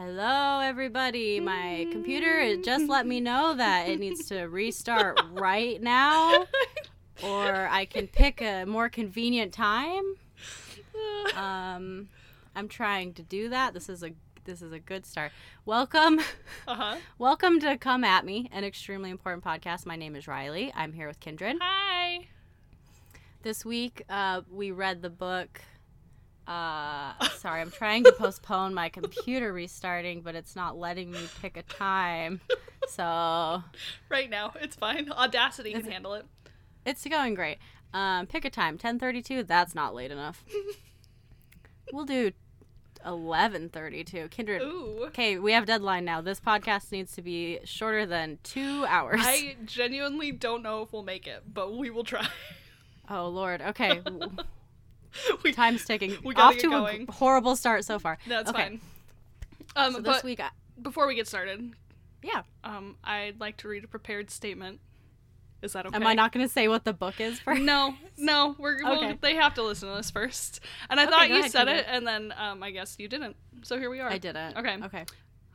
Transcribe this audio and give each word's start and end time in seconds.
Hello, 0.00 0.60
everybody. 0.60 1.40
My 1.40 1.84
computer 1.90 2.38
it 2.38 2.62
just 2.62 2.88
let 2.88 3.04
me 3.04 3.18
know 3.20 3.54
that 3.54 3.88
it 3.88 3.98
needs 3.98 4.26
to 4.28 4.42
restart 4.44 5.20
right 5.32 5.82
now, 5.82 6.46
or 7.24 7.66
I 7.68 7.84
can 7.84 8.06
pick 8.06 8.40
a 8.40 8.64
more 8.64 8.88
convenient 8.88 9.52
time. 9.52 10.04
Um, 11.34 12.08
I'm 12.54 12.68
trying 12.68 13.12
to 13.14 13.24
do 13.24 13.48
that. 13.48 13.74
This 13.74 13.88
is 13.88 14.04
a 14.04 14.12
this 14.44 14.62
is 14.62 14.70
a 14.70 14.78
good 14.78 15.04
start. 15.04 15.32
Welcome, 15.66 16.20
Uh-huh. 16.68 16.98
welcome 17.18 17.58
to 17.58 17.76
Come 17.76 18.04
at 18.04 18.24
Me, 18.24 18.48
an 18.52 18.62
extremely 18.62 19.10
important 19.10 19.42
podcast. 19.42 19.84
My 19.84 19.96
name 19.96 20.14
is 20.14 20.28
Riley. 20.28 20.72
I'm 20.76 20.92
here 20.92 21.08
with 21.08 21.18
Kindred. 21.18 21.56
Hi. 21.60 22.28
This 23.42 23.64
week, 23.64 24.04
uh, 24.08 24.42
we 24.48 24.70
read 24.70 25.02
the 25.02 25.10
book. 25.10 25.60
Uh, 26.48 27.12
sorry, 27.36 27.60
I'm 27.60 27.70
trying 27.70 28.04
to 28.04 28.12
postpone 28.12 28.72
my 28.72 28.88
computer 28.88 29.52
restarting, 29.52 30.22
but 30.22 30.34
it's 30.34 30.56
not 30.56 30.78
letting 30.78 31.10
me 31.10 31.20
pick 31.42 31.56
a 31.58 31.62
time. 31.62 32.40
So 32.88 33.62
Right 34.08 34.30
now, 34.30 34.54
it's 34.60 34.74
fine. 34.74 35.12
Audacity 35.12 35.72
can 35.72 35.84
handle 35.84 36.14
it. 36.14 36.24
it's 36.86 37.04
going 37.06 37.34
great. 37.34 37.58
Um, 37.92 38.26
pick 38.26 38.46
a 38.46 38.50
time. 38.50 38.78
10:32. 38.78 39.46
That's 39.46 39.74
not 39.74 39.94
late 39.94 40.10
enough. 40.10 40.42
we'll 41.92 42.06
do 42.06 42.32
11:32. 43.04 44.30
Kindred. 44.30 44.62
Ooh. 44.62 45.04
Okay, 45.08 45.38
we 45.38 45.52
have 45.52 45.66
deadline 45.66 46.04
now. 46.06 46.20
This 46.22 46.40
podcast 46.40 46.90
needs 46.92 47.14
to 47.16 47.22
be 47.22 47.58
shorter 47.64 48.06
than 48.06 48.38
two 48.42 48.86
hours. 48.86 49.20
I 49.22 49.56
genuinely 49.66 50.32
don't 50.32 50.62
know 50.62 50.82
if 50.82 50.92
we'll 50.94 51.02
make 51.02 51.26
it, 51.26 51.42
but 51.52 51.76
we 51.76 51.90
will 51.90 52.04
try. 52.04 52.26
Oh 53.10 53.28
Lord. 53.28 53.60
Okay. 53.60 54.00
we, 55.44 55.52
Time's 55.52 55.84
ticking. 55.84 56.16
We 56.24 56.34
Off 56.34 56.56
to 56.58 56.70
going. 56.70 57.06
a 57.08 57.12
horrible 57.12 57.56
start 57.56 57.84
so 57.84 57.98
far. 57.98 58.18
That's 58.26 58.50
okay. 58.50 58.62
fine. 58.62 58.80
Um, 59.76 59.92
So 59.94 60.00
this 60.00 60.22
week, 60.22 60.40
I, 60.40 60.50
before 60.80 61.06
we 61.06 61.14
get 61.14 61.26
started, 61.28 61.72
yeah. 62.22 62.42
um, 62.64 62.96
I'd 63.04 63.38
like 63.40 63.56
to 63.58 63.68
read 63.68 63.84
a 63.84 63.88
prepared 63.88 64.30
statement. 64.30 64.80
Is 65.60 65.72
that 65.72 65.86
okay? 65.86 65.96
Am 65.96 66.06
I 66.06 66.14
not 66.14 66.30
going 66.32 66.46
to 66.46 66.52
say 66.52 66.68
what 66.68 66.84
the 66.84 66.92
book 66.92 67.20
is 67.20 67.40
first? 67.44 67.60
No, 67.62 67.94
no. 68.16 68.54
We're 68.58 68.82
well, 68.84 68.98
Okay. 69.04 69.18
they 69.20 69.34
have 69.34 69.54
to 69.54 69.62
listen 69.62 69.88
to 69.88 69.96
this 69.96 70.10
first. 70.10 70.60
And 70.88 71.00
I 71.00 71.04
Okay, 71.04 71.10
thought 71.10 71.28
you 71.30 71.38
ahead, 71.40 71.50
said 71.50 71.68
it, 71.68 71.84
and 71.88 72.06
then 72.06 72.32
um, 72.38 72.62
I 72.62 72.70
guess 72.70 72.94
you 72.98 73.08
didn't. 73.08 73.36
So 73.62 73.76
here 73.78 73.90
we 73.90 73.98
are. 74.00 74.08
I 74.08 74.18
didn't. 74.18 74.56
Okay. 74.56 74.76
Okay. 74.84 75.04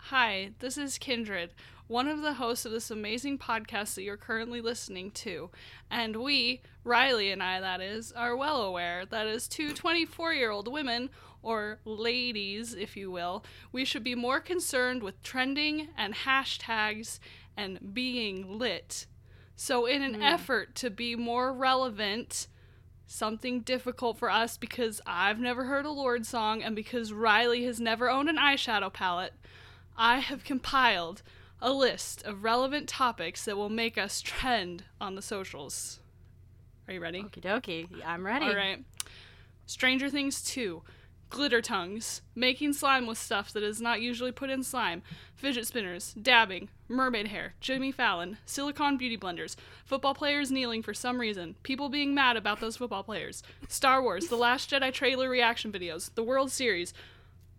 Hi, 0.07 0.51
this 0.59 0.77
is 0.77 0.97
Kindred, 0.97 1.51
one 1.87 2.09
of 2.09 2.21
the 2.21 2.33
hosts 2.33 2.65
of 2.65 2.73
this 2.73 2.91
amazing 2.91 3.37
podcast 3.37 3.95
that 3.95 4.03
you're 4.03 4.17
currently 4.17 4.59
listening 4.59 5.11
to. 5.11 5.49
And 5.89 6.17
we, 6.17 6.61
Riley 6.83 7.31
and 7.31 7.41
I, 7.41 7.61
that 7.61 7.79
is, 7.79 8.11
are 8.11 8.35
well 8.35 8.63
aware 8.63 9.05
that 9.05 9.27
as 9.27 9.47
two 9.47 9.71
24 9.71 10.33
year 10.33 10.51
old 10.51 10.69
women, 10.69 11.09
or 11.41 11.79
ladies, 11.85 12.73
if 12.73 12.97
you 12.97 13.11
will, 13.11 13.45
we 13.71 13.85
should 13.85 14.03
be 14.03 14.13
more 14.13 14.41
concerned 14.41 15.03
with 15.03 15.23
trending 15.23 15.87
and 15.97 16.13
hashtags 16.13 17.19
and 17.55 17.93
being 17.93 18.59
lit. 18.59 19.05
So, 19.55 19.85
in 19.85 20.01
an 20.01 20.15
hmm. 20.15 20.21
effort 20.21 20.75
to 20.75 20.89
be 20.89 21.15
more 21.15 21.53
relevant, 21.53 22.47
something 23.07 23.61
difficult 23.61 24.17
for 24.17 24.29
us 24.29 24.57
because 24.57 24.99
I've 25.05 25.39
never 25.39 25.63
heard 25.63 25.85
a 25.85 25.91
Lorde 25.91 26.25
song 26.25 26.61
and 26.61 26.75
because 26.75 27.13
Riley 27.13 27.63
has 27.63 27.79
never 27.79 28.09
owned 28.09 28.27
an 28.27 28.37
eyeshadow 28.37 28.91
palette, 28.91 29.33
I 29.97 30.19
have 30.19 30.43
compiled 30.43 31.21
a 31.61 31.71
list 31.71 32.23
of 32.23 32.43
relevant 32.43 32.89
topics 32.89 33.45
that 33.45 33.55
will 33.55 33.69
make 33.69 33.97
us 33.97 34.21
trend 34.21 34.83
on 34.99 35.15
the 35.15 35.21
socials. 35.21 35.99
Are 36.87 36.93
you 36.93 36.99
ready? 36.99 37.23
Okie 37.23 37.41
dokie. 37.41 37.87
I'm 38.05 38.25
ready. 38.25 38.45
All 38.45 38.55
right. 38.55 38.83
Stranger 39.65 40.09
Things 40.09 40.41
2. 40.43 40.81
Glitter 41.29 41.61
tongues. 41.61 42.21
Making 42.35 42.73
slime 42.73 43.07
with 43.07 43.17
stuff 43.17 43.53
that 43.53 43.63
is 43.63 43.81
not 43.81 44.01
usually 44.01 44.31
put 44.31 44.49
in 44.49 44.61
slime. 44.61 45.01
Fidget 45.35 45.65
spinners. 45.65 46.13
Dabbing. 46.21 46.67
Mermaid 46.89 47.29
hair. 47.29 47.53
Jimmy 47.61 47.91
Fallon. 47.91 48.37
Silicone 48.45 48.97
beauty 48.97 49.17
blenders. 49.17 49.55
Football 49.85 50.13
players 50.13 50.51
kneeling 50.51 50.83
for 50.83 50.93
some 50.93 51.19
reason. 51.19 51.55
People 51.63 51.87
being 51.87 52.13
mad 52.13 52.35
about 52.35 52.59
those 52.59 52.77
football 52.77 53.03
players. 53.03 53.41
Star 53.69 54.01
Wars. 54.01 54.27
The 54.27 54.35
Last 54.35 54.69
Jedi 54.69 54.91
trailer 54.91 55.29
reaction 55.29 55.71
videos. 55.71 56.13
The 56.13 56.23
World 56.23 56.51
Series. 56.51 56.93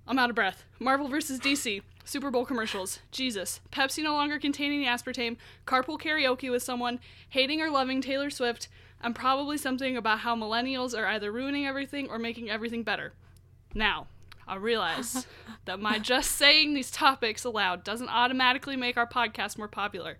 I'm 0.06 0.18
out 0.18 0.30
of 0.30 0.36
breath. 0.36 0.64
Marvel 0.78 1.08
vs. 1.08 1.40
DC. 1.40 1.82
Super 2.04 2.30
Bowl 2.30 2.44
commercials. 2.44 2.98
Jesus. 3.10 3.60
Pepsi 3.72 4.02
no 4.02 4.12
longer 4.12 4.38
containing 4.38 4.80
the 4.80 4.86
aspartame. 4.86 5.36
Carpool 5.66 5.98
karaoke 5.98 6.50
with 6.50 6.62
someone. 6.62 7.00
Hating 7.30 7.62
or 7.62 7.70
loving 7.70 8.02
Taylor 8.02 8.28
Swift. 8.28 8.68
And 9.02 9.14
probably 9.14 9.56
something 9.56 9.96
about 9.96 10.20
how 10.20 10.36
millennials 10.36 10.96
are 10.96 11.06
either 11.06 11.32
ruining 11.32 11.66
everything 11.66 12.10
or 12.10 12.18
making 12.18 12.50
everything 12.50 12.82
better. 12.82 13.14
Now, 13.74 14.08
I 14.46 14.56
realize 14.56 15.26
that 15.64 15.80
my 15.80 15.98
just 15.98 16.32
saying 16.32 16.74
these 16.74 16.90
topics 16.90 17.44
aloud 17.44 17.82
doesn't 17.82 18.08
automatically 18.10 18.76
make 18.76 18.98
our 18.98 19.08
podcast 19.08 19.56
more 19.56 19.68
popular. 19.68 20.18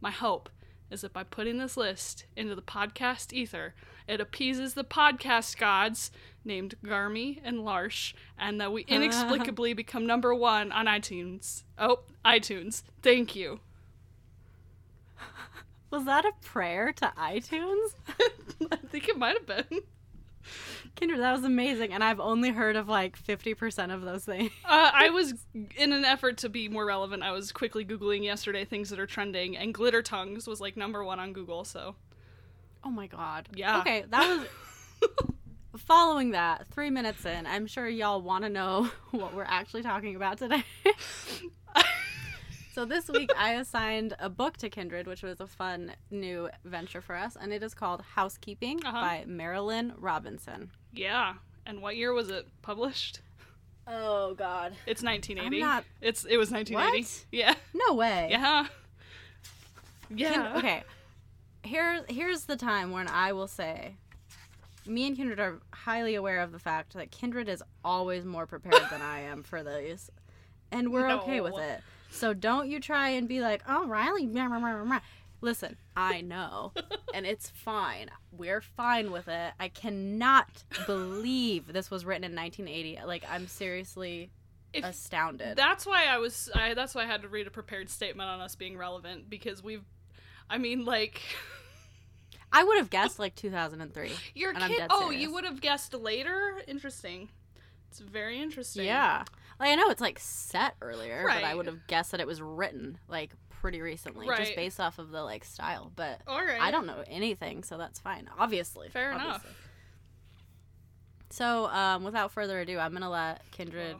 My 0.00 0.12
hope 0.12 0.48
is 0.90 1.00
that 1.02 1.12
by 1.12 1.24
putting 1.24 1.58
this 1.58 1.76
list 1.76 2.26
into 2.36 2.54
the 2.54 2.62
podcast 2.62 3.32
ether, 3.32 3.74
it 4.08 4.20
appeases 4.20 4.74
the 4.74 4.84
podcast 4.84 5.56
gods 5.56 6.10
named 6.44 6.74
Garmy 6.84 7.40
and 7.44 7.58
Larsh, 7.58 8.14
and 8.38 8.60
that 8.60 8.72
we 8.72 8.82
inexplicably 8.88 9.72
become 9.72 10.06
number 10.06 10.34
one 10.34 10.72
on 10.72 10.86
iTunes. 10.86 11.64
Oh, 11.78 12.00
iTunes. 12.24 12.82
Thank 13.02 13.34
you. 13.36 13.60
Was 15.90 16.04
that 16.04 16.24
a 16.24 16.32
prayer 16.42 16.92
to 16.94 17.12
iTunes? 17.18 17.94
I 18.72 18.76
think 18.76 19.08
it 19.08 19.18
might 19.18 19.36
have 19.36 19.46
been. 19.46 19.80
Kindred, 20.96 21.20
that 21.20 21.32
was 21.32 21.44
amazing. 21.44 21.92
And 21.92 22.02
I've 22.02 22.20
only 22.20 22.50
heard 22.50 22.76
of 22.76 22.88
like 22.88 23.22
50% 23.22 23.94
of 23.94 24.02
those 24.02 24.24
things. 24.24 24.50
Uh, 24.64 24.90
I 24.92 25.10
was, 25.10 25.34
in 25.76 25.92
an 25.92 26.04
effort 26.04 26.38
to 26.38 26.48
be 26.48 26.68
more 26.68 26.84
relevant, 26.84 27.22
I 27.22 27.30
was 27.32 27.52
quickly 27.52 27.84
Googling 27.84 28.24
yesterday 28.24 28.64
things 28.64 28.90
that 28.90 28.98
are 28.98 29.06
trending, 29.06 29.56
and 29.56 29.72
glitter 29.72 30.02
tongues 30.02 30.46
was 30.46 30.60
like 30.60 30.76
number 30.76 31.04
one 31.04 31.20
on 31.20 31.32
Google, 31.32 31.64
so. 31.64 31.94
Oh 32.82 32.90
my 32.90 33.06
God. 33.06 33.48
Yeah. 33.54 33.80
Okay, 33.80 34.04
that 34.10 34.46
was. 35.02 35.08
Following 35.76 36.32
that, 36.32 36.66
three 36.68 36.90
minutes 36.90 37.24
in, 37.24 37.46
I'm 37.46 37.66
sure 37.68 37.88
y'all 37.88 38.20
want 38.20 38.42
to 38.44 38.50
know 38.50 38.90
what 39.12 39.34
we're 39.34 39.44
actually 39.44 39.82
talking 39.82 40.16
about 40.16 40.38
today. 40.38 40.64
so, 42.74 42.84
this 42.84 43.08
week 43.08 43.30
I 43.38 43.52
assigned 43.54 44.14
a 44.18 44.28
book 44.28 44.56
to 44.58 44.68
Kindred, 44.68 45.06
which 45.06 45.22
was 45.22 45.40
a 45.40 45.46
fun 45.46 45.92
new 46.10 46.50
venture 46.64 47.00
for 47.00 47.14
us, 47.14 47.36
and 47.40 47.52
it 47.52 47.62
is 47.62 47.72
called 47.72 48.02
Housekeeping 48.02 48.84
Uh-huh. 48.84 49.00
by 49.00 49.24
Marilynne 49.28 49.92
Robinson. 49.96 50.72
Yeah. 50.92 51.34
And 51.66 51.80
what 51.80 51.96
year 51.96 52.12
was 52.12 52.30
it 52.30 52.48
published? 52.62 53.20
Oh, 53.86 54.34
God. 54.34 54.74
It's 54.86 55.04
1980. 55.04 55.60
Not- 55.60 55.84
It's 56.00 56.24
It 56.24 56.36
was 56.36 56.50
1980. 56.50 57.02
What? 57.02 57.24
Yeah. 57.30 57.54
No 57.74 57.94
way. 57.94 58.26
Yeah. 58.30 58.66
Yeah. 60.12 60.54
okay. 60.56 60.82
Here, 61.62 62.04
here's 62.08 62.46
the 62.46 62.56
time 62.56 62.90
when 62.90 63.06
I 63.06 63.32
will 63.32 63.46
say, 63.46 63.94
me 64.86 65.06
and 65.06 65.16
Kindred 65.16 65.40
are 65.40 65.60
highly 65.72 66.14
aware 66.14 66.40
of 66.40 66.52
the 66.52 66.58
fact 66.58 66.94
that 66.94 67.10
Kindred 67.10 67.48
is 67.48 67.62
always 67.84 68.24
more 68.24 68.46
prepared 68.46 68.82
than 68.90 69.02
I 69.02 69.20
am 69.20 69.42
for 69.42 69.62
these, 69.62 70.10
and 70.72 70.92
we're 70.92 71.10
okay 71.10 71.40
with 71.40 71.58
it. 71.58 71.80
So 72.10 72.34
don't 72.34 72.68
you 72.68 72.80
try 72.80 73.10
and 73.10 73.28
be 73.28 73.40
like, 73.40 73.62
"Oh, 73.68 73.86
Riley." 73.86 74.26
Blah, 74.26 74.48
blah, 74.48 74.58
blah, 74.58 74.74
blah, 74.74 74.84
blah." 74.84 75.00
Listen, 75.42 75.76
I 75.96 76.20
know, 76.20 76.72
and 77.14 77.24
it's 77.24 77.48
fine. 77.48 78.10
We're 78.30 78.60
fine 78.60 79.10
with 79.10 79.26
it. 79.28 79.52
I 79.58 79.68
cannot 79.68 80.64
believe 80.86 81.72
this 81.72 81.90
was 81.90 82.04
written 82.04 82.24
in 82.24 82.34
1980. 82.34 83.06
Like, 83.06 83.24
I'm 83.30 83.46
seriously 83.46 84.30
If- 84.74 84.84
astounded. 84.84 85.56
That's 85.56 85.86
why 85.86 86.04
I 86.06 86.18
was. 86.18 86.50
I, 86.54 86.74
that's 86.74 86.94
why 86.94 87.02
I 87.02 87.06
had 87.06 87.22
to 87.22 87.28
read 87.28 87.46
a 87.46 87.50
prepared 87.50 87.88
statement 87.88 88.28
on 88.28 88.40
us 88.40 88.54
being 88.54 88.76
relevant 88.76 89.30
because 89.30 89.62
we've. 89.62 89.84
I 90.50 90.58
mean, 90.58 90.84
like, 90.84 91.20
I 92.52 92.64
would 92.64 92.78
have 92.78 92.90
guessed 92.90 93.18
like 93.18 93.34
2003. 93.36 94.12
your 94.34 94.52
kid. 94.54 94.82
Oh, 94.90 95.10
you 95.10 95.32
would 95.32 95.44
have 95.44 95.60
guessed 95.60 95.94
later. 95.94 96.60
Interesting. 96.66 97.28
It's 97.90 98.00
very 98.00 98.40
interesting. 98.40 98.86
Yeah. 98.86 99.24
Like 99.58 99.70
I 99.70 99.74
know 99.74 99.90
it's 99.90 100.00
like 100.00 100.18
set 100.18 100.74
earlier, 100.80 101.24
but 101.26 101.44
I 101.44 101.54
would 101.54 101.66
have 101.66 101.86
guessed 101.86 102.12
that 102.12 102.20
it 102.20 102.26
was 102.26 102.40
written 102.40 102.98
like 103.08 103.30
pretty 103.60 103.80
recently, 103.82 104.26
Right. 104.28 104.38
just 104.38 104.56
based 104.56 104.80
off 104.80 104.98
of 104.98 105.10
the 105.10 105.22
like 105.22 105.44
style. 105.44 105.92
But 105.94 106.20
right. 106.26 106.60
I 106.60 106.70
don't 106.70 106.86
know 106.86 107.04
anything, 107.06 107.62
so 107.62 107.76
that's 107.78 107.98
fine. 108.00 108.28
Obviously. 108.38 108.88
Fair 108.88 109.12
enough. 109.12 109.44
So, 111.30 111.66
um, 111.68 112.02
without 112.04 112.32
further 112.32 112.58
ado, 112.60 112.78
I'm 112.78 112.92
gonna 112.92 113.10
let 113.10 113.48
Kindred 113.52 113.96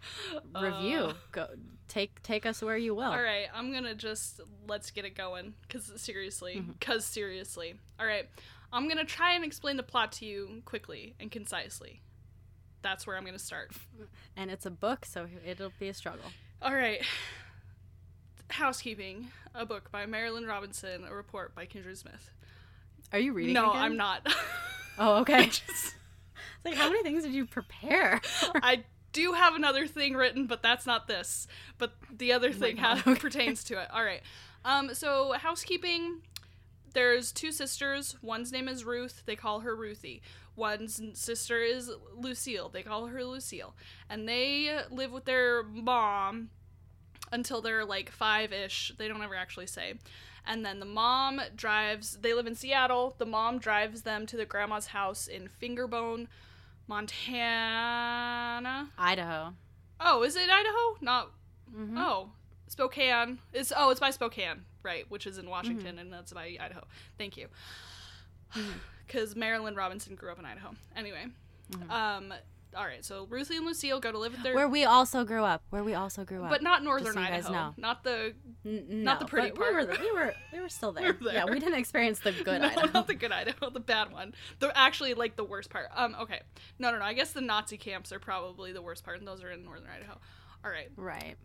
review. 0.60 0.98
Uh, 0.98 1.12
Go 1.30 1.46
take 1.92 2.22
take 2.22 2.46
us 2.46 2.62
where 2.62 2.76
you 2.76 2.94
will. 2.94 3.04
All 3.10 3.22
right, 3.22 3.46
I'm 3.54 3.72
gonna 3.72 3.94
just 3.94 4.40
let's 4.66 4.90
get 4.90 5.04
it 5.04 5.14
going. 5.16 5.54
Cause 5.68 5.92
seriously, 5.96 6.56
Mm-hmm. 6.56 6.72
cause 6.80 7.04
seriously. 7.04 7.74
All 8.00 8.06
right, 8.06 8.28
I'm 8.72 8.88
gonna 8.88 9.04
try 9.04 9.34
and 9.34 9.44
explain 9.44 9.76
the 9.76 9.82
plot 9.82 10.12
to 10.12 10.24
you 10.26 10.62
quickly 10.64 11.14
and 11.20 11.30
concisely. 11.30 12.00
That's 12.82 13.06
where 13.06 13.16
I'm 13.16 13.24
gonna 13.24 13.38
start. 13.38 13.72
And 14.36 14.50
it's 14.50 14.64
a 14.64 14.70
book, 14.70 15.04
so 15.04 15.26
it'll 15.46 15.72
be 15.78 15.88
a 15.88 15.94
struggle. 15.94 16.24
All 16.62 16.74
right. 16.74 17.02
Housekeeping, 18.48 19.28
a 19.54 19.64
book 19.64 19.90
by 19.92 20.04
Marilynne 20.06 20.46
Robinson, 20.48 21.04
a 21.08 21.14
report 21.14 21.54
by 21.54 21.64
Kindred 21.66 21.96
Smith. 21.98 22.30
Are 23.12 23.18
you 23.18 23.32
reading? 23.32 23.54
no? 23.54 23.70
I'm 23.70 23.96
not. 23.96 24.26
Oh, 24.98 25.16
okay. 25.20 25.46
Just- 25.46 25.62
It's 25.68 25.94
like, 26.64 26.74
how 26.74 26.88
many 26.90 27.02
things 27.02 27.24
did 27.24 27.32
you 27.32 27.46
prepare? 27.46 28.20
I 28.54 28.84
do 29.12 29.32
have 29.32 29.54
another 29.54 29.86
thing 29.86 30.14
written, 30.14 30.46
but 30.46 30.62
that's 30.62 30.86
not 30.86 31.06
this. 31.06 31.46
But 31.78 31.94
the 32.10 32.32
other 32.32 32.52
thing 32.52 32.76
ha- 32.78 33.02
pertains 33.18 33.64
to 33.64 33.80
it. 33.80 33.88
All 33.92 34.04
right. 34.04 34.22
Um, 34.64 34.94
so 34.94 35.32
housekeeping. 35.32 36.22
There's 36.94 37.32
two 37.32 37.52
sisters. 37.52 38.16
One's 38.22 38.52
name 38.52 38.68
is 38.68 38.84
Ruth. 38.84 39.22
They 39.24 39.36
call 39.36 39.60
her 39.60 39.74
Ruthie. 39.74 40.22
One's 40.56 41.00
sister 41.14 41.62
is 41.62 41.90
Lucille. 42.14 42.68
They 42.68 42.82
call 42.82 43.06
her 43.06 43.24
Lucille. 43.24 43.74
And 44.10 44.28
they 44.28 44.78
live 44.90 45.10
with 45.10 45.24
their 45.24 45.62
mom 45.62 46.50
until 47.30 47.62
they're 47.62 47.84
like 47.86 48.10
five 48.10 48.52
ish. 48.52 48.92
They 48.98 49.08
don't 49.08 49.22
ever 49.22 49.34
actually 49.34 49.66
say. 49.66 49.94
And 50.46 50.64
then 50.66 50.80
the 50.80 50.86
mom 50.86 51.40
drives, 51.56 52.18
they 52.20 52.34
live 52.34 52.46
in 52.46 52.54
Seattle. 52.54 53.14
The 53.18 53.26
mom 53.26 53.58
drives 53.58 54.02
them 54.02 54.26
to 54.26 54.36
the 54.36 54.44
grandma's 54.44 54.88
house 54.88 55.28
in 55.28 55.48
Fingerbone, 55.48 56.26
Montana. 56.92 58.90
Idaho. 58.98 59.54
Oh, 60.00 60.22
is 60.22 60.36
it 60.36 60.48
Idaho? 60.50 60.96
Not, 61.00 61.30
Mhm. 61.74 61.94
oh, 61.96 62.30
Spokane. 62.68 63.38
It's, 63.52 63.72
oh, 63.74 63.90
it's 63.90 64.00
by 64.00 64.10
Spokane, 64.10 64.64
right, 64.82 65.08
which 65.10 65.26
is 65.26 65.38
in 65.38 65.48
Washington, 65.48 65.98
and 65.98 66.12
that's 66.12 66.32
by 66.32 66.56
Idaho. 66.60 66.84
Thank 67.18 67.36
you. 67.36 67.48
Because 69.06 69.34
Marilynne 69.34 69.76
Robinson 69.76 70.14
grew 70.14 70.30
up 70.32 70.38
in 70.38 70.46
Idaho. 70.46 70.74
Anyway. 70.96 71.26
Um, 71.90 72.32
all 72.76 72.84
right, 72.84 73.04
so 73.04 73.26
Ruthie 73.28 73.56
and 73.56 73.66
Lucille 73.66 74.00
go 74.00 74.10
to 74.12 74.18
live 74.18 74.32
with 74.32 74.42
their. 74.42 74.54
Where 74.54 74.68
we 74.68 74.84
also 74.84 75.24
grew 75.24 75.44
up. 75.44 75.62
Where 75.70 75.84
we 75.84 75.94
also 75.94 76.24
grew 76.24 76.42
up. 76.44 76.50
but 76.50 76.62
not 76.62 76.82
northern 76.82 77.12
so 77.14 77.20
Idaho. 77.20 77.52
know. 77.52 77.74
Not 77.76 78.02
the 78.04 78.34
N- 78.64 79.04
not 79.04 79.20
the 79.20 79.26
pretty 79.26 79.50
part. 79.50 79.74
We 79.74 79.84
were, 79.84 79.96
we 80.00 80.12
were, 80.12 80.34
we 80.52 80.60
were 80.60 80.68
still 80.68 80.92
there. 80.92 81.16
were 81.20 81.32
Yeah, 81.32 81.44
we 81.44 81.58
didn't 81.58 81.78
experience 81.78 82.20
the 82.20 82.32
good 82.44 82.62
no, 82.62 82.68
Idaho. 82.68 82.90
not 82.92 83.06
the 83.06 83.14
good 83.14 83.32
Idaho, 83.32 83.70
the 83.70 83.80
bad 83.80 84.12
one. 84.12 84.34
The 84.58 84.76
actually 84.76 85.14
like 85.14 85.36
the 85.36 85.44
worst 85.44 85.70
part. 85.70 85.86
Um, 85.94 86.16
okay, 86.20 86.40
no, 86.78 86.90
no, 86.90 86.98
no. 86.98 87.04
I 87.04 87.12
guess 87.12 87.32
the 87.32 87.40
Nazi 87.40 87.76
camps 87.76 88.12
are 88.12 88.18
probably 88.18 88.72
the 88.72 88.82
worst 88.82 89.04
part, 89.04 89.18
and 89.18 89.26
those 89.28 89.42
are 89.42 89.50
in 89.50 89.64
northern 89.64 89.88
Idaho. 89.94 90.18
All 90.64 90.70
right. 90.70 90.90
Right. 90.96 91.36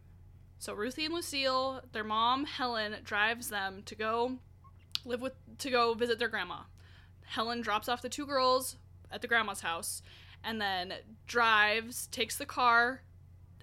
So 0.59 0.73
Ruthie 0.73 1.05
and 1.05 1.13
Lucille, 1.13 1.81
their 1.91 2.03
mom 2.03 2.45
Helen 2.45 2.95
drives 3.03 3.49
them 3.49 3.83
to 3.85 3.95
go 3.95 4.37
live 5.05 5.21
with 5.21 5.33
to 5.59 5.69
go 5.69 5.93
visit 5.93 6.19
their 6.19 6.29
grandma. 6.29 6.61
Helen 7.25 7.61
drops 7.61 7.89
off 7.89 8.01
the 8.01 8.09
two 8.09 8.25
girls 8.25 8.77
at 9.11 9.21
the 9.21 9.27
grandma's 9.27 9.61
house, 9.61 10.01
and 10.47 10.61
then 10.61 10.93
drives, 11.27 12.07
takes 12.07 12.37
the 12.37 12.45
car, 12.45 13.01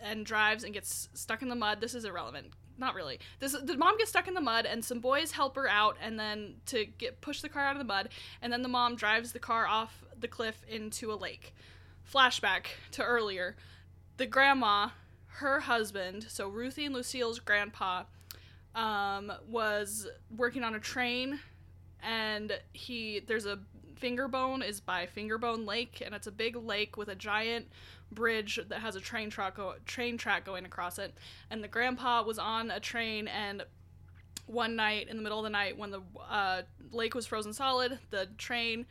and 0.01 0.27
drives 0.27 0.65
and 0.65 0.75
gets 0.75 1.09
stuck 1.15 1.41
in 1.41 1.49
the 1.49 1.55
mud. 1.55 1.81
This 1.81 1.95
is 1.95 2.05
irrelevant. 2.05 2.49
Not 2.77 2.95
really. 2.95 3.21
This 3.41 3.53
the 3.53 3.79
mom 3.79 3.97
gets 3.97 4.11
stuck 4.11 4.29
in 4.29 4.35
the 4.35 4.41
mud, 4.41 4.67
and 4.67 4.85
some 4.85 5.01
boys 5.01 5.33
help 5.33 5.57
her 5.57 5.69
out, 5.69 5.97
and 6.03 6.21
then 6.21 6.57
to 6.67 6.85
get 6.85 7.23
push 7.23 7.41
the 7.41 7.49
car 7.49 7.65
out 7.65 7.73
of 7.73 7.79
the 7.79 7.85
mud, 7.85 8.11
and 8.43 8.53
then 8.53 8.63
the 8.63 8.69
mom 8.69 8.97
drives 8.97 9.33
the 9.33 9.39
car 9.39 9.67
off 9.67 10.05
the 10.19 10.29
cliff 10.29 10.63
into 10.69 11.11
a 11.11 11.15
lake. 11.15 11.55
Flashback 12.13 12.67
to 12.91 13.03
earlier, 13.03 13.57
the 14.19 14.27
grandma, 14.27 14.89
her 15.27 15.61
husband, 15.61 16.27
so 16.29 16.49
Ruthie 16.49 16.85
and 16.85 16.95
Lucille's 16.95 17.39
grandpa, 17.39 18.03
um, 18.75 19.33
was 19.49 20.07
working 20.37 20.65
on 20.65 20.75
a 20.75 20.81
train, 20.81 21.39
and 22.03 22.61
he 22.73 23.21
there's 23.27 23.47
a 23.47 23.61
Fingerbone 24.05 24.67
is 24.67 24.81
by 24.81 25.07
Fingerbone 25.07 25.67
Lake, 25.67 26.03
and 26.05 26.15
it's 26.15 26.27
a 26.27 26.33
big 26.33 26.57
lake 26.57 26.99
with 26.99 27.09
a 27.09 27.15
giant 27.15 27.69
bridge 28.13 28.61
that 28.69 28.81
has 28.81 28.97
a 28.97 29.01
train 29.01 29.31
track 29.31 29.57
go- 29.57 29.77
train 29.87 30.19
track 30.19 30.45
going 30.45 30.67
across 30.67 30.99
it. 30.99 31.15
And 31.51 31.65
the 31.65 31.69
grandpa 31.69 32.23
was 32.23 32.39
on 32.39 32.71
a 32.71 32.81
train, 32.81 33.29
and 33.29 33.65
one 34.47 34.77
night 34.77 35.09
in 35.09 35.17
the 35.17 35.23
middle 35.23 35.39
of 35.39 35.45
the 35.45 35.51
night 35.51 35.79
when 35.79 35.91
the 35.91 36.03
uh, 36.29 36.63
lake 36.93 37.15
was 37.15 37.27
frozen 37.27 37.55
solid, 37.55 37.99
the 38.11 38.29
train 38.37 38.85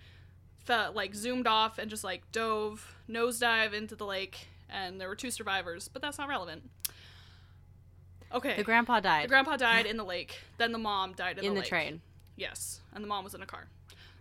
felt 0.58 0.96
like 0.96 1.14
zoomed 1.14 1.46
off 1.46 1.78
and 1.78 1.92
just 1.92 2.04
like 2.04 2.32
dove 2.32 2.96
nosedive 3.08 3.74
into 3.74 3.96
the 3.96 4.06
lake, 4.06 4.48
and 4.68 5.00
there 5.00 5.08
were 5.08 5.16
two 5.16 5.30
survivors, 5.30 5.88
but 5.88 6.02
that's 6.02 6.18
not 6.18 6.28
relevant. 6.28 6.72
Okay. 8.34 8.56
The 8.56 8.64
grandpa 8.64 9.00
died 9.00 9.26
The 9.26 9.30
grandpa 9.30 9.58
died 9.58 9.86
in 9.86 9.98
the 9.98 10.04
lake. 10.04 10.40
Then 10.58 10.72
the 10.72 10.80
mom 10.80 11.14
died 11.14 11.38
in, 11.38 11.46
in 11.46 11.52
the, 11.52 11.56
the 11.56 11.60
lake. 11.60 11.70
train. 11.70 12.02
Yes, 12.36 12.80
and 12.96 13.04
the 13.04 13.08
mom 13.08 13.24
was 13.24 13.36
in 13.36 13.44
a 13.44 13.46
car. 13.46 13.68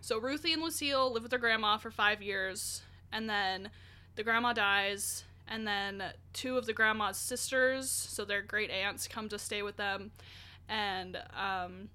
So 0.03 0.19
Ruthie 0.19 0.51
and 0.51 0.61
Lucille 0.61 1.13
live 1.13 1.23
with 1.23 1.29
their 1.29 1.39
grandma 1.39 1.77
for 1.77 1.89
five 1.89 2.21
years, 2.21 2.81
and 3.13 3.29
then 3.29 3.69
the 4.17 4.23
grandma 4.23 4.51
dies, 4.51 5.23
and 5.47 5.65
then 5.65 6.03
two 6.33 6.57
of 6.57 6.65
the 6.65 6.73
grandma's 6.73 7.15
sisters, 7.15 7.89
so 7.89 8.25
their 8.25 8.41
great 8.41 8.69
aunts, 8.69 9.07
come 9.07 9.29
to 9.29 9.39
stay 9.39 9.61
with 9.61 9.77
them, 9.77 10.11
and 10.67 11.23
um, 11.33 11.87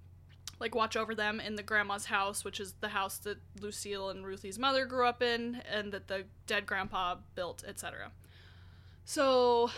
like 0.58 0.74
watch 0.74 0.96
over 0.96 1.14
them 1.14 1.38
in 1.38 1.56
the 1.56 1.62
grandma's 1.62 2.06
house, 2.06 2.46
which 2.46 2.60
is 2.60 2.72
the 2.80 2.88
house 2.88 3.18
that 3.18 3.36
Lucille 3.60 4.08
and 4.08 4.24
Ruthie's 4.24 4.58
mother 4.58 4.86
grew 4.86 5.06
up 5.06 5.20
in, 5.22 5.60
and 5.70 5.92
that 5.92 6.08
the 6.08 6.24
dead 6.46 6.64
grandpa 6.64 7.16
built, 7.34 7.62
etc. 7.68 8.10
So 9.04 9.70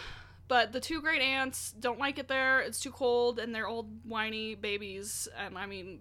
but 0.47 0.71
the 0.73 0.81
two 0.81 1.01
great 1.01 1.23
aunts 1.23 1.73
don't 1.73 1.99
like 1.99 2.19
it 2.21 2.29
there. 2.29 2.61
It's 2.61 2.79
too 2.79 2.91
cold, 2.93 3.41
and 3.41 3.53
they're 3.53 3.69
old, 3.69 3.89
whiny 4.05 4.57
babies. 4.57 5.29
And 5.37 5.57
I 5.57 5.67
mean, 5.67 6.01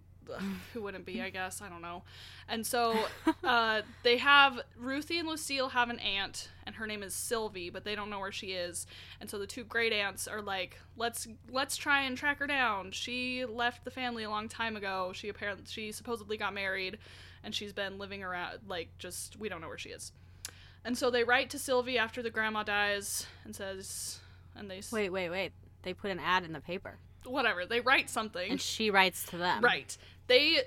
who 0.73 0.81
wouldn't 0.83 1.05
be? 1.05 1.21
I 1.21 1.29
guess 1.29 1.61
I 1.61 1.69
don't 1.69 1.81
know. 1.81 2.03
And 2.47 2.65
so 2.65 2.95
uh, 3.43 3.81
they 4.03 4.17
have 4.17 4.59
Ruthie 4.77 5.19
and 5.19 5.27
Lucille 5.27 5.69
have 5.69 5.89
an 5.89 5.99
aunt, 5.99 6.49
and 6.65 6.75
her 6.75 6.87
name 6.87 7.03
is 7.03 7.13
Sylvie, 7.13 7.69
but 7.69 7.83
they 7.83 7.95
don't 7.95 8.09
know 8.09 8.19
where 8.19 8.31
she 8.31 8.47
is. 8.47 8.87
And 9.21 9.29
so 9.29 9.37
the 9.39 9.47
two 9.47 9.63
great 9.63 9.93
aunts 9.93 10.27
are 10.27 10.41
like, 10.41 10.79
let's 10.97 11.27
let's 11.51 11.77
try 11.77 12.01
and 12.03 12.17
track 12.17 12.39
her 12.39 12.47
down. 12.47 12.91
She 12.91 13.45
left 13.45 13.83
the 13.85 13.91
family 13.91 14.23
a 14.23 14.29
long 14.29 14.49
time 14.49 14.75
ago. 14.75 15.11
She 15.13 15.29
apparently 15.29 15.65
she 15.67 15.91
supposedly 15.91 16.37
got 16.37 16.53
married, 16.53 16.97
and 17.43 17.53
she's 17.53 17.73
been 17.73 17.97
living 17.97 18.23
around 18.23 18.59
like 18.67 18.89
just 18.99 19.37
we 19.39 19.49
don't 19.49 19.61
know 19.61 19.67
where 19.67 19.77
she 19.77 19.89
is. 19.89 20.11
And 20.85 20.97
so 20.97 21.11
they 21.11 21.23
write 21.25 21.49
to 21.49 21.59
Sylvie 21.59 21.97
after 21.97 22.21
the 22.23 22.29
grandma 22.29 22.63
dies 22.63 23.25
and 23.43 23.53
says, 23.53 24.19
and 24.55 24.71
they 24.71 24.77
s- 24.77 24.91
Wait, 24.93 25.09
wait, 25.09 25.29
wait. 25.29 25.51
They 25.83 25.93
put 25.93 26.09
an 26.09 26.19
ad 26.19 26.45
in 26.45 26.53
the 26.53 26.61
paper, 26.61 26.97
whatever 27.29 27.65
they 27.65 27.79
write 27.79 28.09
something 28.09 28.51
and 28.51 28.61
she 28.61 28.89
writes 28.89 29.23
to 29.25 29.37
them. 29.37 29.63
right 29.63 29.97
they 30.27 30.61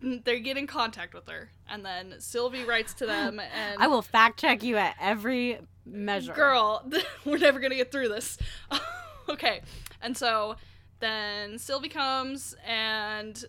they 0.00 0.40
get 0.40 0.56
in 0.56 0.66
contact 0.66 1.14
with 1.14 1.26
her 1.28 1.50
and 1.68 1.84
then 1.84 2.14
sylvie 2.18 2.64
writes 2.64 2.92
to 2.94 3.06
them 3.06 3.40
and 3.54 3.82
I 3.82 3.86
will 3.86 4.02
fact 4.02 4.38
check 4.40 4.62
you 4.62 4.76
at 4.76 4.94
every 5.00 5.58
measure. 5.86 6.32
girl 6.34 6.90
we're 7.24 7.38
never 7.38 7.58
gonna 7.60 7.74
get 7.76 7.90
through 7.90 8.08
this 8.08 8.38
okay 9.28 9.62
and 10.02 10.16
so 10.16 10.56
then 11.00 11.58
sylvie 11.58 11.88
comes 11.88 12.54
and 12.66 13.44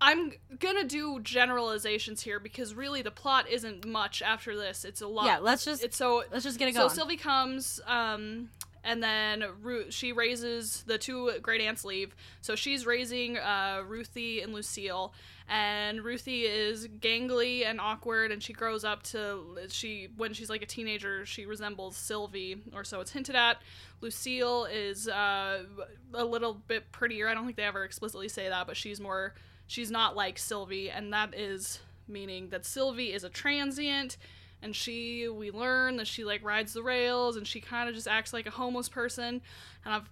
i'm 0.00 0.32
gonna 0.58 0.84
do 0.84 1.20
generalizations 1.20 2.22
here 2.22 2.38
because 2.40 2.74
really 2.74 3.00
the 3.02 3.10
plot 3.10 3.48
isn't 3.48 3.86
much 3.86 4.22
after 4.22 4.56
this 4.56 4.84
it's 4.84 5.00
a 5.00 5.06
lot 5.06 5.26
Yeah, 5.26 5.38
let's 5.38 5.64
just 5.64 5.82
it's 5.82 5.96
so 5.96 6.24
let's 6.32 6.44
just 6.44 6.58
get 6.58 6.68
it 6.68 6.72
going 6.72 6.88
so. 6.90 6.94
Sylvie 6.94 7.16
comes, 7.16 7.80
um, 7.86 8.50
and 8.84 9.02
then 9.02 9.44
Ru- 9.62 9.90
she 9.90 10.12
raises 10.12 10.84
the 10.86 10.98
two 10.98 11.32
great 11.42 11.60
aunts 11.60 11.84
leave. 11.84 12.14
So 12.42 12.54
she's 12.54 12.86
raising 12.86 13.38
uh, 13.38 13.82
Ruthie 13.86 14.42
and 14.42 14.52
Lucille, 14.52 15.14
and 15.48 16.02
Ruthie 16.02 16.42
is 16.42 16.86
gangly 16.86 17.64
and 17.66 17.80
awkward, 17.80 18.30
and 18.30 18.42
she 18.42 18.52
grows 18.52 18.84
up 18.84 19.02
to 19.04 19.58
she 19.68 20.08
when 20.16 20.34
she's 20.34 20.50
like 20.50 20.62
a 20.62 20.66
teenager 20.66 21.24
she 21.26 21.46
resembles 21.46 21.96
Sylvie, 21.96 22.62
or 22.74 22.84
so 22.84 23.00
it's 23.00 23.10
hinted 23.10 23.34
at. 23.34 23.56
Lucille 24.00 24.66
is 24.66 25.08
uh, 25.08 25.64
a 26.12 26.24
little 26.24 26.54
bit 26.54 26.92
prettier. 26.92 27.28
I 27.28 27.34
don't 27.34 27.44
think 27.44 27.56
they 27.56 27.64
ever 27.64 27.84
explicitly 27.84 28.28
say 28.28 28.48
that, 28.48 28.66
but 28.66 28.76
she's 28.76 29.00
more 29.00 29.34
she's 29.66 29.90
not 29.90 30.14
like 30.14 30.38
Sylvie, 30.38 30.90
and 30.90 31.12
that 31.12 31.34
is 31.34 31.80
meaning 32.06 32.50
that 32.50 32.66
Sylvie 32.66 33.12
is 33.12 33.24
a 33.24 33.30
transient 33.30 34.18
and 34.64 34.74
she 34.74 35.28
we 35.28 35.50
learn 35.52 35.96
that 35.98 36.06
she 36.08 36.24
like 36.24 36.42
rides 36.42 36.72
the 36.72 36.82
rails 36.82 37.36
and 37.36 37.46
she 37.46 37.60
kind 37.60 37.88
of 37.88 37.94
just 37.94 38.08
acts 38.08 38.32
like 38.32 38.46
a 38.46 38.50
homeless 38.50 38.88
person. 38.88 39.40
And 39.84 39.94
i've 39.94 40.10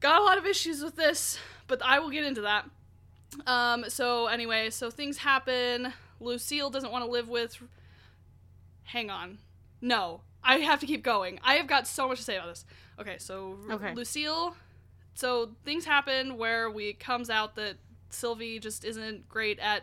got 0.00 0.20
a 0.20 0.24
lot 0.24 0.38
of 0.38 0.46
issues 0.46 0.82
with 0.82 0.96
this 0.96 1.38
but 1.68 1.80
i 1.84 1.98
will 2.00 2.10
get 2.10 2.24
into 2.24 2.40
that. 2.40 2.64
Um 3.46 3.84
so 3.88 4.26
anyway 4.26 4.70
so 4.70 4.90
things 4.90 5.18
happen. 5.18 5.92
Lucille 6.18 6.70
doesn't 6.70 6.90
want 6.90 7.04
to 7.04 7.10
live 7.10 7.28
with 7.28 7.62
hang 8.84 9.10
on. 9.10 9.38
No 9.80 10.22
i 10.42 10.56
have 10.58 10.80
to 10.80 10.86
keep 10.86 11.02
going. 11.04 11.38
I 11.44 11.54
have 11.56 11.66
got 11.66 11.86
so 11.86 12.08
much 12.08 12.18
to 12.18 12.24
say 12.24 12.36
about 12.36 12.48
this. 12.48 12.64
Okay 12.98 13.16
so 13.18 13.58
Okay. 13.70 13.94
lucille 13.94 14.56
so 15.14 15.50
things 15.64 15.84
happen 15.84 16.38
where 16.38 16.70
we 16.70 16.88
it 16.88 16.98
comes 17.00 17.28
out 17.28 17.54
that 17.56 17.76
sylvie 18.08 18.58
just 18.58 18.84
isn't 18.84 19.28
great 19.28 19.58
at 19.58 19.82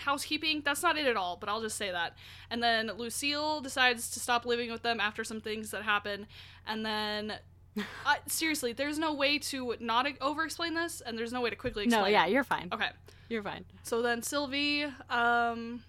housekeeping. 0.00 0.62
That's 0.64 0.82
not 0.82 0.96
it 0.98 1.06
at 1.06 1.16
all, 1.16 1.36
but 1.36 1.48
I'll 1.48 1.60
just 1.62 1.76
say 1.76 1.90
that. 1.90 2.16
And 2.50 2.62
then 2.62 2.90
Lucille 2.96 3.60
decides 3.60 4.10
to 4.10 4.20
stop 4.20 4.44
living 4.44 4.70
with 4.70 4.82
them 4.82 5.00
after 5.00 5.24
some 5.24 5.40
things 5.40 5.70
that 5.70 5.82
happen. 5.82 6.26
And 6.66 6.84
then, 6.84 7.34
uh, 8.06 8.14
seriously, 8.26 8.72
there's 8.72 8.98
no 8.98 9.14
way 9.14 9.38
to 9.38 9.76
not 9.80 10.06
over 10.20 10.44
explain 10.44 10.74
this, 10.74 11.00
and 11.00 11.16
there's 11.18 11.32
no 11.32 11.40
way 11.40 11.50
to 11.50 11.56
quickly 11.56 11.84
explain 11.84 12.04
no, 12.04 12.08
yeah, 12.08 12.26
you're 12.26 12.44
fine. 12.44 12.68
Okay. 12.72 12.88
You're 13.28 13.42
fine. 13.42 13.64
So 13.84 14.02
then 14.02 14.22
Sylvie, 14.22 14.84
um. 15.08 15.82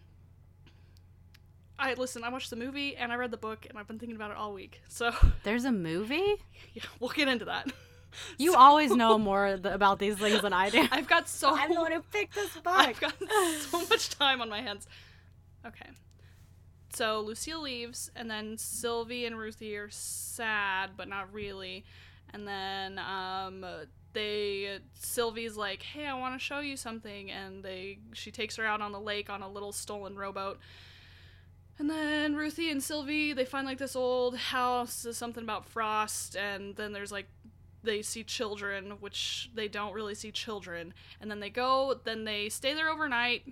I 1.80 1.96
listen. 1.96 2.24
I 2.24 2.30
watched 2.30 2.52
the 2.52 2.56
movie 2.56 2.96
and 2.96 3.12
I 3.12 3.16
read 3.16 3.32
the 3.32 3.38
book 3.38 3.66
and 3.68 3.76
I've 3.76 3.88
been 3.88 3.98
thinking 3.98 4.16
about 4.16 4.30
it 4.30 4.38
all 4.38 4.54
week. 4.54 4.82
So 4.88 5.12
There's 5.44 5.66
a 5.66 5.72
movie. 5.72 6.36
yeah, 6.74 6.84
we'll 7.00 7.10
get 7.10 7.28
into 7.28 7.46
that. 7.46 7.72
You 8.38 8.56
always 8.56 8.92
know 8.96 9.18
more 9.18 9.58
th- 9.58 9.74
about 9.74 10.00
these 10.00 10.18
things 10.18 10.42
than 10.42 10.54
I 10.54 10.70
do. 10.70 10.88
I've 10.92 11.08
got 11.08 11.28
so 11.30 11.56
I'm 11.56 11.74
the 11.74 11.80
one 11.82 11.92
who 11.92 12.02
picked 12.02 12.36
this 12.36 12.54
book. 12.56 12.66
I've 12.68 13.00
got 13.00 13.14
so 13.70 13.82
much 13.88 14.10
time 14.10 14.42
on 14.42 14.50
my 14.50 14.62
hands. 14.62 14.88
Okay. 15.66 15.90
so 16.94 17.22
Lucille 17.22 17.62
leaves, 17.62 18.12
and 18.16 18.30
then 18.30 18.58
Sylvie 18.58 19.26
and 19.26 19.38
Ruthie 19.38 19.76
are 19.78 19.90
sad, 19.90 20.92
but 20.98 21.08
not 21.08 21.32
really. 21.34 21.86
And 22.34 22.48
then 22.48 23.00
um, 23.00 23.66
they 24.14 24.80
Sylvie's 24.96 25.56
like, 25.58 25.84
"Hey, 25.84 26.06
I 26.08 26.14
want 26.14 26.36
to 26.36 26.40
show 26.44 26.60
you 26.60 26.76
something," 26.78 27.32
and 27.32 27.64
they 27.64 28.00
she 28.14 28.32
takes 28.32 28.56
her 28.58 28.66
out 28.66 28.82
on 28.82 28.92
the 28.92 29.00
lake 29.00 29.30
on 29.30 29.42
a 29.42 29.50
little 29.50 29.72
stolen 29.72 30.16
rowboat. 30.18 30.60
And 31.80 31.90
then 31.90 32.36
Ruthie 32.36 32.70
and 32.70 32.82
Sylvie 32.84 33.34
they 33.34 33.46
find 33.46 33.66
like 33.66 33.78
this 33.80 33.96
old 33.96 34.36
house, 34.38 35.04
there's 35.04 35.18
something 35.18 35.44
about 35.44 35.66
frost, 35.66 36.36
and 36.36 36.76
then 36.76 36.92
there's 36.94 37.12
like 37.12 37.28
they 37.84 38.02
see 38.02 38.24
children, 38.24 38.92
which 39.00 39.50
they 39.54 39.68
don't 39.68 39.94
really 39.94 40.16
see 40.16 40.32
children. 40.32 40.94
And 41.20 41.30
then 41.30 41.40
they 41.40 41.50
go, 41.50 42.00
then 42.04 42.24
they 42.24 42.50
stay 42.50 42.74
there 42.74 42.90
overnight, 42.90 43.44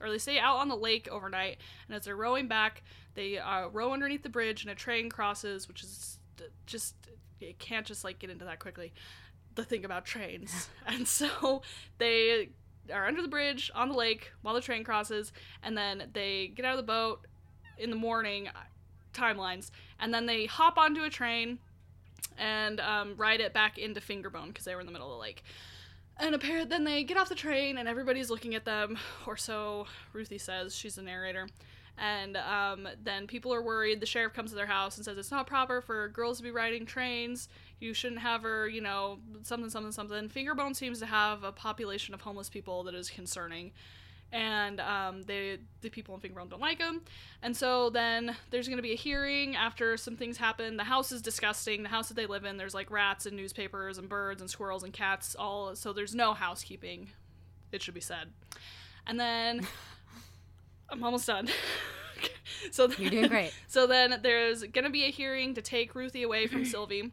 or 0.00 0.10
they 0.10 0.18
stay 0.18 0.38
out 0.38 0.56
on 0.56 0.68
the 0.68 0.76
lake 0.76 1.08
overnight. 1.10 1.58
And 1.86 1.96
as 1.96 2.04
they're 2.04 2.16
rowing 2.16 2.48
back, 2.48 2.82
they 3.14 3.38
uh, 3.38 3.68
row 3.68 3.92
underneath 3.92 4.22
the 4.22 4.28
bridge, 4.28 4.62
and 4.62 4.70
a 4.70 4.74
train 4.74 5.08
crosses, 5.10 5.68
which 5.68 5.82
is 5.82 6.18
just 6.66 6.94
it 7.40 7.58
can't 7.58 7.86
just 7.86 8.04
like 8.04 8.18
get 8.18 8.30
into 8.30 8.44
that 8.44 8.60
quickly. 8.60 8.92
The 9.54 9.64
thing 9.64 9.84
about 9.84 10.04
trains, 10.04 10.68
and 10.86 11.06
so 11.06 11.62
they 11.98 12.50
are 12.92 13.06
under 13.06 13.22
the 13.22 13.28
bridge 13.28 13.70
on 13.74 13.88
the 13.88 13.94
lake 13.94 14.32
while 14.42 14.54
the 14.54 14.60
train 14.60 14.84
crosses, 14.84 15.32
and 15.62 15.76
then 15.76 16.10
they 16.12 16.52
get 16.54 16.64
out 16.64 16.72
of 16.72 16.78
the 16.78 16.92
boat 16.92 17.26
in 17.76 17.90
the 17.90 17.96
morning 17.96 18.48
timelines, 19.12 19.70
and 19.98 20.12
then 20.12 20.26
they 20.26 20.46
hop 20.46 20.78
onto 20.78 21.02
a 21.02 21.10
train 21.10 21.58
and 22.38 22.80
um, 22.80 23.14
ride 23.16 23.40
it 23.40 23.52
back 23.52 23.78
into 23.78 24.00
Fingerbone 24.00 24.48
because 24.48 24.64
they 24.64 24.74
were 24.74 24.80
in 24.80 24.86
the 24.86 24.92
middle 24.92 25.08
of 25.08 25.14
the 25.14 25.20
lake. 25.20 25.42
And 26.20 26.34
apparently, 26.34 26.68
then 26.68 26.84
they 26.84 27.04
get 27.04 27.16
off 27.16 27.28
the 27.28 27.34
train, 27.34 27.78
and 27.78 27.88
everybody's 27.88 28.30
looking 28.30 28.54
at 28.54 28.64
them, 28.64 28.98
or 29.26 29.36
so 29.36 29.86
Ruthie 30.12 30.38
says. 30.38 30.74
She's 30.74 30.96
the 30.96 31.02
narrator. 31.02 31.48
And 32.00 32.36
um, 32.36 32.88
then 33.02 33.26
people 33.26 33.52
are 33.52 33.62
worried. 33.62 34.00
The 34.00 34.06
sheriff 34.06 34.32
comes 34.32 34.50
to 34.50 34.56
their 34.56 34.66
house 34.66 34.96
and 34.96 35.04
says 35.04 35.18
it's 35.18 35.32
not 35.32 35.48
proper 35.48 35.80
for 35.80 36.08
girls 36.08 36.36
to 36.38 36.44
be 36.44 36.50
riding 36.52 36.86
trains. 36.86 37.48
You 37.80 37.92
shouldn't 37.92 38.20
have 38.20 38.42
her, 38.42 38.68
you 38.68 38.80
know, 38.80 39.18
something, 39.42 39.68
something, 39.68 39.90
something. 39.90 40.28
Fingerbone 40.28 40.76
seems 40.76 41.00
to 41.00 41.06
have 41.06 41.42
a 41.42 41.50
population 41.50 42.14
of 42.14 42.20
homeless 42.20 42.48
people 42.48 42.84
that 42.84 42.94
is 42.94 43.10
concerning 43.10 43.72
and 44.32 44.80
um, 44.80 45.22
they 45.22 45.58
the 45.80 45.88
people 45.88 46.14
in 46.14 46.20
Fingerbone 46.20 46.50
don't 46.50 46.60
like 46.60 46.78
him. 46.78 47.02
And 47.42 47.56
so 47.56 47.90
then 47.90 48.36
there's 48.50 48.68
going 48.68 48.76
to 48.76 48.82
be 48.82 48.92
a 48.92 48.96
hearing 48.96 49.56
after 49.56 49.96
some 49.96 50.16
things 50.16 50.36
happen. 50.36 50.76
The 50.76 50.84
house 50.84 51.12
is 51.12 51.22
disgusting. 51.22 51.82
The 51.82 51.88
house 51.88 52.08
that 52.08 52.14
they 52.14 52.26
live 52.26 52.44
in, 52.44 52.56
there's 52.56 52.74
like 52.74 52.90
rats 52.90 53.26
and 53.26 53.36
newspapers 53.36 53.96
and 53.98 54.08
birds 54.08 54.40
and 54.40 54.50
squirrels 54.50 54.82
and 54.82 54.92
cats. 54.92 55.34
All 55.34 55.74
so 55.74 55.92
there's 55.92 56.14
no 56.14 56.34
housekeeping. 56.34 57.08
It 57.72 57.82
should 57.82 57.94
be 57.94 58.00
said. 58.00 58.28
And 59.06 59.18
then 59.18 59.66
I'm 60.90 61.02
almost 61.02 61.26
done. 61.26 61.48
so 62.70 62.86
then, 62.86 62.96
You're 63.00 63.10
doing 63.10 63.28
great. 63.28 63.52
So 63.68 63.86
then 63.86 64.20
there's 64.22 64.62
going 64.62 64.84
to 64.84 64.90
be 64.90 65.04
a 65.04 65.10
hearing 65.10 65.54
to 65.54 65.62
take 65.62 65.94
Ruthie 65.94 66.22
away 66.22 66.46
from 66.46 66.64
Sylvie. 66.66 67.12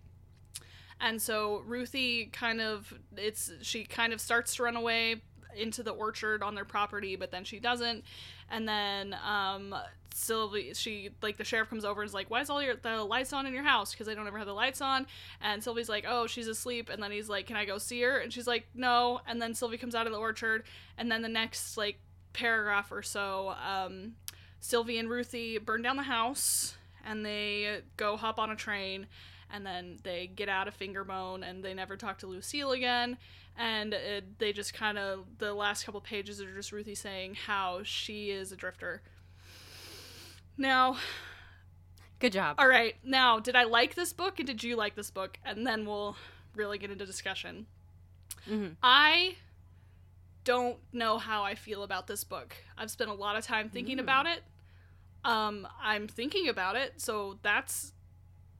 And 0.99 1.21
so 1.21 1.61
Ruthie 1.65 2.27
kind 2.27 2.61
of 2.61 2.93
it's 3.15 3.51
she 3.61 3.83
kind 3.85 4.13
of 4.13 4.19
starts 4.19 4.55
to 4.55 4.63
run 4.63 4.75
away 4.75 5.21
into 5.55 5.83
the 5.83 5.91
orchard 5.91 6.43
on 6.43 6.55
their 6.55 6.65
property, 6.65 7.15
but 7.15 7.31
then 7.31 7.43
she 7.43 7.59
doesn't. 7.59 8.03
And 8.49 8.67
then 8.67 9.15
um, 9.25 9.75
Sylvie, 10.13 10.73
she 10.73 11.09
like 11.21 11.37
the 11.37 11.43
sheriff 11.43 11.69
comes 11.69 11.83
over 11.83 12.01
and 12.01 12.07
is 12.07 12.13
like, 12.13 12.29
"Why 12.29 12.41
is 12.41 12.49
all 12.49 12.61
your 12.61 12.75
the 12.75 13.03
lights 13.03 13.33
on 13.33 13.45
in 13.45 13.53
your 13.53 13.63
house? 13.63 13.91
Because 13.91 14.07
I 14.07 14.13
don't 14.13 14.27
ever 14.27 14.37
have 14.37 14.47
the 14.47 14.53
lights 14.53 14.81
on." 14.81 15.07
And 15.41 15.63
Sylvie's 15.63 15.89
like, 15.89 16.05
"Oh, 16.07 16.25
she's 16.27 16.47
asleep." 16.47 16.89
And 16.89 17.01
then 17.03 17.11
he's 17.11 17.27
like, 17.27 17.47
"Can 17.47 17.57
I 17.57 17.65
go 17.65 17.77
see 17.77 18.01
her?" 18.01 18.17
And 18.17 18.31
she's 18.31 18.47
like, 18.47 18.65
"No." 18.73 19.19
And 19.27 19.41
then 19.41 19.53
Sylvie 19.53 19.77
comes 19.77 19.95
out 19.95 20.07
of 20.07 20.13
the 20.13 20.19
orchard, 20.19 20.63
and 20.97 21.11
then 21.11 21.21
the 21.21 21.29
next 21.29 21.75
like 21.75 21.99
paragraph 22.33 22.91
or 22.91 23.01
so, 23.01 23.55
um, 23.65 24.13
Sylvie 24.59 24.99
and 24.99 25.09
Ruthie 25.09 25.57
burn 25.57 25.81
down 25.81 25.97
the 25.97 26.03
house, 26.03 26.77
and 27.05 27.25
they 27.25 27.81
go 27.97 28.15
hop 28.15 28.39
on 28.39 28.49
a 28.49 28.55
train. 28.55 29.07
And 29.51 29.65
then 29.65 29.99
they 30.03 30.27
get 30.27 30.49
out 30.49 30.67
of 30.67 30.77
Fingerbone 30.77 31.47
and 31.47 31.63
they 31.63 31.73
never 31.75 31.95
talk 31.95 32.17
to 32.19 32.27
Lucille 32.27 32.71
again 32.71 33.17
and 33.57 33.93
it, 33.93 34.39
they 34.39 34.51
just 34.53 34.73
kind 34.73 34.97
of 34.97 35.25
the 35.37 35.53
last 35.53 35.85
couple 35.85 36.01
pages 36.01 36.41
are 36.41 36.53
just 36.53 36.71
Ruthie 36.71 36.95
saying 36.95 37.35
how 37.45 37.81
she 37.83 38.29
is 38.31 38.51
a 38.51 38.55
drifter. 38.55 39.01
Now, 40.57 40.97
Good 42.19 42.31
job. 42.33 42.55
all 42.59 42.67
right. 42.67 42.95
Now, 43.03 43.39
did 43.39 43.55
I 43.55 43.63
like 43.63 43.95
this 43.95 44.13
book 44.13 44.39
and 44.39 44.47
did 44.47 44.63
you 44.63 44.75
like 44.75 44.95
this 44.95 45.11
book? 45.11 45.37
And 45.43 45.65
then 45.67 45.85
we'll 45.85 46.15
really 46.55 46.77
get 46.77 46.91
into 46.91 47.05
discussion. 47.05 47.65
Mhm. 48.47 48.75
I 48.81 49.35
don't 50.43 50.77
know 50.93 51.17
how 51.17 51.43
I 51.43 51.55
feel 51.55 51.83
about 51.83 52.07
this 52.07 52.23
book. 52.23 52.55
I've 52.77 52.91
spent 52.91 53.09
a 53.09 53.13
lot 53.13 53.35
of 53.35 53.43
time 53.43 53.69
thinking 53.69 53.97
Mm. 53.97 54.01
about 54.01 54.27
it. 54.27 54.43
Um, 55.23 55.67
I'm 55.81 56.07
thinking 56.07 56.47
about 56.47 56.75
it, 56.75 57.01
so 57.01 57.39
that's 57.41 57.93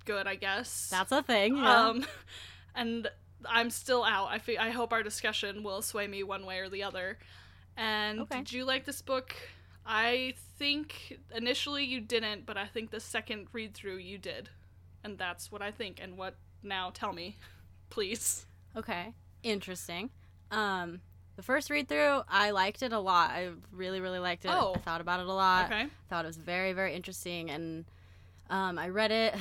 good, 0.04 0.26
I 0.28 0.36
guess. 0.36 0.90
That's 0.90 1.12
a 1.12 1.22
thing. 1.22 1.56
Yeah. 1.58 1.88
Um, 1.90 2.06
and 2.76 3.10
I'm 3.50 3.70
still 3.70 4.04
out. 4.04 4.28
I 4.30 4.40
fe- 4.40 4.58
I 4.58 4.70
hope 4.72 4.92
our 4.94 5.04
discussion 5.04 5.64
will 5.64 5.82
sway 5.82 6.08
me 6.08 6.24
one 6.24 6.46
way 6.46 6.60
or 6.60 6.70
the 6.70 6.84
other. 6.84 7.18
And 7.78 8.22
Okay. 8.22 8.38
did 8.40 8.54
you 8.54 8.66
like 8.66 8.86
this 8.86 9.02
book? 9.02 9.36
I 9.86 10.34
think 10.58 11.20
initially 11.34 11.84
you 11.86 12.02
didn't, 12.02 12.46
but 12.46 12.58
I 12.58 12.66
think 12.66 12.90
the 12.92 13.00
second 13.00 13.48
read 13.54 13.74
through 13.74 13.98
you 13.98 14.18
did. 14.18 14.50
And 15.04 15.18
that's 15.18 15.52
what 15.52 15.62
I 15.62 15.72
think. 15.72 16.00
And 16.02 16.18
what 16.18 16.36
now? 16.64 16.90
Tell 16.94 17.14
me, 17.14 17.36
please. 17.90 18.46
Okay. 18.76 19.14
Interesting. 19.44 20.10
Um, 20.52 21.02
the 21.36 21.44
first 21.44 21.70
read 21.70 21.88
through, 21.88 22.22
I 22.30 22.52
liked 22.52 22.82
it 22.82 22.94
a 22.94 23.00
lot. 23.00 23.30
I 23.32 23.50
really, 23.72 24.00
really 24.00 24.20
liked 24.20 24.46
it. 24.46 24.52
Oh. 24.52 24.74
I 24.76 24.80
thought 24.80 25.02
about 25.02 25.20
it 25.20 25.28
a 25.28 25.34
lot. 25.34 25.66
Okay. 25.66 25.88
Thought 26.10 26.26
it 26.26 26.28
was 26.30 26.38
very, 26.38 26.74
very 26.74 26.94
interesting, 26.96 27.52
and 27.52 27.86
um, 28.50 28.80
I 28.80 28.90
read 28.90 29.12
it 29.12 29.36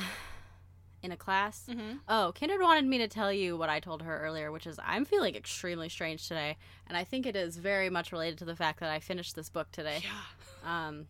in 1.05 1.11
a 1.11 1.17
class. 1.17 1.63
Mm-hmm. 1.69 1.97
Oh, 2.09 2.31
Kindred 2.35 2.59
wanted 2.61 2.85
me 2.85 2.97
to 2.97 3.07
tell 3.07 3.31
you 3.31 3.55
what 3.55 3.69
I 3.69 3.79
told 3.79 4.01
her 4.01 4.19
earlier, 4.19 4.51
which 4.51 4.67
is 4.67 4.77
I'm 4.83 5.05
feeling 5.05 5.35
extremely 5.35 5.87
strange 5.87 6.27
today, 6.27 6.57
and 6.87 6.97
I 6.97 7.03
think 7.05 7.25
it 7.25 7.35
is 7.35 7.55
very 7.57 7.89
much 7.89 8.11
related 8.11 8.37
to 8.39 8.45
the 8.45 8.55
fact 8.55 8.79
that 8.81 8.89
I 8.89 8.99
finished 8.99 9.35
this 9.35 9.49
book 9.49 9.71
today. 9.71 9.99
Yeah. 10.03 10.87
Um, 10.87 11.07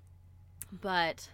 but 0.71 1.29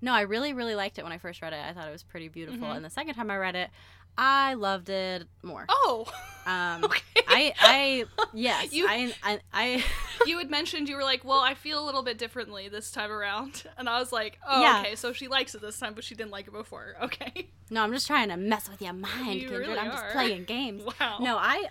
no, 0.00 0.12
I 0.14 0.22
really, 0.22 0.52
really 0.52 0.74
liked 0.74 0.98
it 0.98 1.02
when 1.04 1.12
I 1.12 1.18
first 1.18 1.42
read 1.42 1.52
it. 1.52 1.60
I 1.64 1.72
thought 1.72 1.88
it 1.88 1.92
was 1.92 2.02
pretty 2.02 2.28
beautiful, 2.28 2.68
Mhm. 2.68 2.76
and 2.76 2.84
the 2.84 2.90
second 2.90 3.14
time 3.14 3.30
I 3.30 3.36
read 3.36 3.56
it, 3.56 3.70
I 4.18 4.54
loved 4.54 4.88
it 4.88 5.24
more. 5.42 5.66
Oh. 5.68 6.06
Um, 6.46 6.84
okay. 6.84 7.02
I, 7.28 7.52
I, 7.60 8.04
yes, 8.34 8.72
You- 8.72 8.86
I, 8.88 9.12
I, 9.22 9.40
I 9.52 9.84
you 10.26 10.38
had 10.38 10.50
mentioned 10.50 10.88
you 10.88 10.96
were 10.96 11.02
like, 11.02 11.24
well, 11.24 11.40
I 11.40 11.54
feel 11.54 11.82
a 11.82 11.84
little 11.84 12.02
bit 12.02 12.18
differently 12.18 12.68
this 12.68 12.90
time 12.92 13.10
around, 13.10 13.64
and 13.76 13.88
I 13.88 13.98
was 13.98 14.12
like, 14.12 14.38
oh, 14.48 14.60
Yeah. 14.62 14.80
okay, 14.80 14.94
so 14.94 15.12
she 15.12 15.28
likes 15.28 15.54
it 15.54 15.60
this 15.60 15.78
time, 15.78 15.94
but 15.94 16.04
she 16.04 16.14
didn't 16.14 16.30
like 16.30 16.46
it 16.46 16.52
before. 16.52 16.94
Okay. 17.02 17.48
no, 17.70 17.82
I'm 17.82 17.92
just 17.92 18.06
trying 18.06 18.28
to 18.28 18.36
mess 18.36 18.68
with 18.70 18.80
your 18.80 18.92
mind, 18.92 19.34
You 19.34 19.48
Kindred. 19.48 19.66
really 19.68 19.78
I'm 19.78 19.90
just 19.90 20.04
are. 20.04 20.12
playing 20.12 20.44
games. 20.44 20.82
Wow. 21.00 21.18
No, 21.20 21.36
I, 21.36 21.64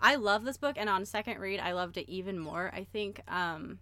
I 0.00 0.16
love 0.16 0.44
this 0.44 0.56
book, 0.56 0.76
and 0.78 0.88
on 0.88 1.04
second 1.04 1.38
read, 1.38 1.60
I 1.60 1.72
loved 1.72 1.96
it 1.98 2.08
even 2.10 2.38
more. 2.38 2.70
I 2.74 2.84
think, 2.92 3.20
um, 3.28 3.78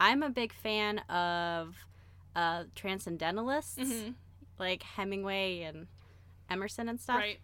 I'm 0.00 0.22
a 0.24 0.28
big 0.30 0.52
fan 0.52 0.98
of, 1.08 1.76
uh, 2.36 2.64
transcendentalists 2.74 3.78
Mm-hmm. 3.78 4.10
like 4.58 4.82
Hemingway 4.82 5.62
and 5.62 5.86
Emerson 6.50 6.88
and 6.88 7.00
stuff. 7.00 7.18
Right. 7.18 7.38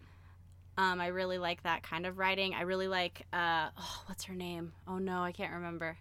Um, 0.77 1.01
I 1.01 1.07
really 1.07 1.37
like 1.37 1.63
that 1.63 1.83
kind 1.83 2.05
of 2.05 2.17
writing. 2.17 2.53
I 2.53 2.61
really 2.61 2.87
like 2.87 3.25
uh 3.33 3.69
oh, 3.77 4.03
what's 4.05 4.23
her 4.25 4.35
name? 4.35 4.73
Oh 4.87 4.97
no, 4.97 5.21
I 5.21 5.31
can't 5.31 5.53
remember. 5.53 5.97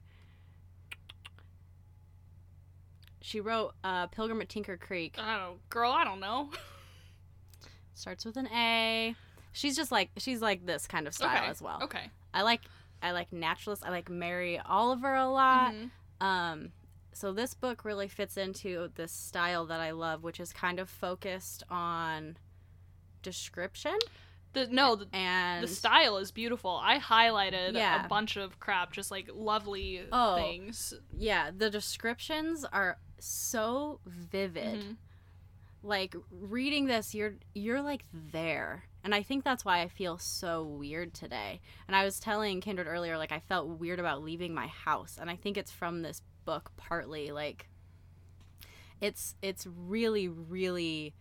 She 3.20 3.40
wrote 3.40 3.74
uh 3.82 4.06
Pilgrim 4.08 4.40
at 4.40 4.48
Tinker 4.48 4.76
Creek. 4.76 5.16
Oh, 5.18 5.54
girl. 5.68 5.92
I 5.92 6.04
don't 6.04 6.20
know. 6.20 6.50
Starts 7.94 8.24
with 8.24 8.36
an 8.36 8.46
A. 8.48 9.14
She's 9.52 9.76
just 9.76 9.90
like 9.90 10.10
she's 10.16 10.40
like 10.40 10.64
this 10.64 10.86
kind 10.86 11.06
of 11.06 11.14
style 11.14 11.42
okay. 11.42 11.50
as 11.50 11.60
well. 11.60 11.80
Okay. 11.82 12.10
I 12.32 12.42
like 12.42 12.60
I 13.02 13.10
like 13.10 13.32
naturalists. 13.32 13.84
I 13.84 13.90
like 13.90 14.08
Mary 14.08 14.58
Oliver 14.58 15.14
a 15.14 15.28
lot. 15.28 15.74
Mhm. 15.74 16.24
Um 16.24 16.72
so 17.12 17.32
this 17.32 17.54
book 17.54 17.84
really 17.84 18.06
fits 18.06 18.36
into 18.36 18.90
this 18.94 19.10
style 19.10 19.66
that 19.66 19.80
I 19.80 19.90
love, 19.90 20.22
which 20.22 20.38
is 20.38 20.52
kind 20.52 20.78
of 20.78 20.88
focused 20.88 21.64
on 21.68 22.36
description 23.22 23.98
The 24.52 24.66
no, 24.66 24.96
the, 24.96 25.06
and 25.14 25.62
the 25.62 25.68
style 25.68 26.16
is 26.16 26.32
beautiful. 26.32 26.80
I 26.82 26.98
highlighted 26.98 27.74
Yeah. 27.74 28.04
a 28.04 28.08
bunch 28.08 28.36
of 28.36 28.58
crap, 28.58 28.92
just 28.92 29.10
like 29.10 29.30
lovely 29.32 30.04
Oh. 30.10 30.36
things. 30.36 30.92
yeah, 31.16 31.50
the 31.56 31.70
descriptions 31.70 32.64
are 32.64 32.98
so 33.20 34.00
vivid. 34.04 34.80
Mhm. 34.80 34.96
Like 35.82 36.14
reading 36.30 36.86
this, 36.86 37.14
you're 37.14 37.36
you're 37.54 37.80
like 37.80 38.04
there. 38.12 38.84
And 39.02 39.14
I 39.14 39.22
think 39.22 39.44
that's 39.44 39.64
why 39.64 39.80
I 39.80 39.88
feel 39.88 40.18
so 40.18 40.62
weird 40.64 41.14
today. 41.14 41.60
And 41.86 41.96
I 41.96 42.04
was 42.04 42.20
telling 42.20 42.60
Kindred 42.60 42.86
earlier 42.86 43.16
like 43.16 43.32
I 43.32 43.38
felt 43.40 43.68
weird 43.68 43.98
about 44.00 44.22
leaving 44.22 44.52
my 44.52 44.66
house, 44.66 45.16
and 45.18 45.30
I 45.30 45.36
think 45.36 45.56
it's 45.56 45.70
from 45.70 46.02
this 46.02 46.22
book 46.44 46.72
partly 46.76 47.30
like 47.30 47.68
it's 49.00 49.34
it's 49.40 49.66
really 49.66 50.28
really 50.28 51.14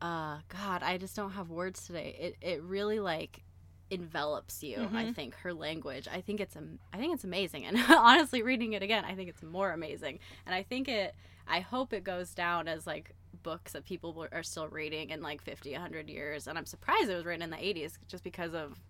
uh 0.00 0.38
god, 0.48 0.82
I 0.82 0.98
just 0.98 1.16
don't 1.16 1.32
have 1.32 1.50
words 1.50 1.86
today. 1.86 2.16
It 2.18 2.36
it 2.40 2.62
really 2.62 3.00
like 3.00 3.42
envelops 3.90 4.62
you. 4.62 4.76
I 4.92 5.04
Mhm. 5.04 5.14
think 5.14 5.34
her 5.36 5.54
language. 5.54 6.08
I 6.12 6.20
think 6.20 6.40
it's 6.40 6.56
am- 6.56 6.80
I 6.92 6.98
think 6.98 7.14
it's 7.14 7.24
amazing. 7.24 7.64
And 7.64 7.76
honestly, 7.88 8.42
reading 8.42 8.72
it 8.74 8.82
again, 8.82 9.04
I 9.04 9.14
think 9.14 9.28
it's 9.30 9.42
more 9.42 9.70
amazing. 9.70 10.18
And 10.44 10.54
I 10.54 10.62
think 10.64 10.88
it. 10.88 11.14
I 11.46 11.60
hope 11.60 11.92
it 11.92 12.02
goes 12.02 12.34
down 12.34 12.66
as 12.68 12.86
like 12.86 13.14
books 13.42 13.72
that 13.72 13.84
people 13.84 14.26
are 14.32 14.42
still 14.42 14.66
reading 14.68 15.10
in 15.10 15.22
like 15.22 15.40
50 15.40 15.70
100 15.72 16.08
years 16.10 16.48
and 16.48 16.58
i'm 16.58 16.66
surprised 16.66 17.08
it 17.08 17.14
was 17.14 17.24
written 17.24 17.42
in 17.42 17.50
the 17.50 17.56
80s 17.56 17.92
just 18.08 18.24
because 18.24 18.54
of 18.54 18.80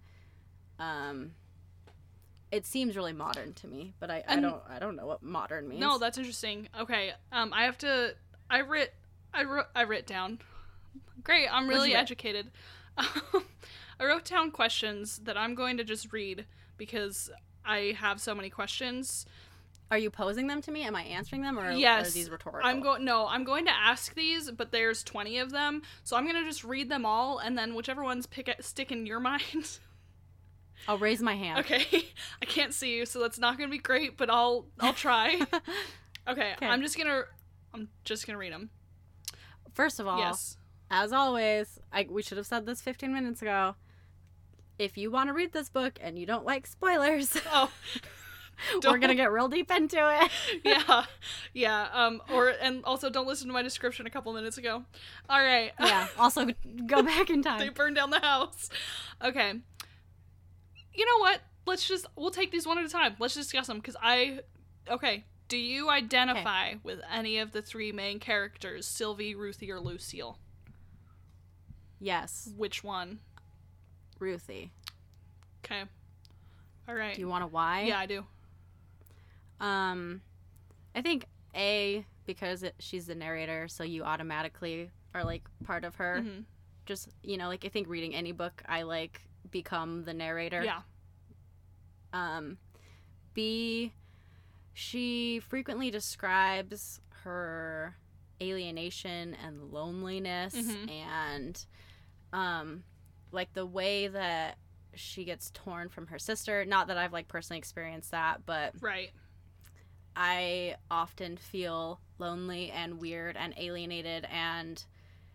um 0.79 1.33
it 2.51 2.65
seems 2.65 2.97
really 2.97 3.13
modern 3.13 3.53
to 3.55 3.67
me 3.67 3.93
but 3.99 4.11
i, 4.11 4.23
I 4.27 4.37
don't 4.41 4.63
i 4.71 4.79
don't 4.79 4.97
know 4.97 5.05
what 5.05 5.23
modern 5.23 5.69
means 5.69 5.81
No, 5.83 5.99
that's 5.99 6.17
interesting. 6.17 6.69
Okay, 6.81 7.13
um, 7.33 7.53
I 7.53 7.65
have 7.65 7.77
to. 7.79 8.15
I 8.49 8.61
writ. 8.61 8.95
I 9.35 9.45
wrote. 9.45 9.67
I 9.75 9.83
writ 9.83 10.07
down. 10.07 10.39
Great. 11.23 11.49
I'm 11.53 11.69
really 11.69 11.95
educated. 11.95 12.51
Um, 12.99 13.45
I 14.01 14.07
wrote 14.07 14.25
down 14.25 14.51
questions 14.51 15.19
that 15.25 15.37
I'm 15.37 15.55
going 15.55 15.77
to 15.77 15.85
just 15.85 16.15
read 16.15 16.47
because 16.79 17.31
I 17.63 17.95
have 17.99 18.23
so 18.23 18.35
many 18.35 18.49
questions. 18.49 19.27
are 19.91 19.99
you 19.99 20.09
posing 20.11 20.47
them 20.47 20.63
to 20.63 20.71
me 20.71 20.83
am 20.83 20.97
i 20.97 21.03
answering 21.03 21.43
them 21.43 21.59
or 21.59 21.71
Yes, 21.73 22.09
are 22.09 22.11
these 22.13 22.31
rhetorical 22.31 22.67
I'm 22.69 22.81
going. 22.81 23.05
No, 23.05 23.27
I'm 23.29 23.45
going 23.45 23.67
to 23.67 23.71
ask 23.71 24.15
these, 24.15 24.51
but 24.51 24.73
there's 24.73 25.03
20 25.05 25.39
of 25.41 25.51
them, 25.51 25.83
so 26.05 26.17
I'm 26.17 26.25
going 26.25 26.37
to 26.43 26.45
just 26.45 26.65
read 26.65 26.89
them 26.89 27.05
all, 27.05 27.37
and 27.39 27.57
then 27.59 27.75
whichever 27.75 28.03
ones 28.03 28.27
pick 28.27 28.51
stick 28.61 28.91
in 28.91 29.05
your 29.05 29.21
mind. 29.31 29.79
i'll 30.89 30.97
raise 30.99 31.21
my 31.21 31.35
hand 31.37 31.59
Okay, 31.61 31.85
I 32.43 32.47
can't 32.47 32.73
see 32.73 32.97
you, 32.97 33.05
so 33.05 33.21
that's 33.21 33.39
not 33.39 33.59
gonna 33.59 33.71
be 33.71 33.79
great, 33.79 34.17
but 34.17 34.31
I'll 34.31 34.67
I'll 34.81 34.95
try. 34.95 35.39
Okay, 36.29 36.53
Okay. 36.55 36.67
I'm 36.67 36.81
just 36.83 36.97
gonna 36.97 37.25
I'm 37.75 37.89
just 38.05 38.27
gonna 38.27 38.39
read 38.39 38.53
them. 38.55 38.71
first 39.75 40.01
of 40.01 40.07
all 40.07 40.19
Yes. 40.19 40.57
As 40.91 41.13
always 41.13 41.79
I, 41.93 42.07
we 42.09 42.23
should 42.23 42.39
have 42.39 42.47
said 42.47 42.67
this 42.67 42.81
15 42.81 43.13
minutes 43.13 43.43
ago 43.43 43.75
if 44.79 44.97
you 44.99 45.11
want 45.11 45.29
to 45.29 45.33
read 45.33 45.53
this 45.53 45.69
book 45.69 45.99
and 46.01 46.19
you 46.19 46.27
don't 46.27 46.45
like 46.45 46.67
spoilers 46.67 47.37
Oh, 47.53 47.71
we're 48.85 48.99
gonna 48.99 49.15
get 49.15 49.31
real 49.31 49.49
deep 49.49 49.71
into 49.71 49.99
it 49.99 50.31
yeah, 50.65 51.05
yeah. 51.53 51.89
Um, 51.93 52.23
or 52.33 52.49
and 52.49 52.85
also 52.85 53.11
don't 53.11 53.27
listen 53.27 53.49
to 53.49 53.53
my 53.53 53.63
description 53.63 54.07
a 54.07 54.11
couple 54.11 54.33
minutes 54.33 54.59
ago. 54.59 54.83
All 55.29 55.43
right. 55.43 55.73
yeah 55.79 56.09
also 56.19 56.47
go 56.87 57.03
back 57.03 57.31
in 57.31 57.43
time. 57.43 57.59
they 57.59 57.69
burned 57.69 57.97
down 57.97 58.11
the 58.11 58.21
house. 58.21 58.71
Okay. 59.23 59.55
You 60.95 61.05
know 61.05 61.19
what? 61.19 61.41
Let's 61.67 61.87
just 61.87 62.07
we'll 62.17 62.31
take 62.31 62.51
these 62.51 62.67
one 62.67 62.79
at 62.79 62.85
a 62.85 62.89
time. 62.89 63.17
Let's 63.19 63.35
discuss 63.35 63.67
them 63.67 63.79
because 63.79 63.97
I. 64.01 64.41
Okay. 64.89 65.25
Do 65.49 65.59
you 65.59 65.91
identify 65.91 66.75
with 66.83 67.01
any 67.13 67.39
of 67.39 67.53
the 67.53 67.63
three 67.63 67.93
main 67.93 68.19
characters, 68.19 68.85
Sylvie, 68.85 69.35
Ruthie, 69.35 69.71
or 69.71 69.79
Lucille? 69.79 70.39
Yes 72.01 72.51
Which 72.57 72.83
one? 72.85 73.19
ruthie 74.19 74.71
Okay. 75.65 75.83
All 76.89 76.95
right. 76.95 77.15
do 77.15 77.21
you 77.21 77.29
want 77.29 77.45
a 77.45 77.47
why 77.49 77.83
yeah, 77.83 77.99
I 77.99 78.07
do. 78.07 78.25
Um, 79.61 80.21
I 80.95 81.03
think 81.03 81.25
a 81.55 82.05
because 82.27 82.63
it, 82.63 82.75
she's 82.79 83.07
the 83.07 83.15
narrator, 83.15 83.69
so 83.69 83.83
you 83.85 84.05
automatically 84.05 84.91
are 85.15 85.25
like 85.25 85.43
part 85.65 85.85
of 85.85 85.97
her. 85.97 86.23
Mhm. 86.23 86.45
Just 86.85 87.09
you 87.23 87.37
know, 87.37 87.49
like 87.49 87.65
I 87.65 87.69
think 87.69 87.89
reading 87.89 88.15
any 88.15 88.33
book, 88.33 88.63
I 88.67 88.83
like 88.83 89.23
become 89.51 90.05
the 90.05 90.15
narrator. 90.15 90.63
Yeah. 90.63 90.83
Um, 92.13 92.59
B, 93.35 93.93
she 94.75 95.41
frequently 95.41 95.91
describes 95.91 97.01
her 97.25 97.97
alienation 98.41 99.35
and 99.45 99.73
loneliness 99.73 100.55
Mhm. 100.55 100.91
and 100.91 101.67
um 102.33 102.83
like 103.33 103.53
the 103.55 103.67
way 103.67 104.09
that 104.09 104.57
she 104.95 105.25
gets 105.25 105.51
torn 105.53 105.89
from 105.89 106.07
her 106.07 106.19
sister 106.19 106.65
not 106.65 106.87
that 106.89 106.97
i've 106.97 107.13
like 107.13 107.29
personally 107.29 107.59
experienced 107.59 108.11
that 108.13 108.41
but 108.47 108.73
Right. 108.81 109.11
I 110.19 110.77
often 110.91 111.37
feel 111.37 112.01
lonely 112.19 112.71
and 112.71 112.99
weird 112.99 113.37
and 113.37 113.53
alienated 113.59 114.27
and 114.31 114.83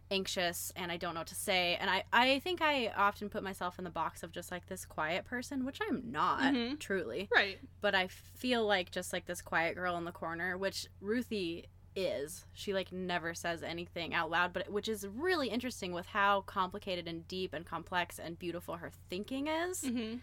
anxious 0.09 0.73
and 0.75 0.91
I 0.91 0.97
don't 0.97 1.13
know 1.13 1.19
what 1.21 1.27
to 1.27 1.35
say. 1.35 1.77
And 1.79 1.89
I, 1.89 2.03
I 2.11 2.39
think 2.39 2.61
I 2.61 2.87
often 2.97 3.29
put 3.29 3.43
myself 3.43 3.77
in 3.77 3.83
the 3.83 3.91
box 3.91 4.23
of 4.23 4.31
just 4.31 4.51
like 4.51 4.65
this 4.67 4.83
quiet 4.85 5.23
person, 5.25 5.65
which 5.65 5.79
I'm 5.87 6.11
not 6.11 6.41
Mhm. 6.53 6.79
truly. 6.79 7.29
Right. 7.33 7.59
But 7.79 7.93
I 7.95 8.07
feel 8.07 8.65
like 8.65 8.89
just 8.91 9.13
like 9.13 9.25
this 9.25 9.41
quiet 9.41 9.75
girl 9.75 9.95
in 9.97 10.03
the 10.03 10.11
corner, 10.11 10.57
which 10.57 10.87
Ruthie 10.99 11.67
is. 11.95 12.45
She 12.53 12.73
like 12.73 12.91
never 12.91 13.33
says 13.33 13.63
anything 13.63 14.13
out 14.13 14.29
loud, 14.29 14.53
but 14.53 14.69
which 14.71 14.87
is 14.87 15.07
really 15.07 15.49
interesting 15.49 15.93
with 15.93 16.05
how 16.07 16.41
complicated 16.41 17.07
and 17.07 17.27
deep 17.27 17.53
and 17.53 17.65
complex 17.65 18.19
and 18.19 18.37
beautiful 18.37 18.77
her 18.77 18.91
thinking 19.09 19.47
is 19.47 19.81
hmm 19.81 20.15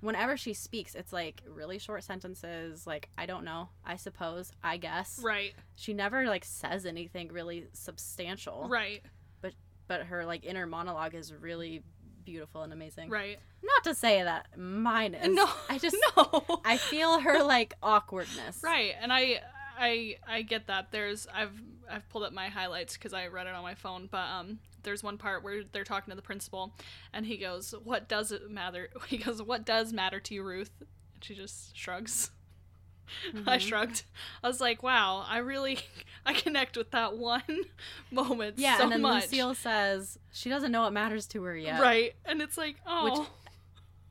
whenever 0.00 0.36
she 0.36 0.52
speaks, 0.52 0.94
it's 0.94 1.12
like 1.12 1.42
really 1.48 1.78
short 1.78 2.04
sentences, 2.04 2.86
like, 2.86 3.08
I 3.16 3.26
don't 3.26 3.44
know, 3.44 3.68
I 3.84 3.96
suppose, 3.96 4.52
I 4.62 4.76
guess. 4.76 5.20
Right. 5.22 5.54
She 5.74 5.94
never 5.94 6.26
like 6.26 6.44
says 6.44 6.86
anything 6.86 7.28
really 7.28 7.66
substantial. 7.72 8.68
Right. 8.68 9.02
But 9.40 9.54
but 9.88 10.02
her 10.04 10.24
like 10.24 10.44
inner 10.44 10.66
monologue 10.66 11.14
is 11.14 11.32
really 11.32 11.82
beautiful 12.24 12.62
and 12.62 12.72
amazing. 12.72 13.08
Right. 13.10 13.38
Not 13.62 13.84
to 13.84 13.94
say 13.94 14.22
that 14.22 14.56
mine 14.58 15.14
is. 15.14 15.34
no. 15.34 15.48
I 15.68 15.78
just 15.78 15.96
no. 16.16 16.60
I 16.64 16.76
feel 16.76 17.20
her 17.20 17.42
like 17.42 17.74
awkwardness. 17.82 18.60
Right, 18.62 18.92
and 19.00 19.12
I 19.12 19.40
I 19.78 20.16
I 20.26 20.42
get 20.42 20.66
that. 20.68 20.90
There's 20.92 21.26
I've 21.32 21.52
I've 21.90 22.08
pulled 22.08 22.24
up 22.24 22.32
my 22.32 22.48
highlights 22.48 22.94
because 22.94 23.12
I 23.12 23.26
read 23.28 23.46
it 23.46 23.54
on 23.54 23.62
my 23.62 23.74
phone, 23.74 24.08
but 24.10 24.26
um 24.28 24.58
there's 24.82 25.02
one 25.02 25.18
part 25.18 25.42
where 25.42 25.64
they're 25.64 25.84
talking 25.84 26.10
to 26.12 26.16
the 26.16 26.22
principal, 26.22 26.72
and 27.12 27.26
he 27.26 27.36
goes, 27.36 27.74
"What 27.84 28.08
does 28.08 28.30
it 28.32 28.50
matter?" 28.50 28.88
He 29.08 29.18
goes, 29.18 29.42
"What 29.42 29.64
does 29.64 29.92
matter 29.92 30.20
to 30.20 30.34
you, 30.34 30.42
Ruth?" 30.42 30.70
And 31.14 31.22
she 31.24 31.34
just 31.34 31.76
shrugs. 31.76 32.30
I 33.46 33.58
Mhm. 33.58 33.60
shrugged. 33.60 34.02
I 34.42 34.48
was 34.48 34.60
like, 34.60 34.82
"Wow, 34.82 35.24
I 35.28 35.38
really 35.38 35.78
I 36.26 36.32
connect 36.32 36.76
with 36.76 36.90
that 36.92 37.16
one 37.16 37.64
moment 38.10 38.58
Yeah, 38.58 38.78
so 38.78 38.82
and 38.84 38.92
then 38.92 39.02
much." 39.02 39.24
Lucille 39.30 39.54
says 39.54 40.18
she 40.32 40.48
doesn't 40.48 40.72
know 40.72 40.82
what 40.82 40.92
matters 40.92 41.26
to 41.28 41.42
her 41.44 41.56
yet. 41.56 41.80
Right, 41.80 42.14
and 42.24 42.40
it's 42.42 42.56
like, 42.58 42.76
oh, 42.86 43.28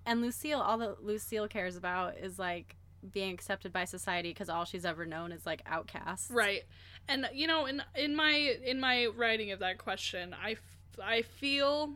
And 0.06 0.22
Lucille, 0.22 0.62
all 0.62 0.78
that 0.78 1.04
Lucille 1.04 1.48
cares 1.48 1.76
about 1.76 2.18
is 2.18 2.38
like 2.40 2.76
being 3.12 3.34
accepted 3.34 3.72
by 3.74 3.86
society 3.86 4.30
because 4.30 4.50
all 4.50 4.66
she's 4.66 4.86
ever 4.86 5.06
known 5.06 5.32
is 5.32 5.46
like 5.46 5.62
outcasts. 5.66 6.30
Right. 6.32 6.64
And 7.08 7.30
you 7.34 7.48
know, 7.48 7.66
in 7.66 7.82
in 7.96 8.16
my 8.16 8.34
in 8.34 8.80
my 8.80 9.08
writing 9.08 9.52
of 9.52 9.60
that 9.60 9.78
question, 9.78 10.34
I, 10.44 10.52
f- 10.54 11.00
I 11.04 11.22
feel 11.22 11.92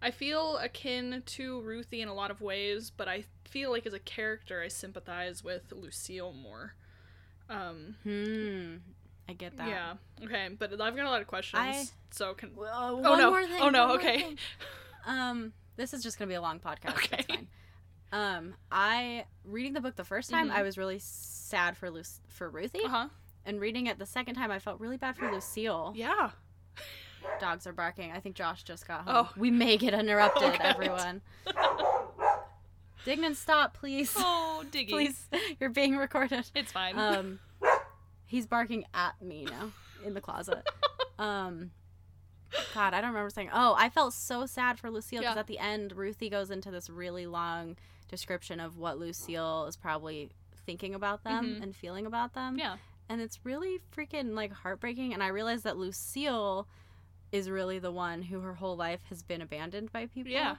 I 0.00 0.10
feel 0.10 0.56
akin 0.58 1.22
to 1.26 1.60
Ruthie 1.60 2.00
in 2.02 2.08
a 2.08 2.14
lot 2.14 2.30
of 2.30 2.40
ways, 2.40 2.90
but 2.90 3.06
I 3.08 3.24
feel 3.44 3.70
like 3.70 3.86
as 3.86 3.92
a 3.92 3.98
character 3.98 4.62
I 4.62 4.68
sympathize 4.68 5.44
with 5.44 5.72
Lucille 5.72 6.32
more. 6.32 6.74
Um 7.50 7.96
Hmm. 8.02 8.76
I 9.28 9.34
get 9.34 9.56
that. 9.56 9.68
yeah. 9.68 9.94
Okay, 10.24 10.48
but 10.58 10.72
I've 10.80 10.96
got 10.96 11.06
a 11.06 11.10
lot 11.10 11.20
of 11.20 11.26
questions. 11.28 11.60
I- 11.62 11.84
so 12.10 12.34
can 12.34 12.54
Well, 12.56 13.00
Oh 13.04 13.16
no. 13.16 13.30
more 13.30 13.46
thing. 13.46 13.60
oh 13.62 13.68
no, 13.70 13.94
okay. 13.94 14.36
Um, 15.06 15.52
this 15.76 15.92
is 15.94 16.02
just 16.02 16.18
gonna 16.18 16.28
be 16.28 16.34
a 16.34 16.40
long 16.42 16.60
podcast. 16.60 16.94
Okay. 16.96 17.24
Um, 18.12 18.54
I 18.70 19.24
reading 19.44 19.72
the 19.72 19.80
book 19.80 19.96
the 19.96 20.04
first 20.04 20.30
time, 20.30 20.50
Mhm. 20.50 20.54
I 20.54 20.62
was 20.62 20.76
really 20.78 20.98
sad 20.98 21.76
for 21.76 21.90
Luc- 21.90 22.06
for 22.28 22.48
Ruthie, 22.50 22.84
Uh-huh. 22.84 23.08
and 23.46 23.58
reading 23.60 23.86
it 23.86 23.98
the 23.98 24.06
second 24.06 24.34
time, 24.34 24.50
I 24.50 24.58
felt 24.58 24.78
really 24.80 24.98
bad 24.98 25.16
for 25.16 25.32
Lucille. 25.32 25.92
Yeah. 25.96 26.30
Dogs 27.40 27.66
are 27.66 27.72
barking. 27.72 28.12
I 28.12 28.20
think 28.20 28.36
Josh 28.36 28.64
just 28.64 28.86
got 28.86 29.02
home. 29.04 29.14
Oh. 29.28 29.32
We 29.36 29.50
may 29.50 29.76
get 29.78 29.94
interrupted, 29.94 30.42
Okay. 30.54 30.62
everyone. 30.62 31.22
Dignan, 33.04 33.34
stop, 33.34 33.74
please. 33.74 34.14
oh, 34.16 34.62
Diggy. 34.70 34.90
please, 34.90 35.26
you're 35.60 35.70
being 35.70 35.96
recorded. 35.96 36.48
It's 36.54 36.70
fine. 36.70 36.96
Um, 36.98 37.40
he's 38.26 38.46
barking 38.46 38.84
at 38.94 39.20
me 39.20 39.44
now 39.46 39.72
in 40.04 40.14
the 40.14 40.20
closet. 40.20 40.64
Um, 41.18 41.72
God, 42.74 42.94
I 42.94 43.00
don't 43.00 43.10
remember 43.10 43.30
saying. 43.30 43.50
Oh, 43.52 43.74
I 43.76 43.88
felt 43.88 44.12
so 44.14 44.46
sad 44.46 44.78
for 44.78 44.90
Lucille 44.90 45.20
because 45.20 45.34
Yeah. 45.34 45.40
at 45.40 45.46
the 45.46 45.58
end, 45.58 45.92
Ruthie 45.96 46.28
goes 46.30 46.50
into 46.50 46.70
this 46.70 46.88
really 46.90 47.26
long 47.26 47.76
description 48.12 48.60
of 48.60 48.76
what 48.78 48.98
Lucille 48.98 49.64
is 49.66 49.76
probably 49.76 50.30
thinking 50.66 50.94
about 50.94 51.24
them 51.24 51.56
Mhm. 51.56 51.62
and 51.62 51.74
feeling 51.74 52.06
about 52.06 52.34
them. 52.34 52.56
yeah. 52.58 52.76
And 53.08 53.20
it's 53.20 53.44
really 53.44 53.80
freaking 53.96 54.34
like 54.34 54.52
heartbreaking. 54.52 55.12
And 55.12 55.22
I 55.22 55.26
realized 55.28 55.64
that 55.64 55.76
Lucille 55.76 56.68
is 57.32 57.50
really 57.50 57.78
the 57.80 57.90
one 57.90 58.22
who 58.22 58.40
her 58.40 58.54
whole 58.54 58.76
life 58.76 59.00
has 59.08 59.22
been 59.22 59.42
abandoned 59.42 59.90
by 59.92 60.06
people. 60.06 60.30
Yeah. 60.30 60.56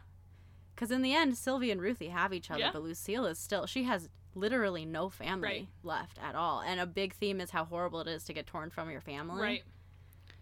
Because 0.75 0.91
in 0.91 1.01
the 1.03 1.13
end, 1.13 1.37
Sylvie 1.37 1.71
and 1.71 1.79
Ruthie 1.81 2.09
have 2.09 2.33
each 2.33 2.49
other, 2.51 2.59
Yeah. 2.59 2.71
but 2.71 2.81
Lucille 2.83 3.25
is 3.25 3.37
still, 3.39 3.65
she 3.67 3.83
has 3.83 4.09
literally 4.35 4.83
no 4.85 5.09
family 5.09 5.47
Right. 5.47 5.67
left 5.83 6.17
at 6.17 6.33
all. 6.35 6.61
And 6.61 6.79
a 6.79 6.85
big 6.87 7.13
theme 7.13 7.39
is 7.39 7.51
how 7.51 7.65
horrible 7.65 8.01
it 8.01 8.07
is 8.07 8.23
to 8.25 8.33
get 8.33 8.47
torn 8.47 8.71
from 8.71 8.89
your 8.89 9.01
family. 9.01 9.39
Right. 9.41 9.63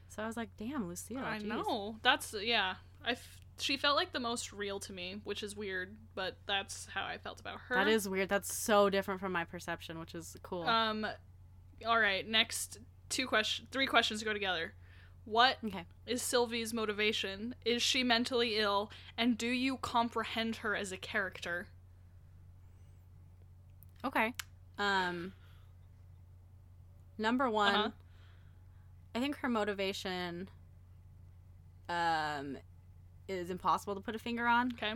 So 0.08 0.24
I 0.24 0.28
was 0.28 0.38
like, 0.38 0.56
damn, 0.58 0.88
Lucille. 0.88 1.20
I 1.20 1.38
geez. 1.40 1.48
know. 1.48 1.98
That's 2.02 2.34
yeah. 2.34 2.76
I 3.04 3.12
f- 3.12 3.41
she 3.62 3.78
felt 3.78 3.96
like 3.96 4.12
the 4.14 4.20
most 4.20 4.52
real 4.54 4.80
to 4.82 4.94
me, 4.94 5.22
which 5.24 5.44
is 5.44 5.56
weird, 5.56 5.96
but 6.16 6.38
that's 6.48 6.88
how 6.94 7.06
I 7.06 7.18
felt 7.18 7.40
about 7.40 7.60
her. 7.68 7.76
That 7.76 7.88
is 7.88 8.08
weird. 8.10 8.30
That's 8.30 8.54
so 8.54 8.90
different 8.90 9.20
from 9.20 9.32
my 9.32 9.44
perception, 9.44 10.00
which 10.00 10.16
is 10.16 10.36
cool. 10.44 10.64
Um 10.64 11.06
all 11.86 12.00
right, 12.00 12.28
next 12.28 12.80
two 13.10 13.28
question 13.28 13.68
three 13.72 13.88
questions 13.88 14.24
go 14.24 14.34
together. 14.34 14.74
What 15.26 15.58
is 15.62 15.74
Okay. 15.74 15.86
Sylvie's 16.18 16.74
motivation? 16.74 17.54
Is 17.64 17.82
she 17.84 18.04
mentally 18.04 18.58
ill? 18.58 18.92
And 19.18 19.38
do 19.38 19.48
you 19.48 19.78
comprehend 19.78 20.58
her 20.58 20.76
as 20.76 20.92
a 20.92 20.98
character? 20.98 21.68
Okay. 24.04 24.34
Um 24.78 25.34
number 27.18 27.50
1 27.50 27.76
Uh-huh. 27.76 27.90
I 29.14 29.20
think 29.20 29.36
her 29.38 29.50
motivation 29.50 30.50
um 31.90 32.58
is 33.32 33.50
impossible 33.50 33.96
to 33.96 34.02
put 34.02 34.16
a 34.16 34.20
finger 34.20 34.46
on 34.46 34.72
Okay. 34.74 34.94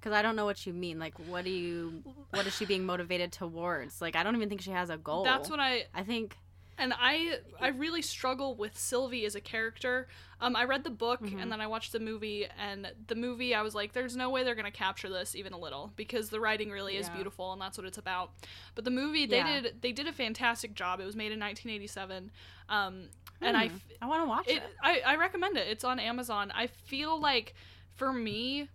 cuz 0.00 0.12
I 0.12 0.22
don't 0.22 0.36
know 0.36 0.44
what 0.44 0.66
you 0.66 0.72
mean. 0.72 0.98
Like 0.98 1.14
what 1.28 1.44
do 1.44 1.50
you 1.50 2.02
what 2.30 2.46
is 2.46 2.56
she 2.56 2.64
being 2.64 2.84
motivated 2.84 3.32
towards? 3.32 4.00
Like 4.00 4.16
I 4.16 4.22
don't 4.22 4.36
even 4.36 4.48
think 4.48 4.60
she 4.60 4.70
has 4.70 4.90
a 4.90 4.96
goal. 4.96 5.24
That's 5.24 5.48
what 5.50 5.60
I 5.60 5.86
I 5.94 6.02
think 6.02 6.36
and 6.78 6.92
I 6.96 7.38
I 7.60 7.68
really 7.68 8.02
struggle 8.02 8.54
with 8.56 8.76
Sylvie 8.78 9.24
as 9.24 9.34
a 9.34 9.40
character. 9.40 10.08
Um, 10.40 10.54
I 10.54 10.64
read 10.64 10.84
the 10.84 10.90
book 10.90 11.22
Mhm. 11.22 11.40
and 11.42 11.50
then 11.50 11.60
I 11.60 11.66
watched 11.66 11.92
the 11.92 12.00
movie, 12.00 12.46
and 12.58 12.92
the 13.06 13.14
movie 13.14 13.54
I 13.54 13.62
was 13.62 13.74
like, 13.74 13.92
"There's 13.92 14.16
no 14.16 14.28
way 14.30 14.44
they're 14.44 14.54
gonna 14.54 14.70
capture 14.70 15.08
this 15.08 15.34
even 15.34 15.52
a 15.54 15.58
little 15.58 15.92
because 15.96 16.28
the 16.30 16.40
writing 16.40 16.70
really 16.70 16.96
is 16.96 17.08
beautiful 17.08 17.52
and 17.52 17.60
that's 17.60 17.78
what 17.78 17.86
it's 17.86 17.98
about." 17.98 18.32
But 18.74 18.84
the 18.84 18.90
movie 18.90 19.26
they 19.26 19.38
Yeah. 19.38 19.60
did 19.60 19.80
they 19.82 19.92
did 19.92 20.06
a 20.06 20.12
fantastic 20.12 20.74
job. 20.74 21.00
It 21.00 21.06
was 21.06 21.16
made 21.16 21.32
in 21.32 21.38
1987, 21.38 22.30
um, 22.68 23.08
and 23.40 23.56
I 23.56 23.66
Hmm, 23.66 23.74
f- 23.74 23.86
I 24.02 24.06
want 24.06 24.22
to 24.24 24.28
watch 24.28 24.48
it, 24.48 24.56
it. 24.58 24.62
I, 24.82 25.00
I 25.00 25.16
recommend 25.16 25.56
it. 25.56 25.66
It's 25.68 25.84
on 25.84 25.98
Amazon. 25.98 26.50
I 26.54 26.66
feel 26.66 27.18
like 27.20 27.54
for 27.94 28.12
me, 28.12 28.68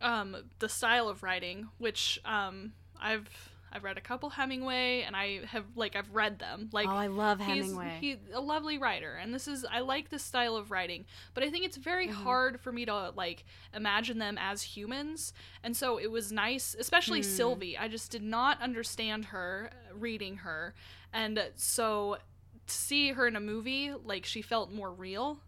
um, 0.00 0.36
the 0.58 0.68
style 0.68 1.08
of 1.08 1.22
writing, 1.22 1.68
which 1.78 2.20
um, 2.24 2.72
I've 3.00 3.28
I've 3.74 3.82
read 3.82 3.98
a 3.98 4.00
couple 4.00 4.30
Hemingway, 4.30 5.02
and 5.02 5.16
I 5.16 5.44
have 5.46 5.64
like 5.74 5.96
I've 5.96 6.14
read 6.14 6.38
them. 6.38 6.68
Like 6.72 6.86
oh, 6.88 6.92
I 6.92 7.08
love 7.08 7.40
he's 7.40 7.46
Hemingway. 7.64 7.98
he's 8.00 8.18
a 8.32 8.40
lovely 8.40 8.78
writer, 8.78 9.14
and 9.20 9.34
this 9.34 9.48
is 9.48 9.66
I 9.68 9.80
like 9.80 10.10
this 10.10 10.22
style 10.22 10.54
of 10.56 10.70
writing, 10.70 11.06
but 11.34 11.42
I 11.42 11.50
think 11.50 11.64
it's 11.64 11.76
very 11.76 12.06
Mhm. 12.06 12.12
hard 12.12 12.60
for 12.60 12.70
me 12.70 12.84
to 12.84 13.10
like 13.10 13.44
imagine 13.74 14.18
them 14.18 14.38
as 14.38 14.62
humans, 14.62 15.32
and 15.64 15.76
so 15.76 15.98
it 15.98 16.10
was 16.10 16.30
nice, 16.30 16.76
especially 16.78 17.20
Hmm. 17.20 17.28
Sylvie. 17.28 17.76
I 17.76 17.88
just 17.88 18.12
did 18.12 18.22
not 18.22 18.62
understand 18.62 19.26
her 19.26 19.70
uh, 19.72 19.94
reading 19.96 20.36
her, 20.38 20.74
and 21.12 21.50
so 21.56 22.18
to 22.66 22.74
see 22.74 23.12
her 23.12 23.26
in 23.26 23.34
a 23.36 23.40
movie, 23.40 23.92
like 23.92 24.24
she 24.24 24.40
felt 24.40 24.70
more 24.70 24.92
real, 24.92 25.40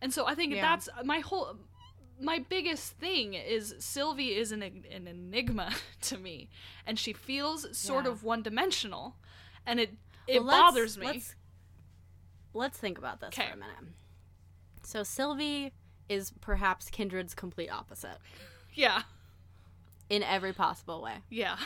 and 0.00 0.12
so 0.12 0.26
I 0.26 0.34
think 0.34 0.54
Yeah. 0.54 0.62
that's 0.62 0.88
my 1.04 1.18
whole. 1.20 1.58
My 2.20 2.38
biggest 2.38 2.92
thing 2.98 3.34
is 3.34 3.74
Sylvie 3.78 4.34
is 4.36 4.52
an, 4.52 4.62
an 4.62 5.06
enigma 5.08 5.70
to 6.02 6.18
me, 6.18 6.48
and 6.86 6.98
she 6.98 7.12
feels 7.12 7.76
sort 7.76 8.04
Yeah. 8.04 8.12
of 8.12 8.22
one 8.24 8.42
dimensional, 8.42 9.16
and 9.66 9.80
it 9.80 9.94
it 10.26 10.42
Well, 10.44 10.50
bothers 10.62 10.96
me. 10.96 11.06
Let's, 11.06 11.34
let's 12.54 12.78
think 12.78 12.96
about 12.98 13.20
this 13.20 13.28
Okay. 13.28 13.48
for 13.48 13.54
a 13.54 13.56
minute. 13.56 13.94
So 14.84 15.02
Sylvie 15.02 15.72
is 16.08 16.32
perhaps 16.40 16.88
Kindred's 16.90 17.34
complete 17.34 17.68
opposite 17.70 18.18
Yeah, 18.74 19.02
in 20.08 20.22
every 20.22 20.52
possible 20.52 21.02
way. 21.02 21.16
yeah, 21.30 21.56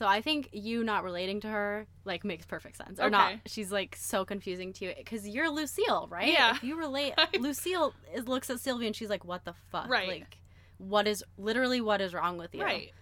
So 0.00 0.06
I 0.06 0.22
think 0.22 0.48
you 0.52 0.82
not 0.82 1.04
relating 1.04 1.40
to 1.42 1.48
her 1.48 1.86
like 2.06 2.24
makes 2.24 2.46
perfect 2.46 2.78
sense. 2.78 2.98
Or 2.98 3.02
Okay. 3.02 3.10
not. 3.10 3.34
She's 3.44 3.70
like 3.70 3.94
so 4.00 4.24
confusing 4.24 4.72
to 4.72 4.86
you 4.86 4.94
because 4.96 5.28
you're 5.28 5.50
Lucille, 5.50 6.08
right? 6.10 6.28
Yeah. 6.32 6.52
If 6.56 6.64
you 6.64 6.78
relate, 6.78 7.12
Lucille 7.38 7.92
is, 8.14 8.26
looks 8.26 8.48
at 8.48 8.60
Sylvie 8.60 8.86
and 8.86 8.96
she's 8.96 9.10
like, 9.10 9.26
"What 9.26 9.44
the 9.44 9.52
fuck? 9.70 9.90
Right. 9.90 10.08
Like, 10.08 10.38
what 10.78 11.06
is 11.06 11.22
literally 11.36 11.82
what 11.82 12.00
is 12.00 12.14
wrong 12.14 12.38
with 12.38 12.54
you?" 12.54 12.62
right. 12.62 12.92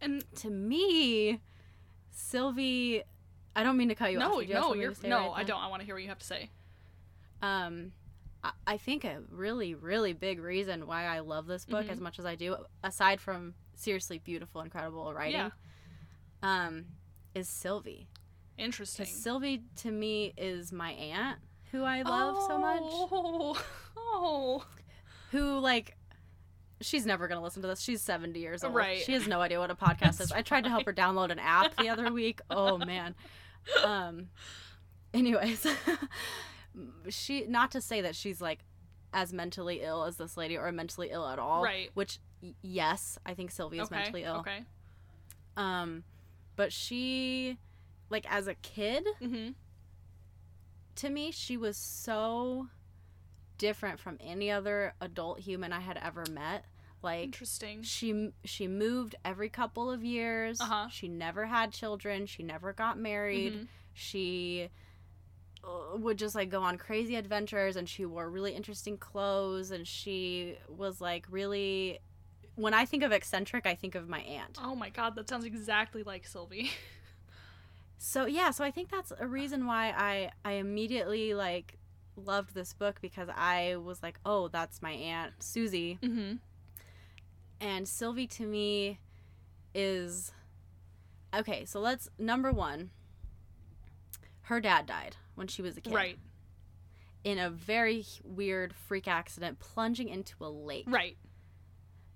And 0.00 0.24
To 0.36 0.48
me, 0.48 1.42
Sylvie. 2.10 3.02
I 3.54 3.62
don't 3.62 3.76
mean 3.76 3.90
to 3.90 3.94
cut 3.94 4.10
you 4.10 4.20
no, 4.20 4.38
off. 4.38 4.48
You 4.48 4.54
no, 4.54 4.72
you're 4.72 4.94
no, 5.04 5.18
right 5.18 5.32
I 5.36 5.44
don't. 5.44 5.60
I 5.60 5.66
want 5.66 5.80
to 5.82 5.86
hear 5.86 5.94
what 5.96 6.02
you 6.02 6.08
have 6.08 6.20
to 6.20 6.26
say. 6.26 6.48
um 7.42 7.92
I- 8.42 8.52
I 8.66 8.76
think 8.78 9.04
a 9.04 9.20
really, 9.30 9.74
really 9.74 10.14
big 10.14 10.40
reason 10.40 10.86
why 10.86 11.04
I 11.04 11.18
love 11.18 11.46
this 11.46 11.66
book 11.66 11.84
Mhm. 11.84 11.90
as 11.90 12.00
much 12.00 12.18
as 12.18 12.24
I 12.24 12.36
do, 12.36 12.56
aside 12.82 13.20
from 13.20 13.52
seriously 13.74 14.18
beautiful, 14.18 14.62
incredible 14.62 15.12
writing, 15.12 15.34
Yeah. 15.40 15.50
Um, 16.42 16.86
is 17.34 17.48
Sylvie. 17.48 18.08
Interesting. 18.58 19.06
Sylvie 19.06 19.62
to 19.76 19.90
me 19.90 20.32
is 20.36 20.72
my 20.72 20.92
aunt, 20.92 21.38
who 21.72 21.82
I 21.82 22.02
love 22.02 22.42
so 22.46 22.58
much. 22.58 22.80
Oh, 22.82 23.62
oh, 23.96 24.64
Who 25.30 25.58
like, 25.60 25.96
she's 26.80 27.06
never 27.06 27.28
gonna 27.28 27.42
listen 27.42 27.62
to 27.62 27.68
this. 27.68 27.80
She's 27.80 28.02
seventy 28.02 28.40
years 28.40 28.64
old. 28.64 28.74
Right. 28.74 28.98
She 29.00 29.12
has 29.12 29.26
no 29.28 29.40
idea 29.40 29.60
what 29.60 29.70
a 29.70 29.74
podcast 29.76 30.18
That's 30.18 30.20
is. 30.20 30.32
I 30.32 30.42
tried 30.42 30.64
to 30.64 30.70
help 30.70 30.84
her 30.86 30.92
download 30.92 31.30
an 31.30 31.38
app 31.38 31.76
the 31.76 31.88
other 31.88 32.12
week. 32.12 32.40
Oh 32.50 32.76
man. 32.78 33.14
Um. 33.84 34.28
Anyways, 35.14 35.66
she 37.08 37.46
not 37.46 37.70
to 37.72 37.80
say 37.80 38.00
that 38.02 38.14
she's 38.14 38.40
like 38.40 38.60
as 39.12 39.32
mentally 39.32 39.80
ill 39.82 40.04
as 40.04 40.16
this 40.16 40.36
lady 40.36 40.56
or 40.56 40.70
mentally 40.72 41.10
ill 41.10 41.26
at 41.26 41.38
all. 41.38 41.62
Right. 41.62 41.90
Which 41.94 42.18
yes, 42.62 43.18
I 43.24 43.34
think 43.34 43.50
Sylvie 43.50 43.78
is 43.78 43.86
okay, 43.86 43.96
mentally 43.96 44.24
ill. 44.24 44.36
okay. 44.36 44.64
Um, 45.56 46.04
but 46.60 46.72
she, 46.74 47.56
like 48.10 48.26
as 48.30 48.46
a 48.46 48.54
kid, 48.54 49.06
Mm-hmm. 49.22 49.52
to 50.96 51.08
me, 51.10 51.30
she 51.30 51.56
was 51.56 51.76
so 51.78 52.66
different 53.56 53.98
from 53.98 54.18
any 54.20 54.50
other 54.50 54.92
adult 55.00 55.40
human 55.40 55.72
I 55.72 55.80
had 55.80 55.96
ever 55.96 56.24
met. 56.30 56.64
Like 57.02 57.24
Interesting. 57.24 57.82
she 57.82 58.32
she 58.44 58.68
moved 58.68 59.14
every 59.24 59.48
couple 59.48 59.90
of 59.90 60.04
years. 60.04 60.60
Uh-huh. 60.60 60.88
She 60.90 61.08
never 61.08 61.46
had 61.46 61.72
children. 61.72 62.26
She 62.26 62.42
never 62.42 62.74
got 62.74 62.98
married. 62.98 63.54
Mhm. 63.54 63.66
She 63.94 64.68
uh, 65.64 65.96
would 65.96 66.18
just 66.18 66.34
like 66.34 66.50
go 66.50 66.62
on 66.62 66.76
crazy 66.76 67.16
adventures 67.16 67.76
and 67.76 67.88
she 67.88 68.04
wore 68.04 68.28
really 68.28 68.52
interesting 68.54 68.98
clothes 68.98 69.70
and 69.70 69.86
she 69.88 70.56
was 70.68 71.00
like 71.00 71.24
really 71.30 72.00
when 72.60 72.74
I 72.74 72.84
think 72.84 73.02
of 73.02 73.12
eccentric, 73.12 73.66
I 73.66 73.74
think 73.74 73.94
of 73.94 74.08
my 74.08 74.20
aunt. 74.20 74.58
Oh 74.62 74.74
my 74.74 74.90
god, 74.90 75.14
that 75.16 75.28
sounds 75.28 75.44
exactly 75.44 76.02
like 76.02 76.26
Sylvie. 76.26 76.70
So 78.02 78.24
yeah, 78.24 78.50
so 78.50 78.64
I 78.64 78.70
think 78.70 78.90
that's 78.90 79.12
a 79.18 79.26
reason 79.26 79.66
why 79.66 79.92
I 79.94 80.30
I 80.42 80.52
immediately 80.52 81.34
like 81.34 81.76
loved 82.16 82.54
this 82.54 82.72
book 82.72 82.98
because 83.02 83.28
I 83.28 83.76
was 83.76 84.02
like, 84.02 84.18
"Oh, 84.24 84.48
that's 84.48 84.80
my 84.80 84.92
aunt 84.92 85.34
Susie." 85.40 85.98
Mm-hmm. 86.02 86.36
And 87.60 87.86
Sylvie 87.86 88.26
to 88.28 88.46
me 88.46 89.00
is 89.74 90.32
Okay, 91.34 91.64
so 91.64 91.78
let's 91.78 92.08
number 92.18 92.50
1. 92.50 92.90
Her 94.42 94.60
dad 94.60 94.86
died 94.86 95.16
when 95.34 95.46
she 95.46 95.62
was 95.62 95.76
a 95.76 95.80
kid. 95.80 95.92
Right. 95.92 96.18
In 97.22 97.38
a 97.38 97.50
very 97.50 98.04
weird 98.24 98.74
freak 98.74 99.06
accident 99.06 99.58
plunging 99.60 100.08
into 100.08 100.34
a 100.40 100.48
lake. 100.48 100.86
Right. 100.88 101.16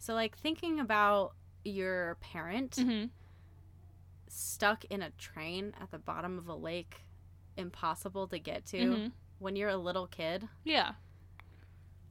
So 0.05 0.13
like 0.13 0.37
thinking 0.37 0.81
about 0.81 1.33
your 1.65 2.17
parent 2.21 2.73
Mm-hmm. 2.73 3.07
stuck 4.29 4.85
in 4.87 5.01
a 5.01 5.11
train 5.13 5.73
at 5.81 5.91
the 5.91 5.99
bottom 5.99 6.39
of 6.39 6.47
a 6.49 6.55
lake 6.55 7.05
impossible 7.57 8.29
to 8.29 8.39
get 8.39 8.67
to 8.67 8.77
Mhm. 8.79 9.13
when 9.39 9.57
you're 9.57 9.71
a 9.71 9.77
little 9.79 10.07
kid. 10.07 10.47
Yeah. 10.63 10.95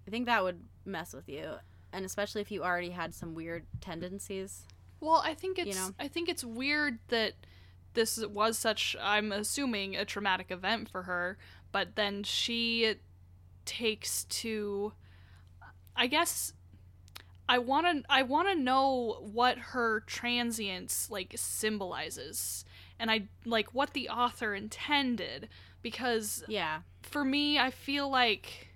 I 0.08 0.10
think 0.10 0.26
that 0.26 0.44
would 0.44 0.68
mess 0.86 1.14
with 1.14 1.30
you. 1.30 1.60
And 1.92 2.04
especially 2.04 2.42
if 2.42 2.50
you 2.50 2.64
already 2.64 2.90
had 2.90 3.14
some 3.14 3.36
weird 3.36 3.68
tendencies. 3.80 4.66
Well, 5.00 5.22
I 5.24 5.36
think 5.36 5.60
it's 5.60 5.76
know? 5.78 5.94
I 6.00 6.08
think 6.08 6.30
it's 6.30 6.44
weird 6.44 6.98
that 7.10 7.34
this 7.94 8.18
was 8.26 8.58
such 8.58 8.96
I'm 9.00 9.32
assuming 9.32 9.96
a 9.96 10.04
traumatic 10.04 10.50
event 10.50 10.90
for 10.90 11.04
her, 11.04 11.38
but 11.72 11.96
then 11.96 12.24
she 12.24 12.96
takes 13.66 14.24
to 14.26 14.94
I 15.96 16.08
guess 16.08 16.54
I 17.48 17.58
want 17.58 17.86
to 17.88 18.04
I 18.12 18.24
want 18.24 18.48
to 18.50 18.56
know 18.56 19.18
what 19.22 19.58
her 19.58 20.02
transience 20.02 21.10
like 21.12 21.34
symbolizes 21.38 22.64
and 23.00 23.12
I 23.12 23.28
like 23.46 23.74
what 23.74 23.94
the 23.94 24.10
author 24.10 24.54
intended 24.56 25.50
because 25.82 26.44
Yeah. 26.48 26.80
for 27.02 27.26
me 27.26 27.60
I 27.60 27.70
feel 27.70 28.10
like 28.10 28.70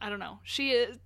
I 0.00 0.08
don't 0.08 0.18
know. 0.18 0.38
She 0.42 0.70
is 0.70 0.98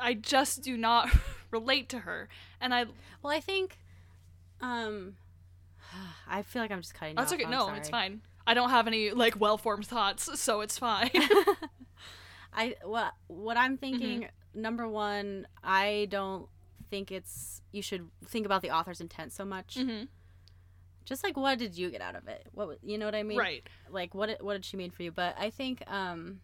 I 0.00 0.14
just 0.14 0.62
do 0.62 0.76
not 0.76 1.10
relate 1.50 1.88
to 1.90 2.00
her 2.00 2.28
and 2.60 2.74
I 2.74 2.84
Well, 3.22 3.32
I 3.32 3.40
think 3.40 3.78
um 4.60 5.16
I 6.28 6.42
feel 6.42 6.62
like 6.62 6.70
I'm 6.72 6.80
just 6.80 6.94
cutting 6.94 7.14
That's 7.16 7.30
off. 7.32 7.36
okay. 7.36 7.44
I'm 7.44 7.50
No, 7.50 7.66
sorry. 7.66 7.78
it's 7.78 7.88
fine. 7.88 8.20
I 8.46 8.54
don't 8.54 8.70
have 8.70 8.86
any 8.86 9.10
like 9.10 9.38
well-formed 9.40 9.86
thoughts, 9.86 10.40
so 10.40 10.60
it's 10.60 10.78
fine. 10.78 11.10
I 12.52 12.76
what 12.84 13.12
what 13.28 13.56
I'm 13.56 13.76
thinking 13.76 14.20
Mm-hmm. 14.20 14.28
Number 14.56 14.88
1, 14.88 15.46
I 15.62 16.08
don't 16.10 16.48
think 16.90 17.12
it's 17.12 17.62
you 17.72 17.82
should 17.82 18.08
think 18.26 18.46
about 18.46 18.62
the 18.62 18.70
author's 18.70 19.00
intent 19.00 19.32
so 19.32 19.44
much. 19.44 19.76
hmm 19.78 20.04
Just 21.04 21.22
like 21.22 21.36
what 21.36 21.58
did 21.58 21.76
you 21.76 21.90
get 21.90 22.00
out 22.00 22.16
of 22.16 22.26
it? 22.28 22.46
What 22.52 22.78
you 22.82 22.96
know 22.98 23.04
what 23.06 23.14
I 23.14 23.22
mean? 23.22 23.38
Right. 23.38 23.66
like 23.90 24.14
what 24.14 24.26
did- 24.26 24.40
what 24.42 24.54
did 24.54 24.64
she 24.64 24.76
mean 24.76 24.90
for 24.90 25.02
you 25.04 25.12
but 25.12 25.34
i 25.38 25.50
think 25.50 25.82
um 25.88 26.40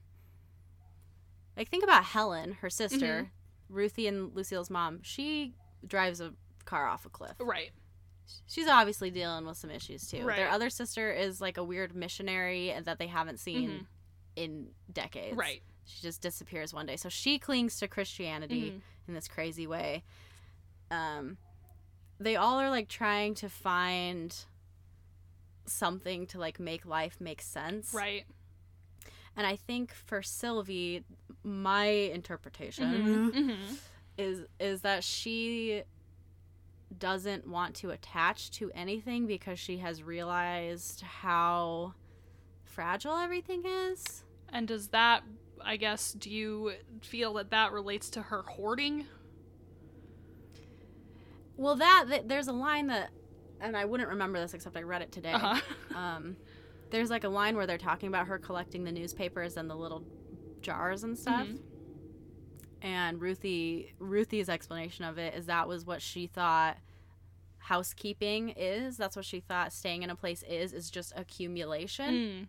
like 1.56 1.68
think 1.68 1.84
about 1.84 2.04
helen 2.04 2.52
her 2.60 2.70
sister 2.70 3.22
Mm-hmm. 3.28 3.74
ruthie 3.74 4.06
and 4.06 4.34
lucille's 4.34 4.70
mom 4.70 5.00
she 5.02 5.54
drives 5.86 6.20
a 6.20 6.32
car 6.64 6.86
off 6.86 7.04
a 7.04 7.08
cliff 7.08 7.34
Right. 7.40 7.70
she's 8.46 8.68
obviously 8.68 9.10
dealing 9.10 9.44
with 9.46 9.56
some 9.56 9.70
issues 9.70 10.08
too 10.08 10.24
Right. 10.24 10.36
their 10.36 10.48
other 10.50 10.70
sister 10.70 11.10
is 11.12 11.40
like 11.40 11.56
a 11.56 11.64
weird 11.64 11.94
missionary 11.94 12.72
that 12.84 12.98
they 12.98 13.08
haven't 13.08 13.38
seen 13.40 13.70
Mhm. 13.70 13.86
in 14.36 14.68
decades. 14.92 15.36
Right. 15.36 15.62
She 15.84 16.02
just 16.02 16.20
disappears 16.20 16.72
one 16.72 16.86
day. 16.86 16.96
So 16.96 17.08
she 17.08 17.38
clings 17.38 17.78
to 17.80 17.88
Christianity 17.88 18.70
Mhm. 18.72 18.80
in 19.08 19.14
this 19.14 19.28
crazy 19.28 19.66
way. 19.66 20.04
Um, 20.90 21.38
they 22.20 22.36
all 22.36 22.60
are 22.60 22.70
like 22.70 22.88
trying 22.88 23.34
to 23.36 23.48
find 23.48 24.36
something 25.66 26.26
to 26.28 26.38
like 26.38 26.58
make 26.60 26.84
life 26.86 27.20
make 27.20 27.40
sense. 27.42 27.92
Right. 27.94 28.24
And 29.36 29.46
I 29.46 29.56
think 29.56 29.92
for 29.92 30.22
Sylvie, 30.22 31.04
my 31.42 31.86
interpretation 31.86 33.32
Mm-hmm. 33.32 33.74
is 34.18 34.46
is 34.60 34.82
that 34.82 35.02
she 35.04 35.82
doesn't 36.98 37.46
want 37.46 37.74
to 37.76 37.90
attach 37.90 38.50
to 38.52 38.70
anything 38.74 39.26
because 39.26 39.58
she 39.58 39.78
has 39.78 40.02
realized 40.02 41.00
how 41.00 41.94
fragile 42.64 43.16
everything 43.16 43.64
is. 43.64 44.24
And 44.50 44.68
does 44.68 44.88
that, 44.88 45.22
I 45.64 45.76
guess, 45.76 46.12
do 46.12 46.30
you 46.30 46.72
feel 47.02 47.34
that 47.34 47.50
that 47.50 47.72
relates 47.72 48.10
to 48.10 48.22
her 48.22 48.42
hoarding? 48.42 49.06
Well, 51.56 51.76
that, 51.76 52.06
th- 52.08 52.22
there's 52.26 52.48
a 52.48 52.52
line 52.52 52.88
that, 52.88 53.10
and 53.60 53.76
I 53.76 53.84
wouldn't 53.84 54.08
remember 54.08 54.40
this 54.40 54.54
except 54.54 54.76
I 54.76 54.82
read 54.82 55.02
it 55.02 55.12
today. 55.12 55.32
Uh-huh. 55.32 55.60
Um, 55.96 56.36
there's 56.90 57.10
like 57.10 57.24
a 57.24 57.28
line 57.28 57.54
where 57.54 57.66
they're 57.66 57.76
talking 57.78 58.08
about 58.08 58.26
her 58.26 58.38
collecting 58.38 58.82
the 58.84 58.92
newspapers 58.92 59.56
and 59.58 59.68
the 59.68 59.74
little 59.74 60.02
jars 60.62 61.04
and 61.04 61.18
stuff. 61.18 61.46
Mhm. 61.46 61.58
And 62.80 63.20
Ruthie, 63.20 63.92
Ruthie's 63.98 64.48
explanation 64.48 65.04
of 65.04 65.18
it 65.18 65.34
is 65.34 65.46
that 65.46 65.68
was 65.68 65.84
what 65.86 66.00
she 66.02 66.26
thought 66.26 66.78
housekeeping 67.58 68.50
is. 68.56 68.96
That's 68.96 69.16
what 69.16 69.24
she 69.26 69.40
thought 69.40 69.72
staying 69.72 70.02
in 70.02 70.08
a 70.10 70.16
place 70.16 70.42
is 70.48 70.72
is 70.72 70.90
just 70.90 71.12
accumulation 71.14 72.14
Mm. 72.14 72.46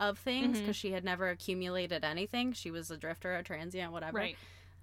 Of 0.00 0.18
things 0.18 0.58
because 0.60 0.76
she 0.76 0.92
had 0.92 1.04
never 1.04 1.28
accumulated 1.28 2.04
anything. 2.04 2.52
She 2.52 2.70
was 2.70 2.90
a 2.90 2.96
drifter, 2.96 3.34
a 3.34 3.42
transient, 3.42 3.92
whatever. 3.92 4.18
Right. 4.18 4.36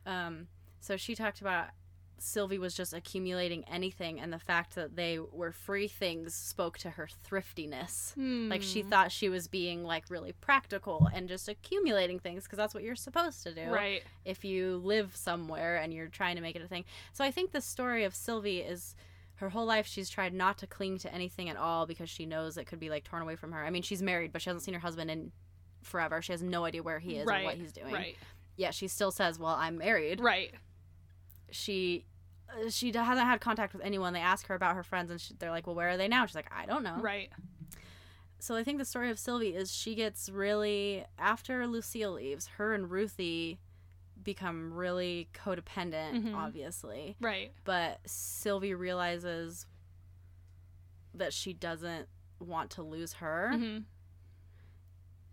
Um, 0.06 0.48
so 0.80 0.98
she 0.98 1.16
talked 1.16 1.42
about 1.42 1.70
Sylvie 2.18 2.58
was 2.58 2.74
just 2.74 2.94
accumulating 2.94 3.66
anything, 3.70 4.22
and 4.22 4.32
the 4.32 4.40
fact 4.40 4.76
that 4.76 4.96
they 4.96 5.20
were 5.20 5.52
free 5.52 5.88
things 5.90 6.34
spoke 6.34 6.78
to 6.80 6.92
her 6.92 7.10
thriftiness. 7.26 8.14
Like 8.16 8.62
she 8.62 8.82
Hmm. 8.84 8.90
thought 8.90 9.12
she 9.12 9.28
was 9.28 9.48
being 9.50 9.84
like 9.84 10.10
really 10.10 10.32
practical 10.32 11.10
and 11.14 11.28
just 11.28 11.50
accumulating 11.50 12.20
things 12.20 12.44
because 12.44 12.58
that's 12.58 12.74
what 12.74 12.84
you're 12.84 12.96
supposed 12.96 13.44
to 13.44 13.54
do 13.54 13.70
Right. 13.70 14.02
if 14.24 14.46
you 14.46 14.78
live 14.78 15.16
somewhere 15.16 15.76
and 15.78 15.94
you're 15.94 16.08
trying 16.08 16.36
to 16.38 16.42
make 16.42 16.56
it 16.56 16.62
a 16.62 16.68
thing. 16.68 16.86
So 17.12 17.24
I 17.26 17.32
think 17.32 17.52
the 17.52 17.62
story 17.62 18.06
of 18.06 18.16
Sylvie 18.16 18.60
is 18.62 18.96
her 19.36 19.50
whole 19.50 19.66
life 19.66 19.86
she's 19.86 20.10
tried 20.10 20.34
not 20.34 20.58
to 20.60 20.68
cling 20.68 20.98
to 21.00 21.14
anything 21.14 21.50
at 21.50 21.58
all 21.58 21.86
because 21.86 22.10
she 22.10 22.26
knows 22.26 22.58
it 22.58 22.66
could 22.66 22.80
be 22.80 22.90
like 22.90 23.04
torn 23.04 23.22
away 23.22 23.36
from 23.36 23.52
her. 23.52 23.64
I 23.64 23.70
mean, 23.70 23.82
she's 23.82 24.02
married, 24.02 24.32
but 24.32 24.42
she 24.42 24.50
hasn't 24.50 24.64
seen 24.64 24.74
her 24.74 24.80
husband 24.80 25.12
in 25.12 25.32
forever. 25.82 26.22
She 26.22 26.32
has 26.32 26.42
no 26.42 26.66
idea 26.66 26.84
where 26.84 27.00
he 27.00 27.18
is 27.18 27.26
right. 27.26 27.42
or 27.42 27.46
what 27.46 27.56
he's 27.56 27.72
doing. 27.72 27.94
Right. 27.94 28.18
Yeah, 28.58 28.72
she 28.72 28.88
still 28.88 29.12
says, 29.12 29.38
"Well, 29.38 29.56
I'm 29.56 29.78
married." 29.78 30.22
Right. 30.22 30.54
She 31.52 32.06
uh, 32.50 32.70
she 32.70 32.94
hasn't 32.94 33.28
had 33.28 33.42
contact 33.42 33.74
with 33.74 33.84
anyone. 33.84 34.14
They 34.14 34.22
ask 34.22 34.48
her 34.48 34.56
about 34.56 34.76
her 34.76 34.84
friends, 34.84 35.12
and 35.12 35.20
she, 35.20 35.34
they're 35.38 35.52
like, 35.52 35.68
"Well, 35.68 35.76
where 35.76 35.90
are 35.90 35.98
they 35.98 36.08
now?" 36.08 36.26
She's 36.26 36.36
like, 36.36 36.52
"I 36.56 36.66
don't 36.66 36.84
know." 36.84 36.98
Right. 37.02 37.30
So 38.40 38.56
I 38.56 38.64
think 38.64 38.78
the 38.78 38.86
story 38.86 39.10
of 39.10 39.18
Sylvie 39.18 39.56
is 39.56 39.74
she 39.74 39.96
gets 39.96 40.30
really 40.30 41.04
after 41.18 41.68
Lucille 41.68 42.14
leaves, 42.14 42.48
her 42.58 42.74
and 42.74 42.90
Ruthie 42.92 43.60
become 44.26 44.74
really 44.74 45.30
codependent, 45.34 46.22
Mhm. 46.26 46.36
obviously. 46.36 47.16
Right. 47.22 47.54
But 47.64 48.02
Sylvie 48.06 48.74
realizes 48.74 49.66
that 51.14 51.32
she 51.34 51.54
doesn't 51.54 52.10
want 52.40 52.72
to 52.72 52.84
lose 52.84 53.14
her 53.14 53.52
hmm 53.54 53.78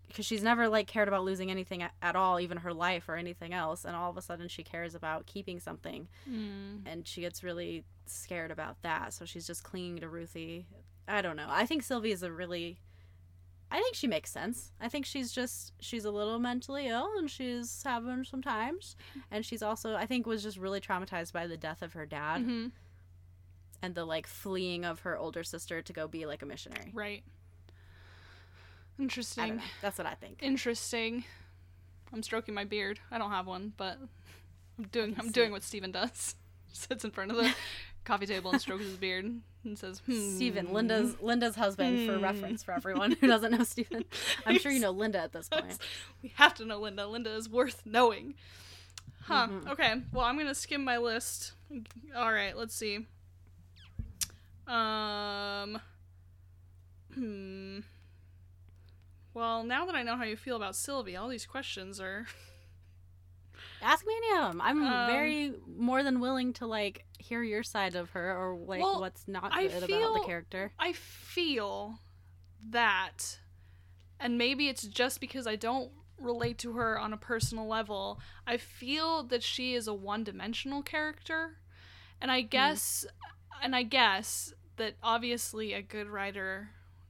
because 0.07 0.25
she's 0.27 0.43
never 0.43 0.67
like 0.69 0.85
cared 0.85 1.07
about 1.07 1.23
losing 1.23 1.49
anything 1.49 1.81
a- 1.81 1.91
at 1.99 2.15
all, 2.15 2.39
even 2.39 2.57
her 2.59 2.71
life 2.71 3.09
or 3.09 3.15
anything 3.15 3.51
else. 3.51 3.83
And 3.83 3.95
all 3.95 4.11
of 4.11 4.17
a 4.17 4.21
sudden, 4.21 4.47
she 4.47 4.63
cares 4.63 4.93
about 4.93 5.25
keeping 5.25 5.59
something, 5.59 6.07
Mm. 6.29 6.83
and 6.85 7.07
she 7.07 7.21
gets 7.21 7.43
really 7.43 7.83
scared 8.05 8.51
about 8.51 8.79
that. 8.83 9.11
So 9.13 9.25
she's 9.25 9.47
just 9.47 9.63
clinging 9.63 9.97
to 10.01 10.07
Ruthie. 10.09 10.67
I 11.07 11.23
don't 11.23 11.35
know. 11.35 11.47
I 11.49 11.65
think 11.65 11.81
Sylvie 11.81 12.11
is 12.11 12.21
a 12.21 12.31
really 12.31 12.77
I 13.73 13.77
think 13.81 13.95
she 13.95 14.05
makes 14.05 14.29
sense. 14.29 14.71
I 14.79 14.87
think 14.87 15.03
she's 15.03 15.31
just 15.31 15.73
she's 15.79 16.05
a 16.05 16.11
little 16.11 16.37
mentally 16.37 16.87
ill 16.87 17.09
and 17.17 17.29
she's 17.29 17.81
having 17.83 18.23
some 18.23 18.43
times 18.43 18.95
and 19.31 19.43
she's 19.43 19.63
also 19.63 19.95
I 19.95 20.05
think 20.05 20.27
was 20.27 20.43
just 20.43 20.57
really 20.59 20.79
traumatized 20.79 21.33
by 21.33 21.47
the 21.47 21.57
death 21.57 21.81
of 21.81 21.93
her 21.93 22.05
dad 22.05 22.41
hmm 22.43 22.67
and 23.81 23.95
the 23.95 24.05
like 24.05 24.27
fleeing 24.27 24.85
of 24.85 25.01
her 25.01 25.17
older 25.17 25.43
sister 25.43 25.81
to 25.81 25.91
go 25.91 26.07
be 26.07 26.25
like 26.25 26.41
a 26.41 26.45
missionary. 26.45 26.91
Right. 26.93 27.23
Interesting. 28.97 29.61
That's 29.81 29.97
what 29.97 30.07
I 30.07 30.13
think. 30.13 30.39
Interesting. 30.41 31.25
I'm 32.13 32.23
stroking 32.23 32.53
my 32.53 32.63
beard. 32.63 32.99
I 33.11 33.17
don't 33.17 33.31
have 33.31 33.45
one, 33.47 33.73
but 33.75 33.97
I'm 34.79 34.85
doing 34.85 35.15
I'm 35.19 35.31
doing 35.31 35.51
what 35.51 35.63
Steven 35.63 35.91
does. 35.91 36.35
Sits 36.71 37.03
in 37.03 37.11
front 37.11 37.31
of 37.31 37.37
the 37.37 37.53
coffee 38.05 38.25
table 38.25 38.51
and 38.51 38.59
strokes 38.61 38.83
his 38.83 38.97
beard 38.97 39.39
and 39.63 39.77
says, 39.79 40.01
hmm. 40.05 40.35
Stephen, 40.35 40.73
Linda's 40.73 41.15
Linda's 41.21 41.55
husband 41.55 42.05
for 42.07 42.17
Hmm. 42.17 42.23
reference 42.23 42.63
for 42.63 42.73
everyone 42.73 43.11
who 43.13 43.27
doesn't 43.27 43.51
know 43.51 43.63
Stephen. 43.63 44.03
I'm 44.45 44.57
sure 44.59 44.71
you 44.71 44.79
know 44.79 44.91
Linda 44.91 45.19
at 45.19 45.31
this 45.31 45.49
point. 45.49 45.77
We 46.21 46.33
have 46.35 46.53
to 46.55 46.65
know 46.65 46.79
Linda. 46.79 47.07
Linda 47.07 47.33
is 47.33 47.47
worth 47.49 47.81
knowing. 47.85 48.35
Huh. 49.21 49.47
Mhm. 49.47 49.71
Okay. 49.71 50.01
Well, 50.11 50.25
I'm 50.25 50.37
gonna 50.37 50.53
skim 50.55 50.83
my 50.83 50.97
list. 50.97 51.53
All 52.15 52.31
right. 52.33 52.55
Let's 52.57 52.75
see. 52.75 53.05
Um. 54.67 55.79
Hmm. 57.13 57.79
Well, 59.33 59.63
now 59.63 59.85
that 59.85 59.95
I 59.95 60.03
know 60.03 60.15
how 60.15 60.23
you 60.25 60.35
feel 60.37 60.55
about 60.55 60.75
Sylvie, 60.75 61.15
all 61.15 61.27
these 61.29 61.45
questions 61.45 61.99
are. 61.99 62.25
Ask 63.83 64.05
me 64.07 64.13
any 64.15 64.37
of 64.39 64.51
them. 64.51 64.61
I'm 64.61 64.83
Um, 64.83 65.07
very 65.07 65.53
more 65.67 66.03
than 66.03 66.19
willing 66.19 66.53
to 66.53 66.65
like 66.65 67.05
hear 67.19 67.43
your 67.43 67.63
side 67.63 67.95
of 67.95 68.11
her 68.11 68.35
or 68.35 68.57
like 68.57 68.81
Well, 68.81 69.01
what's 69.01 69.27
not 69.27 69.51
good 69.51 69.83
about 69.83 70.13
the 70.13 70.25
character. 70.25 70.71
I 70.79 70.93
feel 70.93 71.99
that, 72.69 73.39
and 74.19 74.37
maybe 74.37 74.69
it's 74.69 74.83
just 74.83 75.19
because 75.19 75.45
I 75.45 75.55
don't 75.55 75.91
relate 76.17 76.57
to 76.59 76.73
her 76.73 76.97
on 76.97 77.11
a 77.13 77.17
personal 77.17 77.67
level. 77.67 78.19
I 78.47 78.57
feel 78.57 79.23
that 79.23 79.43
she 79.43 79.73
is 79.75 79.87
a 79.87 79.93
one-dimensional 79.93 80.83
character, 80.83 81.57
and 82.21 82.31
I 82.31 82.41
guess, 82.41 83.05
and 83.61 83.75
I 83.75 83.83
guess 83.83 84.53
that 84.77 84.95
obviously 85.03 85.73
a 85.73 85.81
good 85.81 86.07
writer 86.07 86.69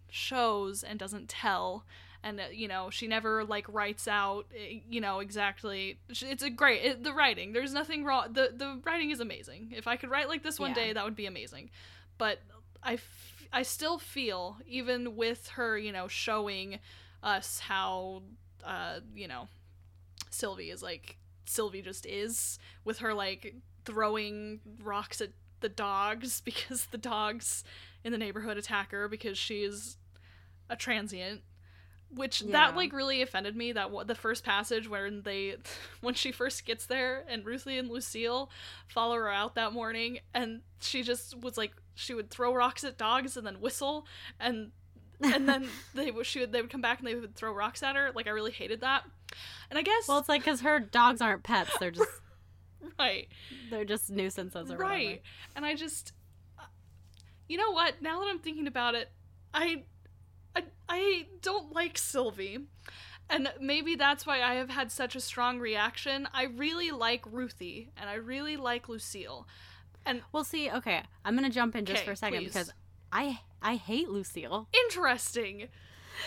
shows 0.09 0.83
and 0.83 0.97
doesn't 0.99 1.29
tell. 1.29 1.85
And 2.25 2.39
uh, 2.39 2.43
you 2.53 2.67
know 2.69 2.89
she 2.89 3.07
never 3.07 3.43
like 3.43 3.65
writes 3.67 4.07
out, 4.07 4.45
uh, 4.53 4.75
you 4.89 5.01
know 5.01 5.19
exactly. 5.19 5.99
It's 6.09 6.41
a 6.43 6.49
great 6.49 6.83
it, 6.83 7.03
the 7.03 7.13
writing. 7.13 7.51
There's 7.53 7.73
nothing 7.73 8.05
wrong. 8.05 8.31
the 8.31 8.51
The 8.55 8.79
writing 8.85 9.11
is 9.11 9.19
amazing. 9.19 9.73
If 9.75 9.87
I 9.87 9.97
could 9.97 10.09
write 10.09 10.29
like 10.29 10.41
this 10.43 10.59
one 10.59 10.69
Yeah. 10.69 10.75
day, 10.75 10.93
that 10.93 11.03
would 11.03 11.15
be 11.17 11.25
amazing. 11.25 11.69
But 12.17 12.39
I, 12.81 12.93
f- 12.93 13.47
I 13.51 13.63
still 13.63 13.97
feel 13.99 14.57
even 14.67 15.15
with 15.17 15.49
her 15.49 15.77
you 15.77 15.91
know 15.91 16.07
showing 16.07 16.79
us 17.21 17.59
how 17.59 18.23
uh 18.65 18.99
you 19.15 19.27
know 19.27 19.47
sylvie 20.29 20.69
is 20.69 20.81
like 20.83 21.17
sylvie 21.45 21.81
just 21.81 22.05
is 22.05 22.59
with 22.83 22.99
her 22.99 23.13
like 23.13 23.55
throwing 23.85 24.59
rocks 24.81 25.21
at 25.21 25.29
the 25.61 25.69
dogs 25.69 26.41
because 26.45 26.87
the 26.87 26.97
dogs 26.97 27.63
in 28.03 28.11
the 28.11 28.17
neighborhood 28.17 28.57
attack 28.57 28.91
her 28.91 29.07
because 29.07 29.37
she's 29.37 29.97
a 30.69 30.75
transient 30.75 31.41
which 32.15 32.41
Yeah. 32.41 32.51
that 32.51 32.75
like 32.75 32.93
really 32.93 33.21
offended 33.21 33.55
me 33.55 33.71
that 33.73 33.89
the 34.07 34.15
first 34.15 34.43
passage 34.43 34.87
when 34.87 35.21
they 35.23 35.57
when 36.01 36.13
she 36.13 36.31
first 36.31 36.65
gets 36.65 36.85
there 36.85 37.23
and 37.27 37.45
Ruthie 37.45 37.77
and 37.77 37.89
Lucille 37.89 38.49
follow 38.87 39.15
her 39.15 39.29
out 39.29 39.55
that 39.55 39.73
morning 39.73 40.19
and 40.33 40.61
she 40.81 41.03
just 41.03 41.39
was 41.39 41.57
like 41.57 41.73
she 41.95 42.13
would 42.13 42.29
throw 42.29 42.53
rocks 42.53 42.83
at 42.83 42.97
dogs 42.97 43.37
and 43.37 43.45
then 43.45 43.59
whistle 43.61 44.05
and 44.39 44.71
and 45.21 45.47
then 45.47 45.67
they 45.93 46.11
would 46.11 46.25
she 46.25 46.39
would 46.39 46.51
they 46.51 46.61
would 46.61 46.69
come 46.71 46.81
back 46.81 46.99
and 46.99 47.07
they 47.07 47.15
would 47.15 47.35
throw 47.35 47.53
rocks 47.53 47.81
at 47.83 47.95
her. 47.95 48.11
Like 48.13 48.27
I 48.27 48.31
really 48.31 48.51
hated 48.51 48.81
that. 48.81 49.03
And 49.69 49.79
I 49.79 49.81
guess 49.81 50.07
Well, 50.07 50.19
it's 50.19 50.29
like 50.29 50.41
because 50.43 50.61
her 50.61 50.79
dogs 50.79 51.21
aren't 51.21 51.43
pets; 51.43 51.75
they're 51.79 51.91
just 51.91 52.09
right. 52.99 53.27
they're 53.69 53.85
just 53.85 54.09
nuisances 54.11 54.69
or 54.71 54.77
right. 54.77 55.21
And 55.55 55.65
I 55.65 55.75
just 55.75 56.13
uh, 56.59 56.63
you 57.47 57.57
know 57.57 57.71
what? 57.71 58.01
Now 58.01 58.19
that 58.19 58.27
I'm 58.27 58.39
thinking 58.39 58.67
about 58.67 58.95
it 58.95 59.09
I 59.53 59.83
I, 60.93 61.25
don't 61.41 61.73
like 61.73 61.97
Sylvie 61.97 62.59
and 63.29 63.51
maybe 63.59 63.95
that's 63.95 64.25
why 64.25 64.41
I 64.41 64.55
have 64.55 64.69
had 64.69 64.91
such 64.91 65.15
a 65.15 65.21
strong 65.21 65.59
reaction. 65.59 66.27
I 66.33 66.43
really 66.43 66.91
like 66.91 67.23
Ruthie 67.29 67.89
and 67.97 68.09
I 68.09 68.15
really 68.15 68.57
like 68.57 68.89
Lucille. 68.89 69.47
And 70.05 70.21
we'll 70.31 70.43
see, 70.43 70.69
okay, 70.69 71.01
I'm 71.23 71.35
gonna 71.35 71.49
jump 71.49 71.75
in 71.75 71.85
just 71.85 72.03
for 72.03 72.11
a 72.11 72.15
second 72.15 72.39
please. 72.39 72.47
because 72.47 72.73
I 73.11 73.39
I 73.61 73.75
hate 73.75 74.09
Lucille. 74.09 74.67
interesting. 74.85 75.69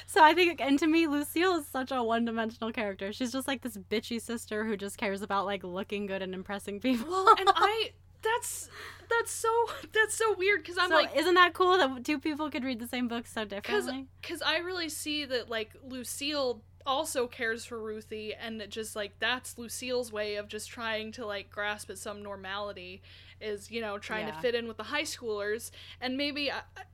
So 0.07 0.23
I 0.23 0.35
think, 0.35 0.61
and 0.61 0.79
to 0.81 0.87
me, 0.89 1.07
Lucille 1.07 1.59
is 1.59 1.67
such 1.69 1.93
a 1.93 2.03
one-dimensional 2.03 2.73
character. 2.73 3.13
She's 3.13 3.31
just 3.31 3.47
like 3.47 3.63
this 3.63 3.77
bitchy 3.77 4.21
sister 4.21 4.65
who 4.65 4.77
just 4.77 4.99
cares 4.99 5.23
about 5.23 5.47
like 5.47 5.63
looking 5.63 6.07
good 6.07 6.23
and 6.23 6.35
impressing 6.35 6.81
people. 6.81 7.09
Well, 7.09 7.37
and 7.39 7.49
I 7.55 7.93
that's 8.35 8.69
that's 9.09 9.31
so 9.31 9.49
that's 9.93 10.15
so 10.15 10.35
weird 10.37 10.63
because 10.63 10.79
I'm 10.79 10.89
so 10.91 10.95
like 10.97 11.17
isn't 11.17 11.35
that 11.35 11.55
cool 11.55 11.77
that 11.79 12.05
two 12.05 12.19
people 12.19 12.51
could 12.51 12.65
read 12.65 12.79
the 12.81 12.89
same 12.89 13.09
book 13.09 13.27
so 13.27 13.45
differently? 13.45 14.07
because 14.21 14.43
I 14.43 14.59
really 14.59 14.89
see 14.89 15.25
that 15.25 15.49
like 15.49 15.71
Lucille 15.85 16.63
also 16.85 17.27
cares 17.27 17.65
for 17.65 17.81
Ruthie 17.83 18.33
and 18.35 18.63
it 18.63 18.71
just 18.71 18.95
like 18.95 19.13
that's 19.19 19.59
Lucille's 19.59 20.13
way 20.13 20.37
of 20.37 20.47
just 20.49 20.71
trying 20.71 21.11
to 21.13 21.27
like 21.27 21.51
grasp 21.51 21.91
at 21.91 21.99
some 21.99 22.23
normality 22.23 23.03
is 23.41 23.71
you 23.73 23.81
know 23.81 23.99
trying 23.99 24.27
Yeah. 24.29 24.35
to 24.35 24.41
fit 24.41 24.55
in 24.55 24.69
with 24.69 24.77
the 24.77 24.85
high 24.85 25.03
schoolers 25.03 25.71
and 26.01 26.17
maybe 26.17 26.51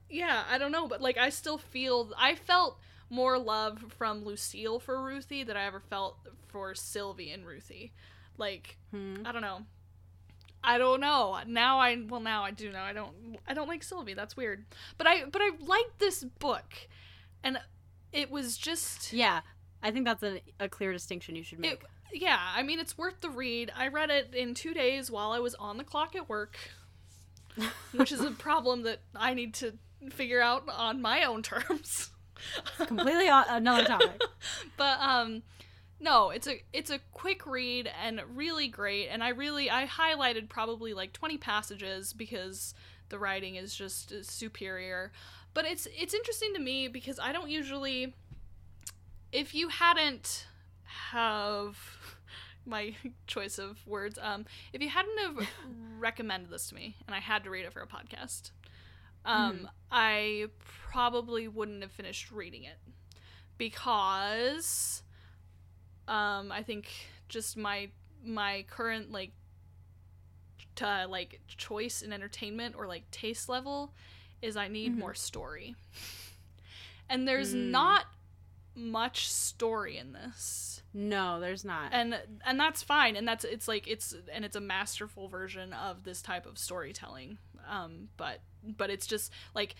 yeah 0.09 0.43
I 0.49 0.57
don't 0.57 0.71
know 0.71 0.87
but 0.87 0.99
like 1.01 1.17
I 1.17 1.29
still 1.29 1.57
feel 1.59 2.11
I 2.17 2.33
felt 2.35 2.79
more 3.11 3.37
love 3.37 3.85
from 3.99 4.25
Lucille 4.25 4.79
for 4.79 4.99
Ruthie 4.99 5.43
than 5.43 5.55
I 5.57 5.65
ever 5.65 5.79
felt 5.79 6.17
for 6.47 6.73
Sylvie 6.73 7.29
and 7.29 7.45
Ruthie 7.45 7.91
like 8.37 8.77
Hmm. 8.89 9.17
I 9.25 9.31
don't 9.31 9.43
know 9.43 9.59
I 10.63 10.77
don't 10.77 11.01
know. 11.01 11.37
Now 11.45 11.79
I 11.79 11.97
well 12.07 12.21
now 12.21 12.43
I 12.43 12.51
do 12.51 12.71
know. 12.71 12.79
I 12.81 12.93
don't 12.93 13.37
I 13.47 13.53
don't 13.53 13.67
like 13.67 13.83
Sylvie. 13.83 14.13
That's 14.13 14.37
weird. 14.37 14.65
But 14.97 15.07
I 15.07 15.25
but 15.25 15.41
I 15.41 15.51
liked 15.59 15.99
this 15.99 16.23
book. 16.23 16.87
And 17.43 17.57
it 18.11 18.31
was 18.31 18.57
just 18.57 19.11
Yeah, 19.11 19.41
I 19.81 19.91
think 19.91 20.05
that's 20.05 20.23
a, 20.23 20.41
a 20.59 20.69
clear 20.69 20.93
distinction 20.93 21.35
you 21.35 21.43
should 21.43 21.59
make. 21.59 21.71
it, 21.73 21.81
yeah, 22.13 22.39
I 22.55 22.63
mean 22.63 22.79
it's 22.79 22.97
worth 22.97 23.19
the 23.21 23.29
read. 23.29 23.71
I 23.75 23.87
read 23.87 24.09
it 24.09 24.33
in 24.33 24.53
2 24.53 24.73
days 24.73 25.11
while 25.11 25.31
I 25.31 25.39
was 25.39 25.55
on 25.55 25.77
the 25.77 25.83
clock 25.83 26.15
at 26.15 26.29
work, 26.29 26.57
which 27.91 28.11
is 28.11 28.21
a 28.21 28.31
problem 28.31 28.83
that 28.83 28.99
I 29.15 29.33
need 29.33 29.53
to 29.55 29.73
figure 30.11 30.41
out 30.41 30.63
on 30.69 31.01
my 31.01 31.23
own 31.23 31.41
terms. 31.43 32.11
Completely 32.77 33.27
another 33.29 33.85
topic. 33.85 34.21
but 34.77 34.99
um 34.99 35.43
no 36.03 36.29
it's 36.29 36.47
a 36.47 36.61
it's 36.73 36.89
a 36.91 36.99
quick 37.13 37.45
read 37.47 37.89
and 38.03 38.21
really 38.35 38.67
great 38.67 39.07
and 39.07 39.23
i 39.23 39.29
really 39.29 39.69
i 39.69 39.85
highlighted 39.87 40.49
probably 40.49 40.93
like 40.93 41.13
20 41.13 41.37
passages 41.37 42.11
because 42.13 42.73
the 43.09 43.17
writing 43.17 43.55
is 43.55 43.73
just 43.73 44.13
superior 44.25 45.11
but 45.53 45.65
it's 45.65 45.87
it's 45.97 46.13
interesting 46.13 46.53
to 46.53 46.59
me 46.59 46.87
because 46.87 47.19
i 47.19 47.31
don't 47.31 47.49
usually 47.49 48.13
if 49.31 49.55
you 49.55 49.69
hadn't 49.69 50.45
have 51.11 51.77
my 52.65 52.93
choice 53.27 53.57
of 53.57 53.77
words 53.87 54.19
um 54.21 54.45
if 54.73 54.81
you 54.81 54.89
hadn't 54.89 55.17
have 55.19 55.47
recommended 55.99 56.49
this 56.49 56.67
to 56.69 56.75
me 56.75 56.95
and 57.07 57.15
i 57.15 57.19
had 57.19 57.43
to 57.43 57.49
read 57.49 57.65
it 57.65 57.71
for 57.73 57.81
a 57.81 57.87
podcast 57.87 58.51
um 59.25 59.59
Mhm. 59.61 59.69
i 59.91 60.45
probably 60.91 61.47
wouldn't 61.47 61.81
have 61.81 61.91
finished 61.91 62.29
reading 62.31 62.63
it 62.63 62.77
because 63.57 65.02
um 66.07 66.51
i 66.51 66.61
think 66.63 66.87
just 67.29 67.55
my 67.57 67.89
my 68.23 68.65
current 68.69 69.11
like 69.11 69.31
t- 70.75 70.85
uh, 70.85 71.07
like 71.07 71.41
choice 71.47 72.01
in 72.01 72.11
entertainment 72.13 72.75
or 72.77 72.87
like 72.87 73.09
taste 73.11 73.49
level 73.49 73.93
is 74.41 74.55
i 74.57 74.67
need 74.67 74.93
Mhm. 74.95 74.99
more 74.99 75.13
story 75.13 75.75
and 77.09 77.27
there's 77.27 77.53
Mm. 77.53 77.71
not 77.71 78.05
much 78.75 79.29
story 79.29 79.97
in 79.97 80.13
this 80.13 80.81
No, 80.95 81.39
there's 81.39 81.63
not. 81.63 81.93
and 81.93 82.19
and 82.45 82.59
that's 82.59 82.81
fine 82.81 83.15
and 83.15 83.27
that's 83.27 83.43
it's 83.45 83.67
like 83.67 83.87
it's 83.87 84.15
and 84.31 84.43
it's 84.43 84.55
a 84.55 84.59
masterful 84.61 85.27
version 85.27 85.73
of 85.73 86.03
this 86.03 86.21
type 86.21 86.45
of 86.47 86.57
storytelling 86.57 87.37
um 87.69 88.09
but 88.17 88.39
but 88.63 88.89
it's 88.89 89.05
just 89.05 89.31
like 89.53 89.75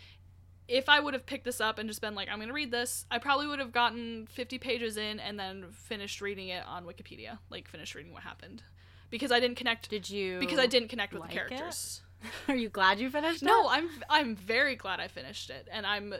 if 0.67 0.87
i 0.89 0.99
would 0.99 1.13
have 1.13 1.25
picked 1.25 1.45
this 1.45 1.59
up 1.61 1.77
and 1.79 1.89
just 1.89 2.01
been 2.01 2.15
like 2.15 2.27
i'm 2.31 2.39
gonna 2.39 2.53
read 2.53 2.71
this 2.71 3.05
i 3.11 3.17
probably 3.17 3.47
would 3.47 3.59
have 3.59 3.71
gotten 3.71 4.27
50 4.27 4.57
pages 4.59 4.97
in 4.97 5.19
and 5.19 5.39
then 5.39 5.65
finished 5.71 6.21
reading 6.21 6.47
it 6.49 6.63
on 6.65 6.85
wikipedia 6.85 7.37
like 7.49 7.67
finished 7.67 7.95
reading 7.95 8.13
what 8.13 8.23
happened 8.23 8.63
because 9.09 9.31
i 9.31 9.39
didn't 9.39 9.57
connect 9.57 9.89
Did 9.89 10.09
you? 10.09 10.39
because 10.39 10.59
i 10.59 10.65
didn't 10.65 10.89
connect 10.89 11.13
with 11.13 11.21
like 11.21 11.31
the 11.31 11.35
it? 11.41 11.47
characters 11.49 12.01
Are 12.47 12.55
you 12.55 12.69
glad 12.69 12.99
you 12.99 13.09
finished 13.09 13.41
it? 13.43 13.45
no 13.45 13.67
i'm 13.69 13.89
i'm 14.09 14.35
very 14.35 14.75
glad 14.75 14.99
i 14.99 15.07
finished 15.07 15.49
it 15.49 15.67
and 15.71 15.85
i'm 15.85 16.13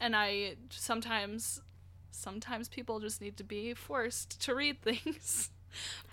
and 0.00 0.14
i 0.14 0.56
sometimes 0.70 1.60
sometimes 2.10 2.68
people 2.68 3.00
just 3.00 3.20
need 3.20 3.36
to 3.38 3.44
be 3.44 3.72
forced 3.74 4.40
to 4.42 4.54
read 4.54 4.80
things 4.82 5.50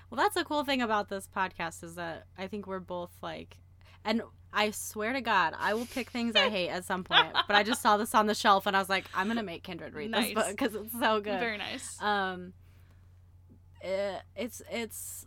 Well, 0.09 0.17
that's 0.21 0.35
a 0.35 0.43
cool 0.43 0.63
thing 0.63 0.81
about 0.81 1.09
this 1.09 1.27
podcast 1.35 1.83
is 1.83 1.95
that 1.95 2.25
I 2.37 2.45
think 2.47 2.67
we're 2.67 2.79
both 2.79 3.09
like, 3.23 3.57
and 4.05 4.21
I 4.51 4.69
swear 4.71 5.13
to 5.13 5.21
God, 5.21 5.55
I 5.59 5.73
will 5.73 5.85
pick 5.87 6.11
things 6.11 6.35
I 6.35 6.49
hate 6.49 6.69
at 6.69 6.85
some 6.85 7.03
point. 7.03 7.33
But 7.47 7.55
I 7.55 7.63
just 7.63 7.81
saw 7.81 7.97
this 7.97 8.13
on 8.13 8.27
the 8.27 8.35
shelf 8.35 8.67
and 8.67 8.75
I 8.75 8.79
was 8.79 8.89
like, 8.89 9.05
I'm 9.15 9.27
gonna 9.27 9.41
make 9.43 9.63
Kindred 9.63 9.93
read 9.95 10.11
Nice. 10.11 10.25
this 10.25 10.33
book 10.35 10.47
because 10.51 10.75
it's 10.75 10.91
so 10.93 11.19
good. 11.21 11.39
Very 11.39 11.57
nice. 11.57 11.99
um, 12.01 12.53
eh, 13.81 14.19
it's 14.35 14.61
it's 14.71 15.25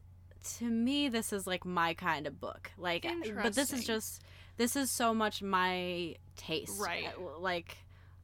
to 0.59 0.65
me 0.65 1.09
this 1.09 1.33
is 1.33 1.47
like 1.47 1.65
my 1.65 1.95
kind 1.95 2.27
of 2.27 2.41
book. 2.41 2.71
Like, 2.79 3.07
but 3.43 3.55
this 3.55 3.73
is 3.73 3.85
just 3.85 4.23
this 4.57 4.77
is 4.77 4.91
so 4.91 5.13
much 5.13 5.43
my 5.43 6.15
taste. 6.37 6.81
Right. 6.81 7.07
Uh, 7.19 7.39
Like 7.41 7.79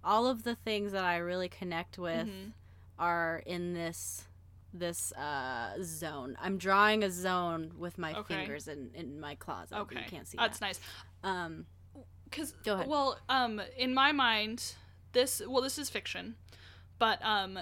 all 0.05 0.27
of 0.27 0.45
the 0.45 0.55
things 0.55 0.93
that 0.93 1.05
I 1.05 1.17
really 1.19 1.49
connect 1.49 1.99
with 1.99 2.29
Mhm. 2.29 2.53
are 2.99 3.43
in 3.47 3.75
this 3.75 4.25
this 4.75 5.13
uh 5.13 5.75
zone. 5.83 6.37
I'm 6.41 6.57
drawing 6.59 7.03
a 7.05 7.11
zone 7.11 7.73
with 7.79 7.99
my 7.99 8.15
Okay. 8.15 8.35
fingers 8.37 8.69
in 8.69 8.91
in 8.95 9.21
my 9.21 9.35
closet. 9.35 9.77
Okay, 9.79 9.99
You 10.01 10.05
can't 10.11 10.27
see 10.27 10.39
that's 10.39 10.59
that. 10.59 10.67
nice. 10.67 10.81
Um 11.23 11.67
Because 12.25 12.53
Go 12.65 12.75
ahead. 12.75 12.89
well, 12.89 13.19
um, 13.29 13.61
in 13.77 13.93
my 13.93 14.13
mind, 14.13 14.75
this 15.13 15.43
well, 15.47 15.63
this 15.63 15.79
is 15.79 15.91
fiction, 15.91 16.37
but 16.99 17.19
um, 17.23 17.59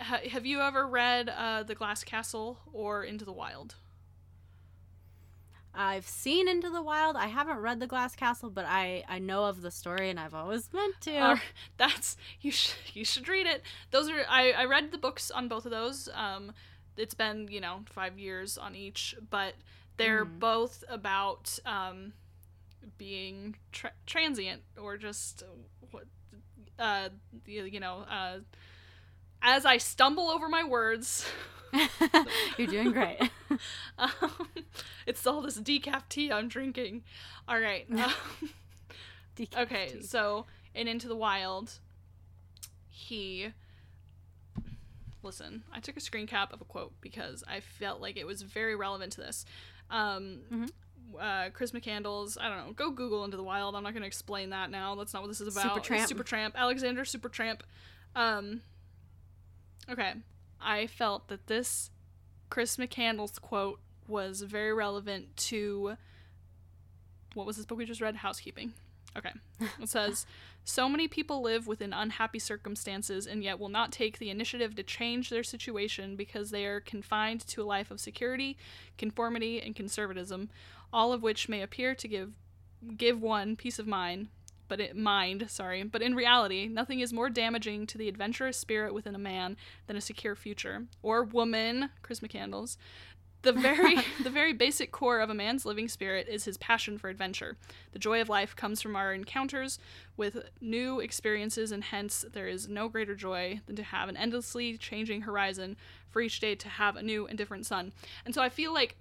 ha- 0.00 0.26
have 0.30 0.46
you 0.46 0.60
ever 0.62 0.86
read 0.86 1.28
uh, 1.28 1.62
The 1.64 1.74
Glass 1.74 2.04
Castle 2.04 2.58
or 2.72 3.04
Into 3.04 3.24
the 3.26 3.32
Wild? 3.32 3.74
I've 5.76 6.06
seen 6.06 6.48
Into 6.48 6.70
the 6.70 6.82
Wild. 6.82 7.16
I 7.16 7.26
haven't 7.26 7.58
read 7.58 7.80
The 7.80 7.86
Glass 7.86 8.14
Castle, 8.14 8.50
but 8.50 8.64
I 8.66 9.04
I 9.08 9.18
know 9.18 9.44
of 9.44 9.60
the 9.62 9.70
story 9.70 10.10
and 10.10 10.20
I've 10.20 10.34
always 10.34 10.72
meant 10.72 11.00
to. 11.02 11.32
Or 11.32 11.42
that's 11.76 12.16
you 12.40 12.50
should 12.52 12.74
you 12.94 13.04
should 13.04 13.28
read 13.28 13.46
it. 13.46 13.62
Those 13.90 14.08
are 14.08 14.24
I 14.28 14.52
I 14.52 14.64
read 14.66 14.92
the 14.92 14.98
books 14.98 15.30
on 15.30 15.48
both 15.48 15.64
of 15.64 15.70
those. 15.70 16.08
Um, 16.14 16.52
it's 16.96 17.14
been 17.14 17.48
you 17.50 17.60
know 17.60 17.80
five 17.86 18.18
years 18.18 18.56
on 18.56 18.74
each, 18.74 19.14
but 19.30 19.54
they're 19.96 20.24
Mhm. 20.24 20.38
both 20.40 20.84
about 20.88 21.58
um, 21.66 22.12
being 22.98 23.56
tra- 23.72 23.92
transient 24.06 24.62
or 24.80 24.96
just 24.96 25.42
uh, 25.42 25.46
what 25.90 26.04
uh 26.78 27.08
you 27.46 27.80
know 27.80 28.04
uh 28.10 28.38
as 29.44 29.64
I 29.64 29.76
stumble 29.76 30.28
over 30.30 30.48
my 30.48 30.64
words. 30.64 31.24
You're 32.58 32.66
doing 32.66 32.90
great. 32.90 33.18
Um, 33.96 34.10
it's 35.06 35.24
all 35.28 35.40
this 35.42 35.56
decaf 35.60 36.08
tea 36.08 36.32
I'm 36.32 36.48
drinking. 36.48 37.04
All 37.46 37.60
right. 37.60 37.86
um, 37.92 38.12
okay, 39.56 39.92
DKFT. 39.92 40.04
so 40.04 40.46
in 40.74 40.88
Into 40.88 41.06
the 41.06 41.14
Wild, 41.14 41.78
he. 42.90 43.52
Listen, 45.22 45.62
I 45.72 45.78
took 45.78 45.96
a 45.96 46.00
screen 46.00 46.26
cap 46.26 46.52
of 46.52 46.60
a 46.60 46.64
quote 46.64 46.92
because 47.00 47.44
I 47.46 47.60
felt 47.60 48.00
like 48.00 48.16
it 48.16 48.26
was 48.26 48.42
very 48.42 48.74
relevant 48.74 49.12
to 49.12 49.20
this. 49.20 49.44
Um, 49.88 50.40
Mhm. 50.52 50.70
uh, 51.20 51.50
Chris 51.50 51.70
McCandless, 51.70 52.36
I 52.40 52.48
don't 52.48 52.66
know, 52.66 52.72
go 52.72 52.90
Google 52.90 53.24
Into 53.24 53.36
the 53.36 53.44
Wild. 53.44 53.76
I'm 53.76 53.84
not 53.84 53.92
going 53.92 54.02
to 54.02 54.08
explain 54.08 54.50
that 54.50 54.70
now. 54.70 54.96
That's 54.96 55.14
not 55.14 55.22
what 55.22 55.28
this 55.28 55.40
is 55.40 55.56
about. 55.56 55.76
Supertramp. 55.84 56.08
Supertramp. 56.10 56.54
Alexander 56.56 57.04
Supertramp. 57.04 57.60
Um, 58.16 58.62
okay. 59.90 60.14
I 60.60 60.86
felt 60.86 61.28
that 61.28 61.46
this 61.46 61.90
Chris 62.50 62.76
McCandless 62.76 63.40
quote 63.40 63.80
was 64.06 64.42
very 64.42 64.72
relevant 64.72 65.36
to 65.36 65.96
what 67.34 67.46
was 67.46 67.56
this 67.56 67.66
book 67.66 67.78
we 67.78 67.84
just 67.84 68.00
read? 68.00 68.16
Housekeeping. 68.16 68.72
Okay. 69.16 69.32
It 69.80 69.88
says, 69.88 70.26
So 70.64 70.88
many 70.88 71.08
people 71.08 71.42
live 71.42 71.66
within 71.66 71.92
unhappy 71.92 72.38
circumstances 72.38 73.26
and 73.26 73.42
yet 73.42 73.58
will 73.58 73.68
not 73.68 73.92
take 73.92 74.18
the 74.18 74.30
initiative 74.30 74.74
to 74.76 74.82
change 74.82 75.30
their 75.30 75.42
situation 75.42 76.16
because 76.16 76.50
they 76.50 76.64
are 76.64 76.80
confined 76.80 77.46
to 77.48 77.62
a 77.62 77.64
life 77.64 77.90
of 77.90 78.00
security, 78.00 78.56
conformity, 78.98 79.60
and 79.60 79.76
conservatism, 79.76 80.50
all 80.92 81.12
of 81.12 81.22
which 81.22 81.48
may 81.48 81.62
appear 81.62 81.94
to 81.94 82.08
give 82.08 82.32
give 82.96 83.20
one 83.22 83.56
peace 83.56 83.78
of 83.78 83.86
mind, 83.86 84.28
but 84.68 84.80
it 84.80 84.96
mind, 84.96 85.46
sorry, 85.48 85.82
but 85.82 86.02
in 86.02 86.14
reality, 86.14 86.66
nothing 86.68 87.00
is 87.00 87.12
more 87.12 87.28
damaging 87.30 87.86
to 87.88 87.98
the 87.98 88.08
adventurous 88.08 88.56
spirit 88.56 88.94
within 88.94 89.14
a 89.14 89.18
man 89.18 89.56
than 89.86 89.96
a 89.96 90.00
secure 90.00 90.34
future 90.34 90.84
or 91.02 91.22
woman, 91.22 91.90
Chris 92.02 92.20
McCandless. 92.20 92.76
The 93.42 93.52
very 93.52 93.96
the 94.22 94.30
very 94.30 94.54
basic 94.54 94.90
core 94.90 95.20
of 95.20 95.28
a 95.28 95.34
man's 95.34 95.66
living 95.66 95.86
spirit 95.88 96.26
is 96.28 96.44
his 96.46 96.56
passion 96.56 96.96
for 96.96 97.10
adventure. 97.10 97.58
The 97.92 97.98
joy 97.98 98.20
of 98.22 98.30
life 98.30 98.56
comes 98.56 98.80
from 98.80 98.96
our 98.96 99.12
encounters 99.12 99.78
with 100.16 100.48
new 100.62 101.00
experiences 101.00 101.70
and 101.70 101.84
hence 101.84 102.24
there 102.32 102.48
is 102.48 102.68
no 102.68 102.88
greater 102.88 103.14
joy 103.14 103.60
than 103.66 103.76
to 103.76 103.82
have 103.82 104.08
an 104.08 104.16
endlessly 104.16 104.78
changing 104.78 105.22
horizon 105.22 105.76
for 106.08 106.22
each 106.22 106.40
day 106.40 106.54
to 106.54 106.68
have 106.70 106.96
a 106.96 107.02
new 107.02 107.26
and 107.26 107.36
different 107.36 107.66
sun. 107.66 107.92
And 108.24 108.34
so 108.34 108.40
I 108.40 108.48
feel 108.48 108.72
like 108.72 108.96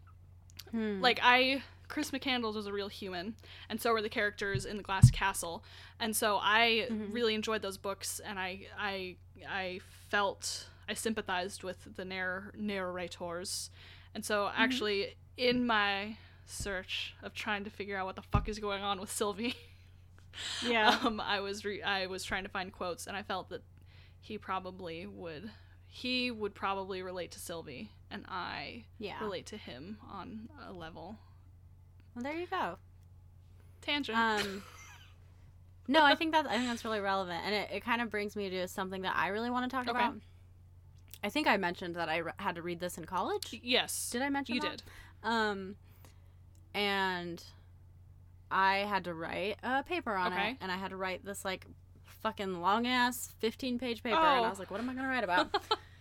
Hmm. 0.72 1.02
like 1.02 1.20
I 1.22 1.62
Chris 1.88 2.12
McCandless 2.12 2.56
was 2.56 2.66
a 2.68 2.74
real 2.74 2.88
human, 2.88 3.36
and 3.70 3.80
so 3.80 3.92
were 3.94 4.02
the 4.02 4.10
characters 4.10 4.66
in 4.66 4.78
the 4.78 4.84
Glass 4.84 5.12
Castle, 5.12 5.64
and 6.00 6.16
so 6.16 6.40
I 6.42 6.88
Mhm. 6.90 7.14
really 7.14 7.36
enjoyed 7.36 7.62
those 7.62 7.78
books, 7.78 8.20
and 8.20 8.40
I 8.40 8.68
I 8.78 9.18
I 9.48 9.80
felt 10.10 10.68
I 10.88 10.94
sympathized 10.94 11.64
with 11.64 11.96
the 11.96 12.06
narr- 12.06 12.52
narrators, 12.56 13.70
and 14.16 14.24
so 14.26 14.52
actually 14.56 15.16
in 15.38 15.66
my 15.66 16.18
search 16.46 17.16
of 17.24 17.34
trying 17.34 17.64
to 17.64 17.70
figure 17.70 17.98
out 17.98 18.06
what 18.06 18.16
the 18.16 18.22
fuck 18.22 18.48
is 18.50 18.60
going 18.60 18.82
on 18.84 19.00
with 19.00 19.12
Sylvie, 19.12 19.56
yeah. 20.62 21.00
um, 21.04 21.20
I 21.22 21.40
was 21.40 21.64
re- 21.66 21.82
I 21.84 22.08
was 22.08 22.24
trying 22.24 22.44
to 22.44 22.50
find 22.50 22.72
quotes, 22.72 23.08
and 23.08 23.16
I 23.16 23.24
felt 23.24 23.50
that 23.50 23.64
he 24.20 24.38
probably 24.38 25.06
would 25.06 25.52
he 25.88 26.32
would 26.32 26.56
probably 26.56 27.04
relate 27.04 27.30
to 27.32 27.40
Sylvie, 27.40 27.92
and 28.10 28.26
I 28.28 28.86
Yeah. 28.98 29.20
relate 29.24 29.46
to 29.48 29.58
him 29.58 30.00
on 30.10 30.50
a 30.66 30.74
level. 30.74 31.20
Well, 32.16 32.24
there 32.24 32.36
you 32.36 32.48
go. 32.48 32.78
Tangent. 33.82 34.18
Um, 34.18 34.64
no, 35.88 36.04
I 36.04 36.16
think 36.16 36.32
that 36.34 36.46
I 36.48 36.56
think 36.58 36.68
that's 36.68 36.86
really 36.86 37.00
relevant, 37.00 37.42
and 37.46 37.54
it, 37.54 37.70
it 37.74 37.84
kind 37.84 38.02
of 38.02 38.10
brings 38.10 38.36
me 38.36 38.50
to 38.50 38.68
something 38.68 39.02
that 39.02 39.16
I 39.16 39.28
really 39.30 39.50
want 39.50 39.70
to 39.70 39.76
talk 39.76 39.88
Okay. 39.88 39.98
about. 39.98 40.16
I 41.24 41.30
think 41.30 41.48
I 41.48 41.56
mentioned 41.58 41.96
that 41.96 42.10
I 42.10 42.18
re- 42.18 42.32
had 42.38 42.56
to 42.56 42.62
read 42.62 42.80
this 42.80 42.98
in 42.98 43.06
college. 43.06 43.58
yes. 43.64 44.10
Did 44.10 44.22
I 44.22 44.30
mention 44.30 44.56
You 44.56 44.62
that? 44.62 44.72
did. 44.72 44.84
Um, 45.24 45.76
and 46.74 47.42
I 48.52 48.78
had 48.80 49.06
to 49.06 49.14
write 49.14 49.58
a 49.64 49.84
paper 49.84 50.14
on 50.14 50.34
Okay. 50.34 50.52
it, 50.52 50.58
and 50.62 50.72
I 50.72 50.76
had 50.76 50.90
to 50.92 50.98
write 50.98 51.24
this 51.26 51.44
like 51.46 51.66
fucking 52.22 52.62
long 52.62 52.88
ass 52.88 53.30
fifteen 53.40 53.80
page 53.80 54.04
paper, 54.04 54.18
and 54.18 54.42
Oh. 54.42 54.48
I 54.48 54.50
was 54.50 54.60
like, 54.60 54.70
what 54.72 54.80
am 54.80 54.90
I 54.90 54.94
gonna 54.94 55.08
write 55.08 55.24
about? 55.24 55.54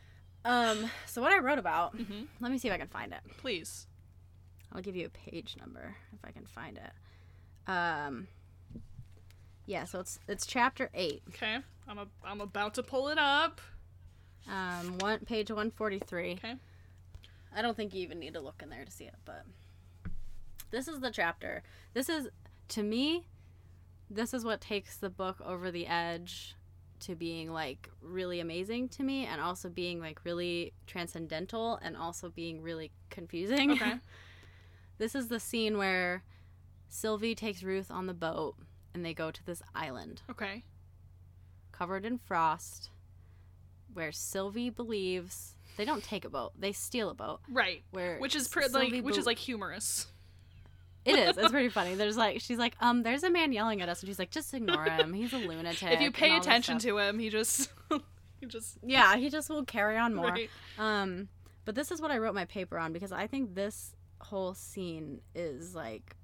um, 0.45 0.91
so 1.07 1.23
what 1.23 1.33
I 1.33 1.39
wrote 1.39 1.59
about, 1.59 1.95
hmm 1.97 2.23
let 2.41 2.51
me 2.53 2.59
see 2.59 2.69
if 2.69 2.75
I 2.75 2.79
can 2.79 2.89
find 2.89 3.13
it. 3.13 3.21
Please. 3.39 3.87
I'll 4.75 4.83
give 4.83 4.97
you 4.97 5.07
a 5.07 5.31
page 5.31 5.57
number 5.59 5.95
if 6.13 6.21
I 6.25 6.31
can 6.31 6.47
find 6.47 6.79
it. 6.79 7.71
Um, 7.71 8.27
yeah, 9.67 9.85
so 9.85 10.01
it's 10.01 10.19
it's 10.29 10.47
chapter 10.47 10.91
eight, 10.95 11.23
Okay. 11.31 11.59
I'm 11.89 11.99
a, 11.99 12.07
I'm 12.25 12.41
about 12.41 12.75
to 12.75 12.83
pull 12.83 13.09
it 13.09 13.19
up. 13.19 13.61
um, 14.49 14.99
one 14.99 15.21
page 15.21 15.51
one 15.51 15.71
forty 15.71 15.99
three. 15.99 16.33
Okay. 16.33 16.55
I 17.55 17.61
don't 17.63 17.77
think 17.77 17.95
you 17.95 18.01
even 18.03 18.19
need 18.19 18.35
to 18.35 18.41
look 18.41 18.61
in 18.63 18.71
there 18.71 18.85
to 18.85 18.91
see 18.91 19.05
it, 19.05 19.15
but 19.25 19.45
this 20.71 20.89
is 20.89 21.01
the 21.01 21.11
chapter. 21.11 21.63
This 21.95 22.09
is 22.09 22.29
to 22.69 22.83
me 22.83 23.27
this 24.11 24.35
is 24.35 24.45
what 24.45 24.61
takes 24.61 24.97
the 24.99 25.09
book 25.09 25.41
over 25.45 25.71
the 25.71 25.87
edge 25.87 26.55
to 27.01 27.15
being 27.15 27.51
like 27.51 27.89
really 28.03 28.41
amazing 28.41 28.89
to 28.89 29.03
me 29.03 29.25
and 29.27 29.41
also 29.41 29.69
being 29.71 30.01
like 30.01 30.21
really 30.25 30.73
transcendental 30.87 31.79
and 31.83 31.97
also 31.97 32.29
being 32.31 32.61
really 32.63 32.91
confusing. 33.11 33.73
Okay. 33.73 33.95
this 35.03 35.17
is 35.17 35.27
the 35.27 35.41
scene 35.41 35.77
where 35.79 36.23
Sylvie 36.89 37.35
takes 37.35 37.65
Ruth 37.65 37.91
on 37.91 38.07
the 38.07 38.15
boat 38.15 38.55
and 38.95 39.05
they 39.05 39.13
go 39.15 39.33
to 39.33 39.45
this 39.45 39.61
island 39.75 40.23
Okay. 40.31 40.63
covered 41.73 42.05
in 42.05 42.19
frost 42.19 42.91
where 43.93 44.13
Sylvie 44.13 44.71
believes 44.71 45.57
they 45.77 45.85
don't 45.85 46.05
take 46.05 46.25
a 46.25 46.29
boat, 46.31 46.53
they 46.59 46.71
steal 46.73 47.11
a 47.11 47.15
boat. 47.15 47.41
Right. 47.51 47.83
Where 47.91 48.19
Which 48.19 48.37
is 48.37 48.47
pre- 48.47 48.69
like 48.69 48.93
which 48.93 49.03
bel- 49.03 49.19
is 49.19 49.27
like 49.27 49.39
humorous. 49.39 50.07
It 51.05 51.19
is. 51.19 51.37
It's 51.37 51.51
pretty 51.51 51.69
funny. 51.69 51.97
There's 51.97 52.17
like 52.17 52.41
she's 52.41 52.59
like, 52.59 52.77
um, 52.81 53.03
there's 53.03 53.25
a 53.25 53.31
man 53.31 53.53
yelling 53.53 53.83
at 53.83 53.89
us, 53.89 54.01
and 54.03 54.09
she's 54.09 54.21
like, 54.21 54.31
just 54.31 54.55
ignore 54.55 54.85
him. 54.85 55.13
He's 55.13 55.33
a 55.33 55.39
lunatic. 55.39 55.91
if 55.91 56.01
you 56.01 56.13
pay 56.13 56.37
attention 56.37 56.79
to 56.79 56.97
him, 56.99 57.19
he 57.19 57.29
just 57.29 57.71
he 58.41 58.47
just 58.47 58.79
yeah, 58.85 59.17
he 59.17 59.29
just 59.29 59.51
will 59.51 59.65
carry 59.65 59.97
on 59.99 60.15
more. 60.15 60.29
right. 60.29 60.49
Um, 60.79 61.29
but 61.65 61.75
this 61.75 61.91
is 61.91 62.01
what 62.01 62.13
I 62.13 62.19
wrote 62.19 62.35
my 62.37 62.45
paper 62.45 62.79
on 62.79 62.93
because 62.93 63.11
I 63.11 63.27
think 63.27 63.57
this 63.57 63.97
whole 64.23 64.55
scene 64.55 65.21
is 65.35 65.75
like 65.75 66.17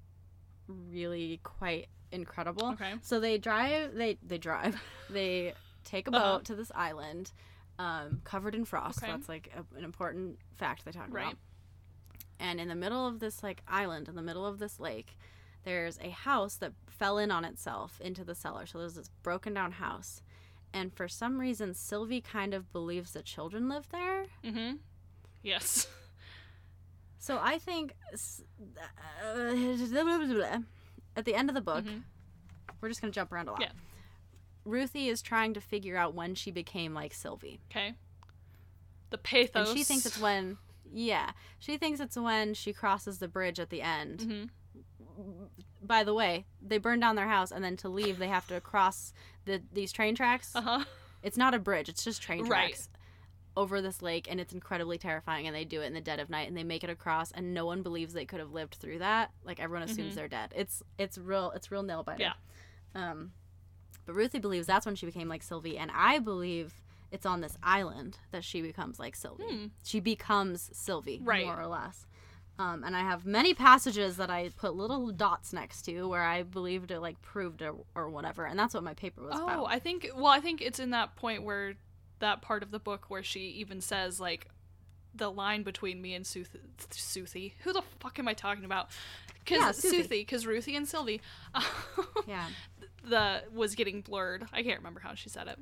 really 0.67 1.39
quite 1.43 1.87
incredible. 2.11 2.67
Okay. 2.73 2.93
So 3.01 3.19
they 3.19 3.37
drive. 3.37 3.93
They 3.95 4.17
they 4.25 4.37
drive. 4.37 4.81
They 5.09 5.53
take 5.83 6.07
a 6.07 6.11
boat 6.11 6.17
Uh-huh. 6.19 6.39
to 6.43 6.55
this 6.55 6.71
island, 6.75 7.31
um, 7.79 8.21
covered 8.23 8.53
in 8.53 8.63
frost. 8.65 9.01
Okay. 9.01 9.11
That's 9.11 9.27
like 9.27 9.51
a, 9.55 9.77
an 9.77 9.83
important 9.83 10.37
fact 10.55 10.85
they 10.85 10.91
talk 10.91 11.07
Right. 11.09 11.23
about. 11.27 11.37
And 12.39 12.59
in 12.59 12.67
the 12.67 12.75
middle 12.75 13.07
of 13.07 13.19
this 13.19 13.41
like 13.43 13.63
island, 13.67 14.07
in 14.07 14.15
the 14.15 14.21
middle 14.21 14.45
of 14.45 14.59
this 14.59 14.79
lake, 14.79 15.17
there's 15.63 15.97
a 15.99 16.09
house 16.11 16.55
that 16.57 16.73
fell 16.87 17.17
in 17.17 17.31
on 17.31 17.43
itself 17.43 17.99
into 18.01 18.23
the 18.23 18.35
cellar. 18.35 18.65
So 18.65 18.77
there's 18.77 18.93
this 18.95 19.09
broken 19.23 19.53
down 19.53 19.73
house. 19.73 20.21
And 20.73 20.93
for 20.93 21.07
some 21.07 21.39
reason, 21.39 21.73
Sylvie 21.73 22.21
kind 22.21 22.53
of 22.53 22.71
believes 22.71 23.11
that 23.13 23.25
children 23.25 23.67
live 23.67 23.89
there. 23.89 24.25
Mm-hmm. 24.43 24.75
Yes. 25.41 25.87
So 27.19 27.37
I 27.41 27.59
think 27.59 27.93
uh, 28.13 29.55
at 31.15 31.25
the 31.25 31.35
end 31.35 31.49
of 31.49 31.55
the 31.55 31.61
book, 31.61 31.83
Mhm. 31.85 32.03
we're 32.81 32.87
just 32.89 33.01
going 33.01 33.11
to 33.11 33.15
jump 33.15 33.31
around 33.31 33.49
a 33.49 33.51
lot. 33.51 33.61
Yeah. 33.61 33.71
Ruthie 34.65 35.09
is 35.09 35.21
trying 35.21 35.53
to 35.53 35.61
figure 35.61 35.97
out 35.97 36.13
when 36.13 36.35
she 36.35 36.51
became 36.51 36.93
like 36.93 37.13
Sylvie. 37.13 37.59
Okay. 37.69 37.93
The 39.09 39.17
pathos. 39.17 39.69
And 39.69 39.77
she 39.77 39.83
thinks 39.83 40.05
it's 40.05 40.17
when, 40.19 40.57
yeah, 40.91 41.31
she 41.57 41.77
thinks 41.77 41.99
it's 41.99 42.15
when 42.17 42.53
she 42.53 42.73
crosses 42.73 43.19
the 43.19 43.27
bridge 43.27 43.59
at 43.59 43.69
the 43.69 43.81
end. 43.81 44.21
hmm 44.21 45.45
By 45.81 46.03
the 46.03 46.13
way, 46.13 46.45
they 46.61 46.77
burn 46.77 46.99
down 46.99 47.15
their 47.15 47.27
house, 47.27 47.51
and 47.51 47.63
then 47.63 47.75
to 47.77 47.89
leave, 47.89 48.17
they 48.19 48.27
have 48.27 48.47
to 48.47 48.61
cross 48.61 49.11
the 49.45 49.61
these 49.73 49.91
train 49.91 50.15
tracks. 50.15 50.55
Uh 50.55 50.61
huh. 50.61 50.83
It's 51.23 51.35
not 51.37 51.53
a 51.53 51.59
bridge; 51.59 51.89
it's 51.89 52.03
just 52.03 52.21
train 52.21 52.45
Right. 52.45 52.69
tracks 52.69 52.89
over 53.59 53.81
this 53.81 54.01
lake, 54.01 54.27
and 54.29 54.39
it's 54.39 54.53
incredibly 54.53 54.97
terrifying. 54.97 55.45
And 55.47 55.55
they 55.55 55.65
do 55.65 55.81
it 55.81 55.85
in 55.85 55.93
the 55.93 56.01
dead 56.01 56.19
of 56.19 56.29
night, 56.29 56.47
and 56.47 56.57
they 56.57 56.63
make 56.63 56.83
it 56.83 56.89
across, 56.89 57.31
and 57.31 57.53
no 57.53 57.65
one 57.65 57.81
believes 57.83 58.13
they 58.13 58.25
could 58.25 58.39
have 58.39 58.51
lived 58.51 58.75
through 58.75 58.99
that. 58.99 59.31
Like 59.43 59.59
everyone 59.59 59.87
assumes 59.89 60.13
Mhm. 60.13 60.15
they're 60.15 60.27
dead. 60.27 60.53
It's 60.55 60.81
it's 60.97 61.17
real. 61.17 61.51
It's 61.55 61.71
real 61.71 61.83
nail 61.83 62.03
biter. 62.03 62.21
Yeah. 62.23 62.33
Um, 62.95 63.31
but 64.05 64.13
Ruthie 64.15 64.39
believes 64.39 64.65
that's 64.67 64.85
when 64.85 64.95
she 64.95 65.05
became 65.05 65.27
like 65.27 65.43
Sylvie, 65.43 65.77
and 65.77 65.91
I 65.93 66.19
believe 66.19 66.81
it's 67.11 67.25
on 67.25 67.41
this 67.41 67.57
island 67.63 68.19
that 68.31 68.43
she 68.43 68.61
becomes 68.61 68.99
like 68.99 69.15
Sylvie. 69.15 69.43
Hmm. 69.43 69.65
She 69.83 69.99
becomes 69.99 70.69
Sylvie, 70.73 71.19
Right. 71.23 71.45
more 71.45 71.59
or 71.59 71.67
less. 71.67 72.05
Um, 72.59 72.83
and 72.83 72.95
I 72.95 72.99
have 73.01 73.25
many 73.25 73.53
passages 73.53 74.17
that 74.17 74.29
I 74.29 74.49
put 74.49 74.75
little 74.75 75.11
dots 75.11 75.53
next 75.53 75.83
to 75.83 76.03
where 76.09 76.23
I 76.23 76.43
believed 76.43 76.91
it 76.91 76.99
like 76.99 77.21
proved 77.21 77.61
it 77.61 77.73
or 77.95 78.09
whatever, 78.09 78.45
and 78.45 78.59
that's 78.59 78.73
what 78.73 78.83
my 78.83 78.93
paper 78.93 79.21
was 79.21 79.35
about. 79.35 79.41
Oh, 79.49 79.61
about. 79.65 79.71
I 79.73 79.79
think. 79.79 80.09
Well, 80.13 80.27
I 80.27 80.39
think 80.41 80.61
it's 80.61 80.77
in 80.79 80.89
that 80.91 81.15
point 81.15 81.43
where 81.43 81.75
that 82.19 82.41
part 82.41 82.63
of 82.63 82.71
the 82.71 82.79
book 82.79 83.05
where 83.09 83.23
she 83.23 83.41
even 83.59 83.81
says 83.81 84.19
like 84.19 84.47
the 85.15 85.29
line 85.31 85.63
between 85.63 86.01
me 86.01 86.13
and 86.13 86.25
Sooth- 86.25 86.55
Soothie. 86.91 87.53
Who 87.63 87.73
the 87.73 87.81
fuck 87.99 88.19
am 88.19 88.27
I 88.27 88.33
talking 88.33 88.63
about? 88.65 88.89
Yeah, 89.49 89.71
Because 89.71 89.81
Soothie. 89.81 90.03
Soothie, 90.03 90.09
because 90.09 90.45
Ruthie 90.45 90.75
and 90.75 90.87
Sylvie, 90.87 91.21
yeah. 92.27 92.45
the 93.03 93.43
was 93.53 93.73
getting 93.75 94.01
blurred. 94.01 94.45
I 94.53 94.61
can't 94.63 94.77
remember 94.79 94.99
how 94.99 95.15
she 95.15 95.29
said 95.29 95.47
it. 95.47 95.57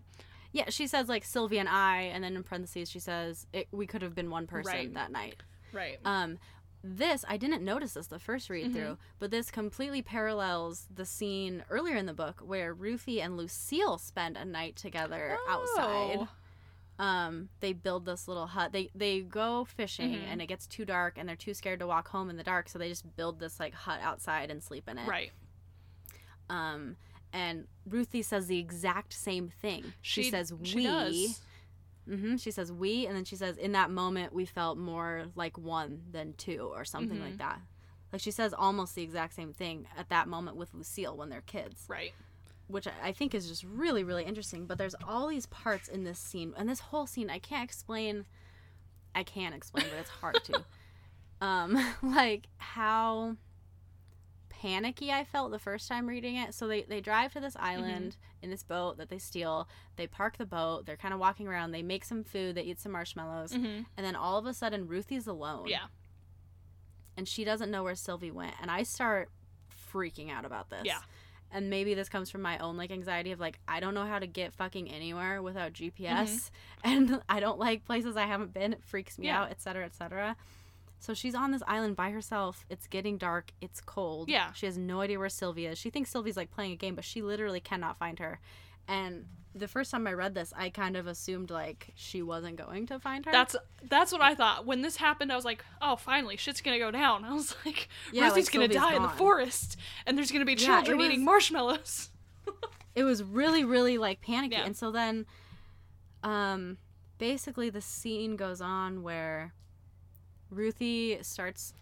Yeah, 0.51 0.69
she 0.69 0.87
says 0.87 1.07
like 1.07 1.23
Sylvie 1.23 1.59
and 1.59 1.69
I, 1.69 2.01
and 2.13 2.23
then 2.23 2.35
in 2.35 2.43
parentheses 2.43 2.89
she 2.89 2.99
says 2.99 3.47
it, 3.53 3.67
we 3.71 3.85
could 3.87 4.01
have 4.01 4.15
been 4.15 4.29
one 4.29 4.47
person 4.47 4.73
Right. 4.73 4.93
that 4.95 5.11
night. 5.11 5.35
Right. 5.71 5.99
Um, 6.03 6.37
this 6.83 7.23
I 7.27 7.37
didn't 7.37 7.63
notice 7.63 7.93
this 7.93 8.07
the 8.07 8.19
first 8.19 8.49
read 8.49 8.73
through, 8.73 8.97
but 9.19 9.31
this 9.31 9.51
completely 9.51 10.01
parallels 10.01 10.87
the 10.93 11.05
scene 11.05 11.63
earlier 11.69 11.95
in 11.95 12.05
the 12.05 12.13
book 12.13 12.41
where 12.45 12.73
Ruthie 12.73 13.21
and 13.21 13.35
Lucille 13.37 13.97
spend 13.97 14.37
a 14.37 14.45
night 14.45 14.75
together 14.75 15.37
outside. 15.49 16.27
Um, 16.99 17.49
they 17.59 17.73
build 17.73 18.05
this 18.05 18.27
little 18.27 18.47
hut. 18.47 18.71
They 18.71 18.89
they 18.95 19.21
go 19.21 19.65
fishing 19.65 20.13
Mhm. 20.13 20.27
and 20.31 20.41
it 20.41 20.47
gets 20.47 20.65
too 20.65 20.83
dark 20.83 21.17
and 21.17 21.29
they're 21.29 21.35
too 21.35 21.53
scared 21.53 21.79
to 21.81 21.87
walk 21.87 22.07
home 22.07 22.29
in 22.29 22.37
the 22.37 22.43
dark, 22.43 22.67
so 22.69 22.79
they 22.79 22.89
just 22.89 23.15
build 23.15 23.39
this 23.39 23.59
like 23.59 23.73
hut 23.73 23.99
outside 24.01 24.49
and 24.49 24.63
sleep 24.63 24.89
in 24.89 24.97
it. 24.97 25.07
Right. 25.07 25.31
Um, 26.49 26.95
and 27.33 27.67
Ruthie 27.87 28.21
says 28.21 28.47
the 28.47 28.57
exact 28.59 29.13
same 29.13 29.49
thing. 29.49 29.93
She, 30.01 30.23
says 30.29 30.53
we. 30.53 30.65
She 30.65 30.83
does. 30.83 31.41
hmm 32.07 32.37
She 32.37 32.51
says 32.51 32.71
we, 32.71 33.05
and 33.05 33.15
then 33.15 33.25
she 33.25 33.35
says 33.35 33.57
in 33.57 33.73
that 33.73 33.91
moment 33.91 34.33
we 34.33 34.45
felt 34.45 34.77
more 34.77 35.25
like 35.35 35.57
one 35.57 36.03
than 36.11 36.33
two, 36.33 36.71
or 36.73 36.85
something 36.85 37.17
Mhm. 37.19 37.21
like 37.25 37.37
that. 37.37 37.59
Like 38.13 38.21
she 38.21 38.31
says 38.31 38.53
almost 38.53 38.95
the 38.95 39.03
exact 39.03 39.33
same 39.33 39.53
thing 39.53 39.87
at 39.97 40.07
that 40.09 40.27
moment 40.29 40.55
with 40.55 40.73
Lucille 40.73 41.17
when 41.17 41.29
they're 41.29 41.41
kids, 41.41 41.83
Right. 41.89 42.13
Which 42.67 42.87
I 43.03 43.11
think 43.11 43.33
is 43.33 43.47
just 43.47 43.63
really, 43.63 44.03
really 44.03 44.23
interesting. 44.23 44.65
But 44.65 44.77
there's 44.77 44.95
all 45.07 45.27
these 45.27 45.45
parts 45.47 45.87
in 45.87 46.03
this 46.03 46.19
scene, 46.19 46.53
and 46.57 46.69
this 46.69 46.79
whole 46.79 47.07
scene 47.07 47.29
I 47.29 47.39
can't 47.39 47.63
explain. 47.63 48.25
I 49.15 49.23
can't 49.23 49.55
explain, 49.55 49.85
but 49.89 49.99
it's 49.99 50.09
hard 50.09 50.43
to. 50.45 50.63
um, 51.41 51.77
like 52.03 52.47
how 52.57 53.35
panicky 54.49 55.11
I 55.11 55.23
felt 55.23 55.51
the 55.51 55.59
first 55.59 55.87
time 55.87 56.07
reading 56.07 56.35
it. 56.35 56.53
So 56.53 56.67
they, 56.67 56.83
they 56.83 56.99
drive 56.99 57.33
to 57.33 57.39
this 57.39 57.55
island 57.59 58.17
in 58.41 58.49
this 58.49 58.63
boat 58.63 58.97
that 58.97 59.09
they 59.09 59.19
steal. 59.19 59.67
They 59.95 60.07
park 60.07 60.37
the 60.37 60.45
boat. 60.45 60.85
They're 60.85 60.97
kind 60.97 61.13
of 61.13 61.19
walking 61.19 61.47
around. 61.47 61.71
They 61.71 61.83
make 61.83 62.03
some 62.03 62.23
food. 62.23 62.55
They 62.55 62.63
eat 62.63 62.79
some 62.79 62.91
marshmallows. 62.91 63.53
hmm 63.53 63.81
And 63.95 64.05
then 64.05 64.15
all 64.15 64.37
of 64.37 64.45
a 64.45 64.53
sudden, 64.53 64.87
Ruthie's 64.87 65.27
alone. 65.27 65.67
Yeah. 65.67 65.85
And 67.15 67.27
she 67.27 67.43
doesn't 67.43 67.71
know 67.71 67.83
where 67.83 67.95
Sylvie 67.95 68.31
went. 68.31 68.55
And 68.61 68.69
I 68.71 68.83
start 68.83 69.29
freaking 69.93 70.31
out 70.31 70.45
about 70.45 70.69
this. 70.69 70.83
Yeah. 70.85 70.99
And 71.51 71.69
maybe 71.69 71.93
this 71.93 72.09
comes 72.09 72.29
from 72.29 72.41
my 72.41 72.57
own 72.57 72.75
like 72.77 72.91
anxiety 72.91 73.31
of 73.31 73.39
like 73.39 73.59
I 73.67 73.79
don't 73.79 73.93
know 73.93 74.05
how 74.05 74.19
to 74.19 74.27
get 74.27 74.53
fucking 74.53 74.89
anywhere 74.91 75.41
without 75.41 75.73
GPS, 75.73 75.99
Mm-hmm. 76.03 76.49
and 76.83 77.21
I 77.29 77.39
don't 77.39 77.57
like 77.59 77.85
places 77.85 78.17
I 78.17 78.25
haven't 78.25 78.53
been. 78.53 78.73
It 78.73 78.83
freaks 78.83 79.17
me 79.17 79.27
Yeah. 79.27 79.43
out, 79.43 79.51
etc., 79.51 79.85
etc. 79.85 80.35
So 80.99 81.13
she's 81.13 81.35
on 81.35 81.51
this 81.51 81.61
island 81.67 81.95
by 81.95 82.09
herself. 82.09 82.65
It's 82.69 82.87
getting 82.87 83.17
dark. 83.17 83.51
It's 83.61 83.79
cold. 83.81 84.29
Yeah. 84.29 84.51
She 84.53 84.65
has 84.65 84.77
no 84.77 85.01
idea 85.01 85.19
where 85.19 85.29
Sylvia 85.29 85.71
is. 85.71 85.77
She 85.77 85.89
thinks 85.89 86.09
Sylvia's 86.09 86.35
like 86.37 86.49
playing 86.51 86.71
a 86.71 86.75
game, 86.75 86.95
but 86.95 87.05
she 87.05 87.21
literally 87.21 87.59
cannot 87.59 87.97
find 87.97 88.17
her. 88.19 88.39
And 88.87 89.25
the 89.55 89.67
first 89.67 89.89
time 89.91 90.05
I 90.07 90.13
read 90.13 90.35
this, 90.35 90.53
I 90.55 90.69
kind 90.69 90.95
of 90.95 91.07
assumed 91.07 91.49
like 91.49 91.89
she 91.95 92.21
wasn't 92.21 92.57
going 92.57 92.85
to 92.87 92.99
find 92.99 93.25
her. 93.25 93.31
That's 93.31 93.55
that's 93.89 94.11
what 94.11 94.21
I 94.21 94.35
thought. 94.35 94.65
When 94.65 94.81
this 94.81 94.97
happened, 94.97 95.31
I 95.31 95.35
was 95.35 95.45
like, 95.45 95.65
"Oh, 95.81 95.95
finally, 95.95 96.37
shit's 96.37 96.61
gonna 96.61 96.79
go 96.79 96.91
down." 96.91 97.25
I 97.29 97.33
was 97.33 97.55
like, 97.65 97.89
Yeah, 98.13 98.25
"Ruthie's 98.25 98.45
like, 98.47 98.53
gonna 98.53 98.67
die 98.67 98.95
in 98.95 99.01
the 99.01 99.09
forest, 99.09 99.77
and 100.05 100.17
there's 100.17 100.31
gonna 100.31 100.45
be 100.45 100.53
Yeah, 100.53 100.77
children 100.77 100.97
was- 100.99 101.07
eating 101.07 101.25
marshmallows." 101.25 102.09
it 102.95 103.03
was 103.03 103.21
really 103.23 103.63
really 103.65 103.97
like 103.97 104.21
panicky 104.21 104.55
Yeah. 104.55 104.65
and 104.65 104.75
so 104.75 104.89
then 104.91 105.25
um 106.23 106.77
basically 107.19 107.69
the 107.69 107.81
scene 107.81 108.35
goes 108.35 108.61
on 108.61 109.03
where 109.03 109.53
Ruthie 110.49 111.19
starts 111.23 111.73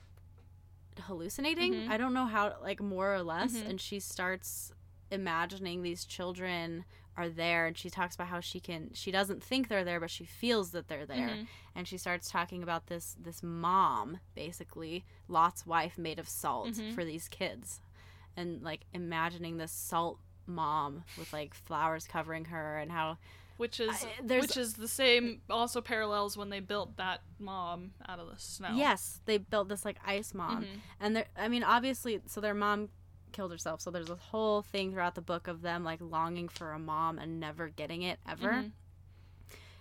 hallucinating. 1.01 1.73
Mhm. 1.73 1.89
I 1.89 1.97
don't 1.97 2.13
know 2.13 2.25
how 2.25 2.55
like 2.61 2.81
more 2.81 3.13
or 3.13 3.21
less 3.21 3.53
Mhm. 3.53 3.69
and 3.69 3.81
she 3.81 3.99
starts 3.99 4.73
imagining 5.11 5.81
these 5.83 6.05
children 6.05 6.85
are 7.17 7.29
there 7.29 7.65
and 7.65 7.77
she 7.77 7.89
talks 7.89 8.13
about 8.15 8.27
how 8.27 8.41
she 8.41 8.59
can 8.59 8.89
she 8.93 9.09
doesn't 9.09 9.41
think 9.41 9.67
they're 9.69 9.85
there 9.85 9.99
but 10.01 10.09
she 10.09 10.25
feels 10.25 10.71
that 10.71 10.87
they're 10.89 11.05
there 11.05 11.29
Mhm. 11.29 11.47
and 11.73 11.87
she 11.87 11.97
starts 11.97 12.29
talking 12.29 12.61
about 12.61 12.87
this 12.87 13.15
this 13.19 13.41
mom 13.41 14.19
basically 14.35 15.05
Lot's 15.29 15.65
wife 15.65 15.97
made 15.97 16.19
of 16.19 16.27
salt 16.27 16.69
Mhm. 16.73 16.93
for 16.93 17.05
these 17.05 17.29
kids 17.29 17.79
and 18.35 18.61
like 18.63 18.81
imagining 18.93 19.55
this 19.57 19.71
salt 19.71 20.19
mom 20.45 21.05
with 21.17 21.31
like 21.31 21.53
flowers 21.53 22.05
covering 22.05 22.45
her 22.45 22.77
and 22.79 22.91
how 22.91 23.17
which 23.57 23.79
is 23.79 24.03
I- 24.03 24.19
there's- 24.21 24.47
which 24.49 24.57
is 24.57 24.73
the 24.73 24.87
same 24.89 25.41
also 25.49 25.79
parallels 25.79 26.35
when 26.35 26.49
they 26.49 26.59
built 26.59 26.97
that 26.97 27.21
mom 27.39 27.93
out 28.09 28.19
of 28.19 28.27
the 28.29 28.37
snow. 28.37 28.71
yes 28.75 29.21
they 29.23 29.37
built 29.37 29.69
this 29.69 29.85
like 29.85 29.97
ice 30.05 30.33
mom 30.33 30.65
Mhm. 30.65 30.79
and 30.99 31.15
there 31.15 31.27
i 31.37 31.47
mean 31.47 31.63
obviously 31.63 32.19
so 32.25 32.41
their 32.41 32.53
mom 32.53 32.89
killed 33.35 33.51
herself 33.51 33.81
so 33.81 33.91
there's 33.91 34.07
this 34.07 34.19
whole 34.19 34.61
thing 34.61 34.91
throughout 34.91 35.13
the 35.15 35.21
book 35.21 35.47
of 35.49 35.61
them 35.61 35.83
like 35.83 35.99
longing 36.01 36.47
for 36.47 36.71
a 36.71 36.79
mom 36.79 37.19
and 37.19 37.39
never 37.39 37.67
getting 37.67 38.01
it 38.01 38.17
ever 38.29 38.49
Mhm. 38.53 38.71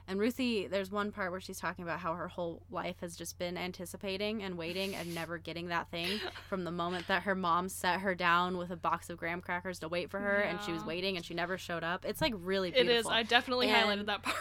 and 0.09 0.19
ruthie 0.19 0.67
there's 0.67 0.91
one 0.91 1.13
part 1.13 1.31
where 1.31 1.41
she's 1.41 1.59
talking 1.61 1.85
about 1.85 2.01
how 2.01 2.15
her 2.15 2.27
whole 2.29 2.63
life 2.71 2.97
has 3.01 3.15
just 3.17 3.39
been 3.39 3.57
anticipating 3.57 4.43
and 4.43 4.59
waiting 4.59 4.95
and 4.97 5.15
never 5.15 5.39
getting 5.39 5.69
that 5.69 5.89
thing 5.91 6.19
from 6.49 6.65
the 6.65 6.73
moment 6.73 7.07
that 7.07 7.23
her 7.23 7.35
mom 7.37 7.69
set 7.69 8.01
her 8.01 8.15
down 8.15 8.57
with 8.57 8.71
a 8.71 8.77
box 8.77 9.09
of 9.09 9.17
graham 9.17 9.41
crackers 9.41 9.79
to 9.79 9.89
wait 9.89 10.11
for 10.11 10.19
her 10.19 10.41
and 10.41 10.61
she 10.63 10.73
was 10.73 10.85
waiting 10.85 11.17
and 11.17 11.25
she 11.25 11.33
never 11.35 11.57
showed 11.57 11.85
up 11.85 12.05
it's 12.05 12.21
like 12.21 12.35
really 12.39 12.73
beautiful 12.73 12.97
is. 12.99 13.07
I 13.07 13.23
definitely 13.23 13.69
highlighted 13.69 14.07
that 14.07 14.23
part. 14.23 14.37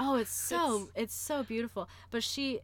Oh, 0.00 0.16
it's 0.16 0.34
so 0.34 0.88
it's, 0.96 1.14
so 1.14 1.44
beautiful. 1.44 1.88
But 2.10 2.24
she 2.24 2.58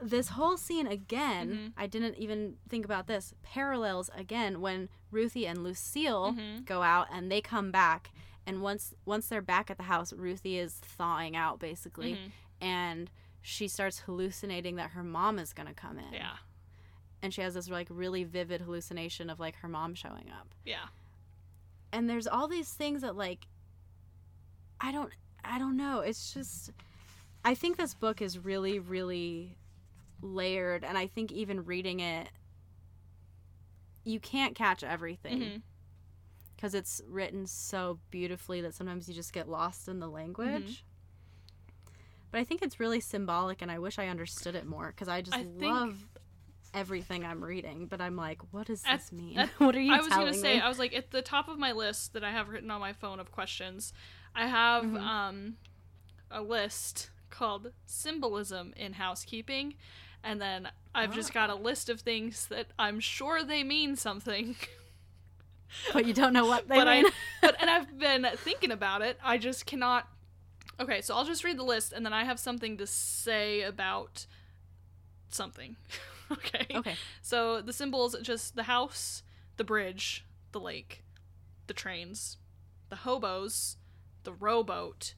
this 0.00 0.28
whole 0.30 0.56
scene 0.56 0.86
again, 0.86 1.50
Mhm. 1.50 1.72
I 1.76 1.86
didn't 1.86 2.16
even 2.16 2.56
think 2.68 2.84
about 2.84 3.06
this. 3.08 3.34
Parallels 3.42 4.10
again 4.14 4.60
when 4.60 4.88
Ruthie 5.10 5.46
and 5.46 5.64
Lucille 5.64 6.32
Mhm. 6.34 6.64
go 6.64 6.82
out 6.82 7.08
and 7.10 7.30
they 7.32 7.40
come 7.40 7.70
back 7.72 8.12
and 8.46 8.62
once 8.62 8.94
once 9.04 9.28
they're 9.28 9.42
back 9.42 9.70
at 9.70 9.76
the 9.76 9.82
house, 9.84 10.12
Ruthie 10.12 10.56
is 10.58 10.74
thawing 10.74 11.34
out 11.36 11.58
basically 11.58 12.14
Mhm. 12.14 12.30
and 12.60 13.10
she 13.42 13.66
starts 13.68 14.00
hallucinating 14.00 14.76
that 14.76 14.90
her 14.90 15.02
mom 15.02 15.38
is 15.38 15.52
going 15.52 15.68
to 15.68 15.74
come 15.74 15.98
in. 15.98 16.12
Yeah. 16.12 16.36
And 17.22 17.34
she 17.34 17.40
has 17.40 17.54
this 17.54 17.68
like 17.68 17.88
really 17.90 18.22
vivid 18.24 18.60
hallucination 18.60 19.28
of 19.30 19.40
like 19.40 19.56
her 19.56 19.68
mom 19.68 19.94
showing 19.94 20.30
up. 20.30 20.54
Yeah. 20.64 20.88
and 21.90 22.08
there's 22.08 22.26
all 22.26 22.46
these 22.48 22.70
things 22.74 23.00
that 23.00 23.16
like 23.16 23.46
i 24.78 24.92
don't 24.92 25.10
i 25.42 25.58
don't 25.58 25.74
know 25.76 26.00
it's 26.00 26.34
just 26.34 26.70
i 27.46 27.54
think 27.54 27.78
this 27.78 27.94
book 27.94 28.20
is 28.20 28.38
really 28.38 28.78
really 28.78 29.56
layered 30.20 30.84
and 30.84 30.96
i 30.98 31.06
think 31.06 31.30
even 31.32 31.64
reading 31.64 32.00
it 32.00 32.28
you 34.04 34.18
can't 34.20 34.54
catch 34.54 34.82
everything. 34.82 35.62
Because 36.56 36.74
it's 36.74 37.00
written 37.06 37.46
so 37.46 37.98
beautifully 38.10 38.62
that 38.62 38.74
sometimes 38.74 39.06
you 39.08 39.14
just 39.14 39.32
get 39.32 39.48
lost 39.48 39.86
in 39.86 40.00
the 40.00 40.08
language. 40.08 40.84
But 42.30 42.40
i 42.40 42.44
think 42.44 42.62
it's 42.62 42.80
really 42.80 43.00
symbolic 43.00 43.62
and 43.62 43.70
i 43.70 43.78
wish 43.78 43.98
i 43.98 44.08
understood 44.08 44.54
it 44.54 44.66
more 44.66 44.88
because 44.88 45.08
i 45.08 45.20
just 45.22 45.36
I 45.36 45.44
think- 45.44 45.60
love 45.62 45.96
everything 46.74 47.24
i'm 47.24 47.42
reading 47.42 47.86
but 47.86 47.98
i'm 48.00 48.14
like 48.16 48.40
what 48.52 48.66
does 48.66 48.82
At- 48.86 48.98
this 49.00 49.12
mean? 49.12 49.38
at- 49.38 49.48
what 49.58 49.74
are 49.74 49.80
you 49.80 49.92
I 49.94 49.98
was 49.98 50.08
gonna 50.08 50.34
say, 50.34 50.56
me? 50.56 50.60
I 50.60 50.68
was 50.68 50.78
like, 50.78 50.94
at 50.94 51.10
the 51.10 51.22
top 51.22 51.48
of 51.48 51.58
my 51.58 51.72
list 51.72 52.12
that 52.12 52.22
I 52.24 52.30
have 52.30 52.48
written 52.50 52.70
on 52.70 52.80
my 52.80 52.92
phone 52.92 53.20
of 53.20 53.30
questions, 53.32 53.92
I 54.34 54.46
have 54.46 54.84
Mhm. 54.84 55.00
um, 55.00 55.56
a 56.30 56.42
list 56.42 57.08
called 57.30 57.72
symbolism 57.86 58.74
in 58.76 58.92
housekeeping, 58.94 59.74
and 60.24 60.40
then 60.40 60.68
I've 60.94 61.14
just 61.14 61.32
got 61.32 61.50
a 61.50 61.54
list 61.54 61.88
of 61.88 62.00
things 62.00 62.46
that 62.46 62.66
I'm 62.78 63.00
sure 63.00 63.44
they 63.44 63.62
mean 63.62 63.96
something, 63.96 64.56
but 65.92 66.06
you 66.06 66.12
don't 66.12 66.32
know 66.32 66.46
what 66.46 66.68
they 66.68 66.76
but 66.76 66.86
mean 66.88 67.06
I, 67.06 67.10
but 67.42 67.56
and 67.60 67.70
I've 67.70 67.98
been 67.98 68.26
thinking 68.36 68.70
about 68.70 69.02
it. 69.02 69.18
I 69.22 69.38
just 69.38 69.66
cannot. 69.66 70.08
Okay, 70.80 71.00
so 71.00 71.14
I'll 71.14 71.24
just 71.24 71.44
read 71.44 71.58
the 71.58 71.64
list, 71.64 71.92
and 71.92 72.04
then 72.04 72.12
I 72.12 72.24
have 72.24 72.38
something 72.38 72.76
to 72.76 72.86
say 72.86 73.62
about 73.62 74.26
something. 75.28 75.76
okay. 76.32 76.66
okay 76.74 76.96
So 77.22 77.60
the 77.60 77.72
symbols 77.72 78.16
just 78.22 78.56
the 78.56 78.64
house, 78.64 79.22
the 79.56 79.64
bridge, 79.64 80.24
the 80.52 80.60
lake, 80.60 81.04
the 81.66 81.74
trains, 81.74 82.38
the 82.88 82.96
hobos, 82.96 83.76
the 84.24 84.32
rowboat, 84.32 85.14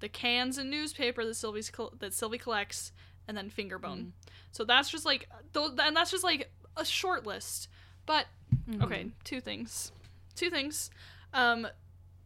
the 0.00 0.08
cans 0.08 0.58
and 0.58 0.70
newspaper 0.70 1.24
that 1.24 1.34
Sylvie's 1.34 1.70
col- 1.70 1.94
that 1.98 2.14
Sylvie 2.14 2.38
collects, 2.38 2.92
and 3.28 3.36
then 3.36 3.50
fingerbone. 3.50 3.80
Mm-hmm. 3.80 4.08
So 4.52 4.64
that's 4.64 4.90
just 4.90 5.04
like 5.04 5.28
th- 5.52 5.70
and 5.78 5.96
that's 5.96 6.10
just 6.10 6.24
like 6.24 6.50
a 6.76 6.84
short 6.84 7.26
list. 7.26 7.68
But 8.06 8.26
mm-hmm. 8.68 8.82
okay, 8.82 9.06
two 9.24 9.40
things. 9.40 9.92
Two 10.34 10.50
things. 10.50 10.90
Um 11.32 11.68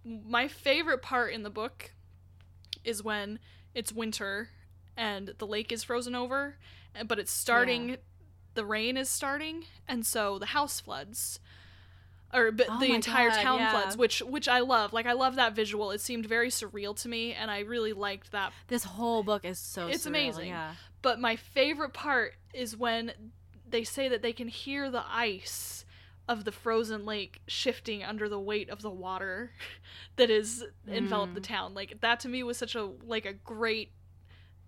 my 0.05 0.49
favorite 0.49 1.03
part 1.03 1.33
in 1.33 1.43
the 1.43 1.51
book 1.51 1.93
is 2.85 3.03
when 3.03 3.39
it's 3.75 3.93
winter 3.93 4.51
and 4.97 5.35
the 5.39 5.47
lake 5.47 5.73
is 5.73 5.83
frozen 5.83 6.15
over, 6.15 6.57
eh, 6.95 7.03
but 7.03 7.19
it's 7.19 7.33
starting 7.33 7.97
the 8.55 8.65
rain 8.65 8.97
is 8.97 9.09
starting 9.09 9.65
and 9.89 10.07
so 10.07 10.39
the 10.39 10.47
house 10.47 10.79
floods 10.81 11.41
or 12.35 12.51
but 12.51 12.66
Oh 12.68 12.80
the 12.80 12.93
entire 12.93 13.30
God, 13.30 13.43
town 13.43 13.59
yeah. 13.61 13.70
floods 13.70 13.97
which 13.97 14.20
which 14.20 14.49
i 14.49 14.59
love 14.61 14.93
like 14.93 15.07
i 15.07 15.12
love 15.12 15.37
that 15.37 15.55
visual 15.55 15.91
it 15.93 16.01
seemed 16.01 16.26
very 16.26 16.49
surreal 16.49 16.95
to 17.03 17.09
me 17.09 17.32
and 17.32 17.51
i 17.51 17.61
really 17.61 17.93
liked 17.93 18.32
that 18.32 18.53
This 18.68 18.85
whole 18.85 19.22
book 19.22 19.45
is 19.45 19.59
so 19.59 19.87
It's 19.87 20.05
surreal, 20.05 20.09
amazing. 20.09 20.49
Yeah. 20.49 20.72
but 21.03 21.20
my 21.20 21.37
favorite 21.37 21.93
part 21.95 22.35
is 22.53 22.76
when 22.76 23.12
they 23.68 23.85
say 23.85 24.09
that 24.09 24.20
they 24.22 24.32
can 24.32 24.49
hear 24.49 24.91
the 24.91 25.05
ice 25.09 25.85
of 26.28 26.45
the 26.45 26.53
frozen 26.53 27.05
lake 27.05 27.41
shifting 27.47 28.03
under 28.03 28.28
the 28.28 28.41
weight 28.41 28.70
of 28.70 28.80
the 28.82 28.91
water 28.91 29.53
that 30.16 30.30
is 30.30 30.64
enveloped 30.89 31.35
the 31.35 31.41
Mm. 31.41 31.45
town 31.45 31.74
like 31.74 32.01
that 32.01 32.20
to 32.20 32.28
me 32.28 32.43
was 32.43 32.57
such 32.57 32.74
a 32.74 32.91
like 33.07 33.26
a 33.26 33.32
great 33.32 33.91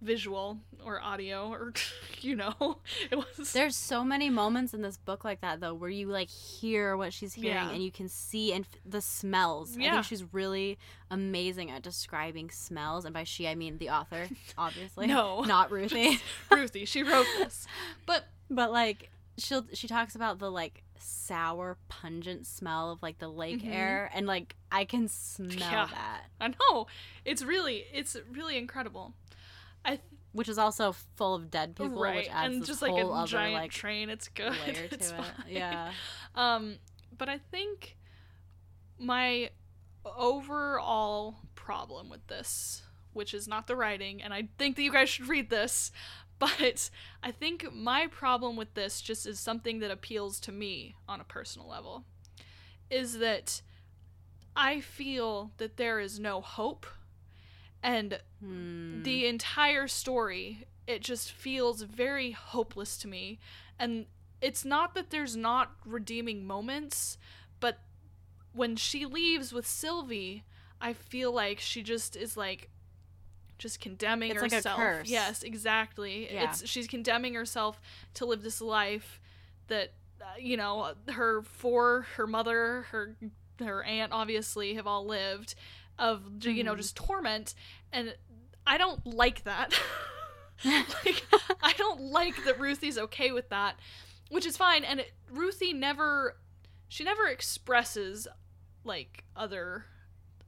visual 0.02 0.58
or 0.84 1.00
audio 1.00 1.48
or 1.50 1.72
you 2.20 2.36
know 2.36 2.78
it 3.10 3.16
was 3.16 3.52
There's 3.52 3.74
so 3.74 4.04
many 4.04 4.28
moments 4.30 4.74
in 4.74 4.82
this 4.82 4.96
book 4.96 5.24
like 5.24 5.40
that 5.40 5.60
though 5.60 5.74
where 5.74 5.88
you 5.90 6.08
like 6.08 6.28
hear 6.28 6.96
what 6.96 7.12
she's 7.12 7.34
hearing 7.34 7.54
Yeah. 7.54 7.70
and 7.70 7.82
you 7.82 7.90
can 7.90 8.08
see 8.08 8.52
and 8.52 8.64
f- 8.64 8.80
the 8.84 9.00
smells. 9.00 9.76
yeah. 9.76 9.88
I 9.88 9.92
think 9.94 10.04
she's 10.04 10.24
really 10.32 10.78
amazing 11.10 11.70
at 11.70 11.82
describing 11.82 12.50
smells 12.50 13.04
and 13.04 13.14
by 13.14 13.24
she 13.24 13.48
I 13.48 13.54
mean 13.54 13.78
the 13.78 13.90
author, 13.90 14.28
obviously. 14.58 15.06
No. 15.06 15.42
Not 15.44 15.70
Ruthie. 15.70 16.20
ruthie 16.50 16.84
she 16.84 17.02
wrote 17.02 17.26
this 17.38 17.66
but 18.04 18.26
but 18.50 18.70
like 18.70 19.10
she'll 19.38 19.64
she 19.72 19.88
talks 19.88 20.14
about 20.14 20.38
the 20.38 20.50
like 20.50 20.82
sour 20.98 21.76
pungent 21.88 22.46
smell 22.46 22.90
of 22.90 23.02
like 23.02 23.18
the 23.18 23.28
lake 23.28 23.62
Mhm. 23.62 23.72
air 23.74 24.10
and 24.14 24.26
like 24.26 24.56
I 24.72 24.84
can 24.84 25.08
smell 25.08 25.48
Yeah. 25.58 25.86
that. 25.90 26.22
i 26.40 26.48
know 26.48 26.86
it's 27.24 27.42
really 27.42 27.84
it's 27.92 28.16
really 28.32 28.56
incredible 28.58 29.12
i 29.86 29.98
Which 30.32 30.48
is 30.50 30.58
also 30.58 30.92
full 31.16 31.34
of 31.34 31.50
dead 31.50 31.74
people, 31.76 31.98
right 31.98 32.16
which 32.16 32.28
adds 32.30 32.54
and 32.54 32.66
just 32.66 32.82
like 32.82 32.90
whole 32.92 33.14
a 33.14 33.22
other 33.22 33.26
giant 33.28 33.54
like 33.54 33.70
train 33.70 34.10
it's 34.10 34.28
good 34.28 34.52
layer 34.66 34.74
to 34.88 34.94
it's 34.94 35.10
it. 35.10 35.16
fine. 35.16 35.26
Yeah. 35.48 35.92
um 36.34 36.76
but 37.16 37.28
i 37.30 37.38
think 37.38 37.96
my 38.98 39.50
overall 40.04 41.36
problem 41.54 42.08
with 42.08 42.26
this 42.26 42.82
which 43.12 43.32
is 43.32 43.48
not 43.48 43.66
the 43.66 43.76
writing 43.76 44.22
and 44.22 44.32
i 44.34 44.48
think 44.58 44.76
that 44.76 44.82
you 44.82 44.92
guys 44.92 45.08
should 45.08 45.28
read 45.28 45.48
this 45.50 45.90
but 46.38 46.90
i 47.22 47.30
think 47.30 47.72
my 47.72 48.06
problem 48.08 48.56
with 48.56 48.74
this 48.74 49.00
just 49.00 49.26
is 49.26 49.40
something 49.40 49.78
that 49.80 49.90
appeals 49.90 50.38
to 50.38 50.52
me 50.52 50.94
on 51.08 51.20
a 51.20 51.24
personal 51.24 51.66
level 51.68 52.04
is 52.90 53.18
that 53.18 53.62
i 54.54 54.80
feel 54.80 55.50
that 55.56 55.76
there 55.78 55.98
is 55.98 56.20
no 56.20 56.40
hope 56.40 56.86
and 57.86 58.20
Hmm. 58.40 59.02
the 59.04 59.26
entire 59.26 59.86
story 59.88 60.66
it 60.86 61.00
just 61.00 61.32
feels 61.32 61.82
very 61.82 62.32
hopeless 62.32 62.98
to 62.98 63.08
me 63.08 63.38
and 63.78 64.06
it's 64.42 64.64
not 64.64 64.94
that 64.94 65.08
there's 65.10 65.34
not 65.36 65.72
redeeming 65.86 66.46
moments 66.46 67.16
but 67.60 67.78
when 68.52 68.76
she 68.76 69.06
leaves 69.06 69.52
with 69.54 69.66
sylvie 69.66 70.44
i 70.80 70.92
feel 70.92 71.32
like 71.32 71.58
she 71.60 71.82
just 71.82 72.14
is 72.16 72.36
like 72.36 72.68
just 73.58 73.80
condemning 73.80 74.30
It's 74.30 74.42
like 74.42 74.52
a 74.52 74.56
herself 74.56 74.78
curse. 74.78 75.08
yes 75.08 75.42
exactly 75.42 76.30
Yeah. 76.32 76.50
it's 76.50 76.68
she's 76.68 76.86
condemning 76.86 77.34
herself 77.34 77.80
to 78.14 78.26
live 78.26 78.42
this 78.42 78.60
life 78.60 79.20
that 79.68 79.92
uh, 80.20 80.24
you 80.38 80.56
know 80.56 80.92
her 81.08 81.40
for 81.42 82.02
her 82.16 82.26
mother 82.26 82.82
her 82.90 83.16
her 83.60 83.82
aunt 83.84 84.12
obviously 84.12 84.74
have 84.74 84.86
all 84.86 85.06
lived 85.06 85.54
of 85.98 86.44
you 86.44 86.62
know 86.62 86.74
Mhm. 86.74 86.78
just 86.78 86.94
torment 86.96 87.54
and 87.92 88.14
i 88.66 88.76
don't 88.78 89.04
like 89.06 89.44
that 89.44 89.72
like 90.64 91.24
i 91.62 91.72
don't 91.76 92.00
like 92.00 92.44
that 92.44 92.58
ruthie's 92.60 92.98
okay 92.98 93.32
with 93.32 93.48
that 93.50 93.78
which 94.30 94.46
is 94.46 94.56
fine 94.56 94.84
and 94.84 95.00
it, 95.00 95.12
ruthie 95.30 95.72
never 95.72 96.36
she 96.88 97.04
never 97.04 97.26
expresses 97.26 98.28
like 98.84 99.24
other 99.34 99.84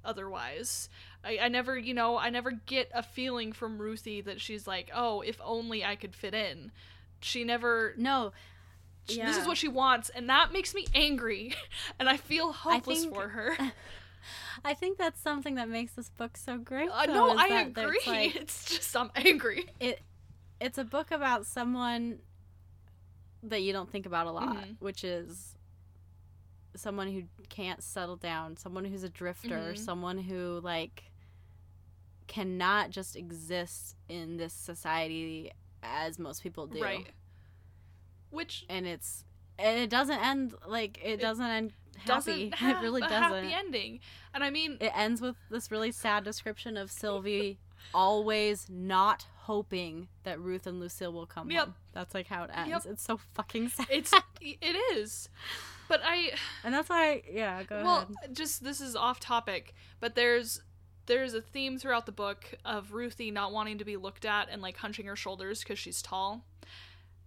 otherwise. 0.05 0.89
I, 1.24 1.39
I 1.43 1.49
never, 1.49 1.76
you 1.78 1.95
know, 1.95 2.16
I 2.16 2.30
never 2.30 2.53
get 2.53 2.91
a 2.95 3.03
feeling 3.03 3.53
from 3.53 3.78
Ruthie 3.78 4.20
that 4.22 4.41
she's 4.41 4.66
like, 4.66 4.91
oh, 4.95 5.20
if 5.20 5.41
only 5.45 5.84
I 5.84 5.97
could 5.97 6.14
fit 6.14 6.34
in. 6.34 6.72
She 7.20 7.45
never. 7.45 7.95
No. 7.97 8.32
she- 9.09 9.20
This 9.20 9.36
is 9.36 9.47
what 9.47 9.59
she 9.59 9.68
wants, 9.68 10.09
and 10.11 10.28
that 10.30 10.53
makes 10.53 10.74
me 10.74 10.86
angry, 10.95 11.55
and 11.99 12.09
I 12.09 12.16
feel 12.16 12.53
hopeless 12.53 13.03
think- 13.03 13.14
for 13.14 13.28
her. 13.28 13.57
I 14.64 14.74
think 14.74 14.98
that's 14.98 15.20
something 15.20 15.54
that 15.56 15.68
makes 15.68 15.92
this 15.92 16.10
book 16.10 16.36
so 16.36 16.58
great. 16.58 16.90
Uh, 16.90 17.06
no, 17.06 17.36
I 17.36 17.60
agree. 17.62 18.00
like, 18.06 18.36
it's 18.42 18.64
just 18.76 18.96
I'm 18.96 19.10
angry. 19.16 19.66
it 19.80 20.00
it's 20.60 20.78
a 20.78 20.84
book 20.84 21.10
about 21.10 21.46
someone 21.46 22.18
that 23.42 23.62
you 23.62 23.72
don't 23.72 23.90
think 23.90 24.06
about 24.06 24.26
a 24.26 24.32
lot, 24.32 24.56
Mhm. 24.56 24.76
which 24.80 25.04
is 25.04 25.54
someone 26.74 27.10
who 27.12 27.22
can't 27.48 27.82
settle 27.82 28.16
down, 28.16 28.56
someone 28.56 28.84
who's 28.84 29.02
a 29.04 29.08
drifter, 29.08 29.72
Mhm. 29.74 29.78
someone 29.78 30.18
who 30.18 30.60
like 30.62 31.04
cannot 32.26 32.90
just 32.90 33.16
exist 33.16 33.96
in 34.08 34.36
this 34.36 34.52
society 34.52 35.50
as 35.82 36.18
most 36.18 36.42
people 36.42 36.66
do. 36.66 36.82
Right. 36.82 37.06
Which 38.30 38.66
And 38.68 38.86
it's 38.86 39.24
and 39.58 39.78
it 39.78 39.90
doesn't 39.90 40.18
end 40.20 40.54
like 40.66 40.98
it, 40.98 41.14
It 41.14 41.20
doesn't 41.20 41.44
end 41.46 41.72
happy. 42.01 42.51
have 42.57 42.76
it 42.78 42.80
really 42.82 43.01
doesn't. 43.01 43.16
happy 43.22 43.53
ending. 43.53 44.01
And 44.34 44.42
I 44.44 44.51
mean, 44.51 44.76
It 44.80 44.92
ends 44.94 45.20
with 45.20 45.36
this 45.51 45.70
really 45.70 45.92
sad 45.92 46.24
description 46.24 46.76
of 46.76 46.90
Sylvie 46.90 47.59
always 47.94 48.66
not 48.68 49.26
hoping 49.42 50.09
that 50.24 50.38
Ruth 50.40 50.66
and 50.66 50.78
Lucille 50.80 51.12
will 51.12 51.26
come 51.26 51.51
Yep. 51.51 51.64
home. 51.64 51.74
That's 51.92 52.14
like 52.14 52.26
how 52.26 52.44
it 52.44 52.51
ends. 52.55 52.70
Yep. 52.70 52.82
It's 52.92 53.03
so 53.03 53.18
fucking 53.34 53.68
sad. 53.70 53.86
it's 53.90 54.12
it 54.40 54.76
is. 54.96 55.28
But 55.88 56.01
I 56.05 56.32
and 56.64 56.74
that's 56.74 56.88
why 56.88 57.22
yeah, 57.30 57.62
go 57.62 57.82
well, 57.82 58.09
ahead. 58.20 58.36
just 58.36 58.62
this 58.62 58.80
is 58.80 58.94
off 58.94 59.20
topic, 59.20 59.74
but 60.01 60.14
there's 60.14 60.61
there's 61.07 61.32
a 61.32 61.40
theme 61.40 61.78
throughout 61.78 62.05
the 62.05 62.12
book 62.12 62.55
of 62.66 62.92
Ruthie 62.92 63.30
not 63.30 63.51
wanting 63.53 63.78
to 63.78 63.84
be 63.86 63.96
looked 63.96 64.26
at 64.26 64.49
and 64.51 64.61
like 64.61 64.76
hunching 64.76 65.07
her 65.07 65.16
shoulders 65.16 65.61
because 65.61 65.78
she's 65.78 66.03
tall, 66.03 66.44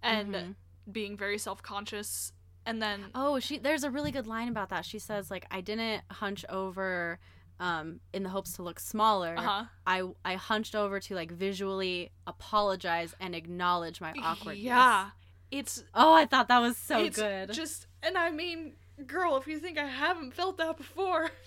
and 0.03 0.35
Mhm. 0.35 0.55
being 0.91 1.17
very 1.17 1.39
self 1.39 1.63
conscious. 1.63 2.33
And 2.65 2.81
then 2.81 3.05
Oh, 3.15 3.39
she 3.39 3.57
there's 3.57 3.83
a 3.83 3.89
really 3.89 4.11
good 4.11 4.27
line 4.27 4.47
about 4.47 4.69
that. 4.69 4.85
She 4.85 4.99
says 4.99 5.31
like 5.31 5.45
I 5.51 5.61
didn't 5.61 6.03
hunch 6.11 6.45
over 6.49 7.19
um 7.59 7.99
in 8.13 8.23
the 8.23 8.29
hopes 8.29 8.53
to 8.53 8.63
look 8.63 8.79
smaller. 8.79 9.35
uh 9.37 9.41
huh, 9.41 9.63
I 9.85 10.03
I 10.23 10.35
hunched 10.35 10.75
over 10.75 10.99
to 10.99 11.15
like 11.15 11.31
visually 11.31 12.11
apologize 12.27 13.15
and 13.19 13.33
acknowledge 13.35 13.99
my 14.01 14.13
awkwardness. 14.21 14.63
yeah, 14.63 15.09
it's 15.51 15.83
Oh, 15.93 16.13
I 16.13 16.25
thought 16.25 16.47
that 16.49 16.59
was 16.59 16.77
so 16.77 17.07
good. 17.09 17.51
Just 17.51 17.87
and 18.03 18.17
I 18.17 18.29
mean, 18.31 18.73
girl, 19.07 19.37
if 19.37 19.47
you 19.47 19.59
think 19.59 19.77
I 19.77 19.85
haven't 19.87 20.33
felt 20.33 20.57
that 20.57 20.77
before. 20.77 21.31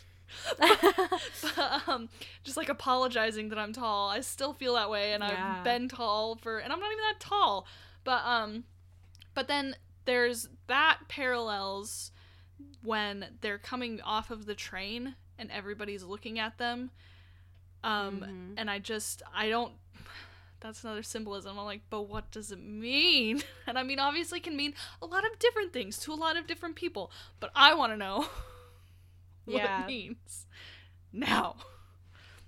but, 0.58 1.88
um, 1.88 2.08
just 2.42 2.56
like 2.56 2.68
apologizing 2.68 3.50
that 3.50 3.58
I'm 3.58 3.72
tall. 3.72 4.08
I 4.08 4.20
still 4.20 4.52
feel 4.52 4.74
that 4.74 4.90
way, 4.90 5.12
and 5.12 5.22
Yeah. 5.22 5.56
I've 5.58 5.64
been 5.64 5.88
tall 5.88 6.36
for, 6.36 6.58
and 6.58 6.72
I'm 6.72 6.80
not 6.80 6.90
even 6.90 7.04
that 7.04 7.20
tall. 7.20 7.66
But 8.04 8.22
um, 8.24 8.64
but 9.34 9.48
then 9.48 9.76
there's 10.04 10.48
that 10.66 10.98
parallels 11.08 12.10
when 12.82 13.26
they're 13.40 13.58
coming 13.58 14.00
off 14.02 14.30
of 14.30 14.46
the 14.46 14.54
train 14.54 15.14
and 15.38 15.50
everybody's 15.50 16.02
looking 16.04 16.38
at 16.38 16.58
them. 16.58 16.90
Um, 17.82 18.20
Mhm. 18.20 18.54
and 18.58 18.70
I 18.70 18.78
just 18.78 19.22
I 19.34 19.48
don't. 19.48 19.72
That's 20.60 20.82
another 20.82 21.02
symbolism. 21.02 21.58
I'm 21.58 21.64
like, 21.66 21.82
but 21.90 22.02
what 22.02 22.30
does 22.30 22.50
it 22.50 22.60
mean? 22.60 23.42
And 23.66 23.78
I 23.78 23.82
mean, 23.82 23.98
obviously, 23.98 24.38
it 24.38 24.44
can 24.44 24.56
mean 24.56 24.74
a 25.02 25.06
lot 25.06 25.24
of 25.24 25.38
different 25.38 25.72
things 25.72 25.98
to 26.00 26.12
a 26.12 26.14
lot 26.14 26.36
of 26.36 26.46
different 26.46 26.74
people. 26.76 27.10
But 27.40 27.50
I 27.54 27.74
want 27.74 27.92
to 27.92 27.96
know 27.96 28.26
what 29.46 29.56
Yeah. 29.56 29.82
it 29.82 29.86
means 29.86 30.46
now. 31.12 31.56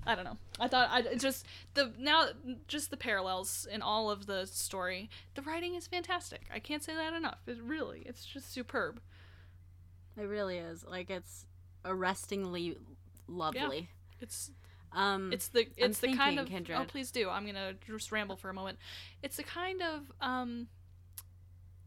I 0.07 0.15
don't 0.15 0.25
know. 0.25 0.39
I 0.61 0.69
thought 0.69 0.89
I 0.91 1.01
it 1.01 1.21
just 1.21 1.47
the 1.75 1.93
now 1.99 2.29
just 2.69 2.91
the 2.91 2.97
parallels 2.97 3.67
in 3.71 3.83
all 3.83 4.11
of 4.11 4.27
the 4.27 4.47
story. 4.47 5.11
The 5.35 5.43
writing 5.43 5.75
is 5.75 5.87
fantastic. 5.87 6.43
I 6.53 6.59
can't 6.61 6.83
say 6.83 6.95
that 6.95 7.13
enough. 7.13 7.39
It 7.47 7.59
really, 7.63 8.03
it's 8.07 8.25
just 8.25 8.53
superb. 8.53 9.01
It 10.17 10.23
really 10.23 10.59
is. 10.59 10.85
Like 10.85 11.11
it's 11.11 11.47
arrestingly 11.85 12.77
lovely. 13.27 13.79
Yeah. 13.79 14.21
It's 14.21 14.51
Um 14.93 15.33
it's 15.33 15.49
the 15.49 15.69
it's 15.77 15.99
the 15.99 16.15
kind 16.15 16.39
of 16.39 16.47
Kindred. 16.47 16.79
oh 16.81 16.85
please 16.85 17.11
do. 17.11 17.29
I'm 17.29 17.45
gonna 17.45 17.75
just 17.87 18.13
ramble 18.13 18.37
for 18.37 18.49
a 18.49 18.55
moment. 18.55 18.79
It's 19.23 19.37
the 19.37 19.43
kind 19.43 19.83
of 19.83 20.13
um 20.21 20.69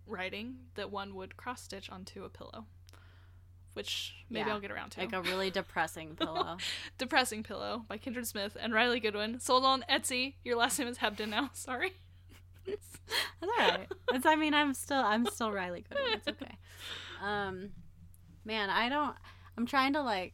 writing 0.06 0.58
that 0.76 0.92
one 0.92 1.16
would 1.16 1.38
cross 1.38 1.62
stitch 1.64 1.90
onto 1.90 2.24
a 2.24 2.30
pillow, 2.30 2.66
which 3.80 4.14
maybe 4.30 4.46
Yeah, 4.46 4.54
I'll 4.56 4.60
get 4.60 4.72
around 4.72 4.90
to. 4.92 5.00
like 5.00 5.14
a 5.14 5.22
really 5.22 5.50
depressing 5.60 6.16
pillow. 6.18 6.58
Depressing 6.98 7.44
Pillow 7.44 7.86
by 7.88 7.98
Kindred 7.98 8.28
Smith 8.28 8.58
and 8.60 8.74
Riley 8.74 9.00
Goodwin. 9.00 9.40
Sold 9.40 9.64
on 9.64 9.86
Etsy. 9.90 10.34
Your 10.44 10.58
last 10.58 10.78
name 10.78 10.90
is 10.90 10.98
Hebden 10.98 11.30
now. 11.30 11.50
Sorry. 11.54 11.94
That's 12.68 13.00
all 13.42 13.48
right. 13.58 13.88
It's 14.12 14.26
I 14.26 14.36
mean 14.36 14.54
I'm 14.54 14.74
still 14.74 15.00
I'm 15.00 15.26
still 15.28 15.50
Riley 15.54 15.86
Goodwin. 15.90 16.14
It's 16.14 16.28
okay. 16.28 16.58
Um 17.24 17.70
man, 18.44 18.70
I 18.70 18.90
don't 18.90 19.16
I'm 19.58 19.66
trying 19.66 19.94
to 19.94 20.02
like 20.02 20.34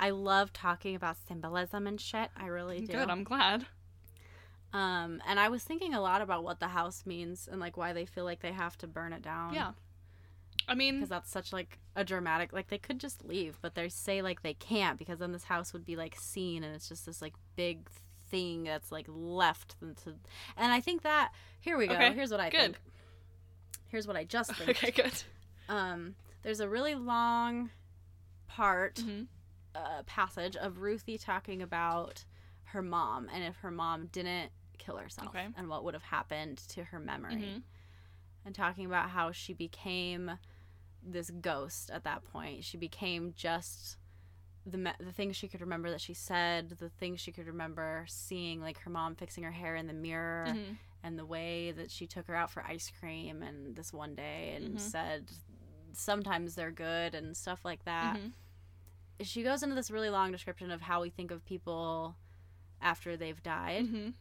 I 0.00 0.10
love 0.10 0.52
talking 0.52 0.96
about 0.96 1.16
symbolism 1.28 1.86
and 1.86 2.00
shit. 2.00 2.28
I 2.36 2.46
really 2.46 2.80
do. 2.80 2.92
Good. 2.94 3.08
I'm 3.08 3.22
glad. 3.22 3.66
Um 4.72 5.22
and 5.28 5.38
I 5.38 5.48
was 5.48 5.62
thinking 5.62 5.94
a 5.94 6.00
lot 6.00 6.22
about 6.22 6.42
what 6.42 6.58
the 6.58 6.68
house 6.68 7.04
means 7.06 7.48
and 7.50 7.60
like 7.60 7.76
why 7.76 7.92
they 7.92 8.04
feel 8.04 8.24
like 8.24 8.40
they 8.40 8.52
have 8.52 8.76
to 8.78 8.88
burn 8.88 9.12
it 9.12 9.22
down. 9.22 9.54
Yeah. 9.54 9.72
I 10.70 10.74
mean, 10.74 10.96
Because 10.96 11.08
that's 11.08 11.30
such 11.30 11.50
like 11.52 11.78
a 11.98 12.04
dramatic 12.04 12.52
like 12.52 12.68
they 12.68 12.78
could 12.78 13.00
just 13.00 13.24
leave, 13.24 13.58
but 13.60 13.74
they 13.74 13.88
say 13.88 14.22
like 14.22 14.42
they 14.42 14.54
can't 14.54 14.98
because 14.98 15.18
then 15.18 15.32
this 15.32 15.44
house 15.44 15.72
would 15.72 15.84
be 15.84 15.96
like 15.96 16.14
seen 16.16 16.62
and 16.62 16.74
it's 16.74 16.88
just 16.88 17.04
this 17.06 17.20
like 17.20 17.34
big 17.56 17.88
thing 18.30 18.62
that's 18.64 18.92
like 18.92 19.06
left 19.08 19.74
into 19.82 20.14
and 20.56 20.72
I 20.72 20.80
think 20.80 21.02
that 21.02 21.32
here 21.60 21.76
we 21.76 21.86
go. 21.88 21.94
Okay, 21.94 22.12
Here's 22.12 22.30
what 22.30 22.40
I 22.40 22.50
good. 22.50 22.60
think. 22.60 22.80
Here's 23.88 24.06
what 24.06 24.16
I 24.16 24.24
just 24.24 24.52
think. 24.56 24.70
okay, 24.70 24.90
good. 24.90 25.22
um, 25.68 26.14
there's 26.42 26.60
a 26.60 26.68
really 26.68 26.94
long 26.94 27.70
part 28.46 29.00
hmm 29.00 29.22
uh, 29.74 30.02
passage 30.06 30.56
of 30.56 30.78
Ruthie 30.78 31.18
talking 31.18 31.62
about 31.62 32.24
her 32.64 32.82
mom 32.82 33.28
and 33.32 33.44
if 33.44 33.56
her 33.58 33.70
mom 33.70 34.06
didn't 34.12 34.50
kill 34.78 34.96
herself 34.96 35.28
Okay. 35.28 35.46
and 35.56 35.68
what 35.68 35.84
would 35.84 35.94
have 35.94 36.02
happened 36.04 36.58
to 36.68 36.84
her 36.84 36.98
memory 36.98 37.34
Mhm. 37.56 37.62
and 38.44 38.54
talking 38.54 38.86
about 38.86 39.10
how 39.10 39.30
she 39.32 39.52
became 39.52 40.32
this 41.12 41.30
ghost 41.30 41.90
at 41.90 42.04
that 42.04 42.22
point 42.32 42.64
she 42.64 42.76
became 42.76 43.32
just 43.36 43.96
the 44.66 44.76
me- 44.78 44.92
the 45.00 45.12
things 45.12 45.34
she 45.36 45.48
could 45.48 45.60
remember 45.60 45.90
that 45.90 46.00
she 46.00 46.12
said 46.14 46.68
the 46.78 46.88
things 46.90 47.20
she 47.20 47.32
could 47.32 47.46
remember 47.46 48.04
seeing 48.08 48.60
like 48.60 48.78
her 48.80 48.90
mom 48.90 49.14
fixing 49.14 49.42
her 49.44 49.50
hair 49.52 49.74
in 49.76 49.86
the 49.86 49.92
mirror 49.94 50.44
Mhm. 50.48 50.76
and 51.02 51.18
the 51.18 51.24
way 51.24 51.70
that 51.72 51.90
she 51.90 52.06
took 52.06 52.26
her 52.26 52.34
out 52.34 52.50
for 52.50 52.62
ice 52.64 52.90
cream 53.00 53.42
and 53.42 53.74
this 53.76 53.92
one 53.92 54.14
day 54.14 54.54
and 54.56 54.76
Mhm. 54.76 54.80
said 54.80 55.30
sometimes 55.92 56.54
they're 56.54 56.70
good 56.70 57.14
and 57.14 57.36
stuff 57.36 57.64
like 57.64 57.84
that. 57.84 58.16
Mhm. 58.16 58.32
She 59.22 59.42
goes 59.42 59.62
into 59.62 59.74
this 59.74 59.90
really 59.90 60.10
long 60.10 60.30
description 60.30 60.70
of 60.70 60.82
how 60.82 61.00
we 61.00 61.10
think 61.10 61.30
of 61.30 61.44
people 61.44 62.14
after 62.80 63.16
they've 63.16 63.42
died 63.42 63.86
Mhm. 63.86 64.14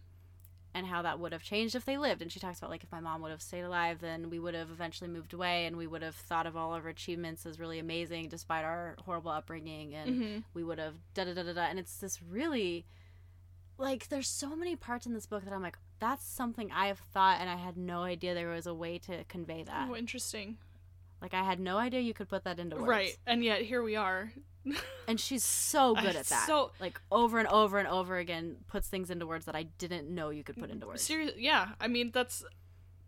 And 0.77 0.87
how 0.87 1.01
that 1.01 1.19
would 1.19 1.31
have 1.31 1.43
changed 1.43 1.75
if 1.75 1.85
they 1.85 1.97
lived. 1.97 2.21
And 2.21 2.31
she 2.31 2.39
talks 2.39 2.59
about 2.59 2.69
like 2.69 2.83
if 2.83 2.91
my 2.91 2.99
mom 2.99 3.21
would 3.21 3.31
have 3.31 3.41
stayed 3.41 3.61
alive, 3.63 3.99
then 3.99 4.29
we 4.29 4.39
would 4.39 4.53
have 4.53 4.69
eventually 4.69 5.09
moved 5.09 5.33
away 5.33 5.65
and 5.65 5.75
we 5.75 5.87
would 5.87 6.01
have 6.01 6.15
thought 6.15 6.45
of 6.47 6.55
all 6.55 6.73
of 6.73 6.83
our 6.83 6.89
achievements 6.89 7.45
as 7.45 7.59
really 7.59 7.79
amazing 7.79 8.29
despite 8.29 8.63
our 8.63 8.95
horrible 9.05 9.31
upbringing 9.31 9.93
and 9.95 10.09
Mhm. 10.21 10.43
we 10.53 10.63
would 10.63 10.79
have 10.79 10.93
da 11.13 11.25
da 11.25 11.33
da 11.33 11.43
da 11.43 11.53
da. 11.53 11.61
And 11.63 11.79
it's 11.79 11.97
this 11.97 12.21
really 12.21 12.85
like 13.77 14.07
there's 14.09 14.27
so 14.27 14.55
many 14.55 14.75
parts 14.75 15.05
in 15.05 15.13
this 15.13 15.25
book 15.27 15.43
that 15.43 15.53
I'm 15.53 15.61
like, 15.61 15.77
that's 15.99 16.25
something 16.25 16.71
I 16.71 16.87
have 16.87 16.99
thought 16.99 17.39
and 17.41 17.49
I 17.49 17.55
had 17.57 17.77
no 17.77 18.01
idea 18.03 18.33
there 18.33 18.49
was 18.49 18.67
a 18.67 18.73
way 18.73 18.97
to 18.99 19.23
convey 19.25 19.63
that. 19.63 19.87
Oh, 19.89 19.95
interesting. 19.95 20.57
Like 21.21 21.33
I 21.33 21.43
had 21.43 21.59
no 21.59 21.77
idea 21.77 21.99
you 22.01 22.13
could 22.13 22.29
put 22.29 22.43
that 22.43 22.59
into 22.59 22.75
words. 22.75 22.87
Right, 22.87 23.17
and 23.25 23.43
yet 23.43 23.61
here 23.63 23.81
we 23.81 23.95
are. 23.95 24.31
And 25.07 25.19
she's 25.19 25.43
so 25.43 25.93
good 26.01 26.15
at 26.15 26.25
that. 26.27 26.47
so- 26.47 26.71
like 26.79 26.99
over 27.11 27.39
and 27.39 27.47
over 27.47 27.77
and 27.77 27.87
over 27.87 28.17
again 28.17 28.57
puts 28.67 28.87
things 28.87 29.09
into 29.09 29.25
words 29.25 29.45
that 29.45 29.55
I 29.55 29.63
didn't 29.63 30.09
know 30.09 30.29
you 30.29 30.43
could 30.43 30.57
put 30.57 30.69
into 30.69 30.87
words. 30.87 31.01
Seriously, 31.01 31.43
yeah. 31.43 31.69
I 31.79 31.87
mean, 31.87 32.11
that's 32.13 32.43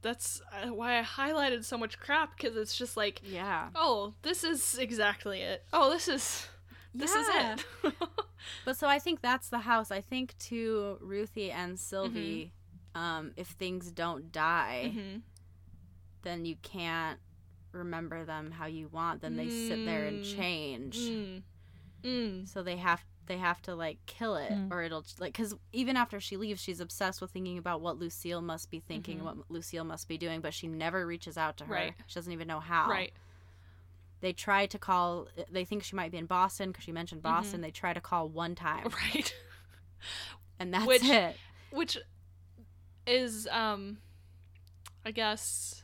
that's 0.02 0.42
uh, 0.54 0.74
why 0.74 0.98
I 1.00 1.04
highlighted 1.04 1.66
so 1.66 1.78
much 1.78 2.00
crap 2.00 2.38
because 2.38 2.56
it's 2.56 2.78
just 2.78 2.96
like, 2.96 3.22
Yeah. 3.24 3.68
oh, 3.76 4.14
this 4.22 4.44
is 4.46 4.78
exactly 4.78 5.42
it. 5.42 5.66
Oh, 5.74 5.90
this 5.90 6.08
is 6.08 6.48
this 6.96 7.14
Yeah. 7.14 7.56
is 7.56 7.62
it. 7.84 7.94
But 8.64 8.78
so 8.78 8.88
I 8.88 9.00
think 9.00 9.22
that's 9.22 9.50
the 9.50 9.60
house. 9.60 9.92
I 9.92 10.00
think 10.00 10.38
to 10.48 10.98
Ruthie 11.02 11.52
and 11.52 11.78
Sylvie, 11.78 12.54
um, 12.96 13.34
if 13.36 13.48
things 13.48 13.92
don't 13.92 14.32
die, 14.32 14.94
Mhm. 14.96 15.22
then 16.22 16.46
you 16.46 16.56
can't 16.64 17.20
remember 17.72 18.26
them 18.26 18.52
how 18.52 18.66
you 18.66 18.88
want. 18.90 19.22
Then 19.22 19.36
they 19.36 19.50
sit 19.50 19.86
there 19.86 20.06
and 20.06 20.24
Mm. 20.24 20.36
change. 20.36 20.98
Mm. 20.98 21.44
Mm. 22.04 22.48
So 22.48 22.64
they 22.64 22.78
have 22.78 23.04
they 23.28 23.38
have 23.38 23.62
to 23.62 23.76
like 23.76 24.00
kill 24.08 24.36
it, 24.38 24.52
Mm. 24.52 24.72
or 24.72 24.82
it'll 24.82 25.06
like 25.20 25.34
because 25.34 25.54
even 25.72 25.96
after 25.96 26.20
she 26.20 26.36
leaves, 26.36 26.60
she's 26.60 26.80
obsessed 26.80 27.22
with 27.22 27.30
thinking 27.30 27.60
about 27.60 27.80
what 27.82 28.00
Lucille 28.00 28.42
must 28.42 28.72
be 28.72 28.80
thinking, 28.80 29.20
Mhm. 29.20 29.24
what 29.24 29.52
Lucille 29.52 29.84
must 29.84 30.08
be 30.08 30.18
doing, 30.18 30.42
but 30.42 30.52
she 30.54 30.66
never 30.68 31.06
reaches 31.06 31.38
out 31.38 31.56
to 31.58 31.66
her. 31.66 31.74
Right. 31.74 31.94
She 32.08 32.16
doesn't 32.16 32.34
even 32.34 32.48
know 32.48 32.60
how. 32.60 32.90
Right. 32.90 33.14
They 34.22 34.34
try 34.34 34.66
to 34.66 34.80
call. 34.80 35.28
They 35.52 35.64
think 35.64 35.84
she 35.84 35.96
might 35.96 36.12
be 36.12 36.18
in 36.18 36.26
Boston 36.26 36.72
because 36.72 36.84
she 36.86 36.92
mentioned 36.92 37.22
Boston. 37.22 37.62
They 37.62 37.70
try 37.72 37.94
to 37.94 38.02
call 38.02 38.28
one 38.30 38.56
time, 38.56 38.88
Right. 38.90 39.34
and 40.60 40.74
that's 40.74 40.88
Which- 40.88 41.04
it. 41.04 41.38
Which 41.72 41.98
is, 43.06 43.48
um, 43.52 44.00
I 45.06 45.12
guess, 45.12 45.84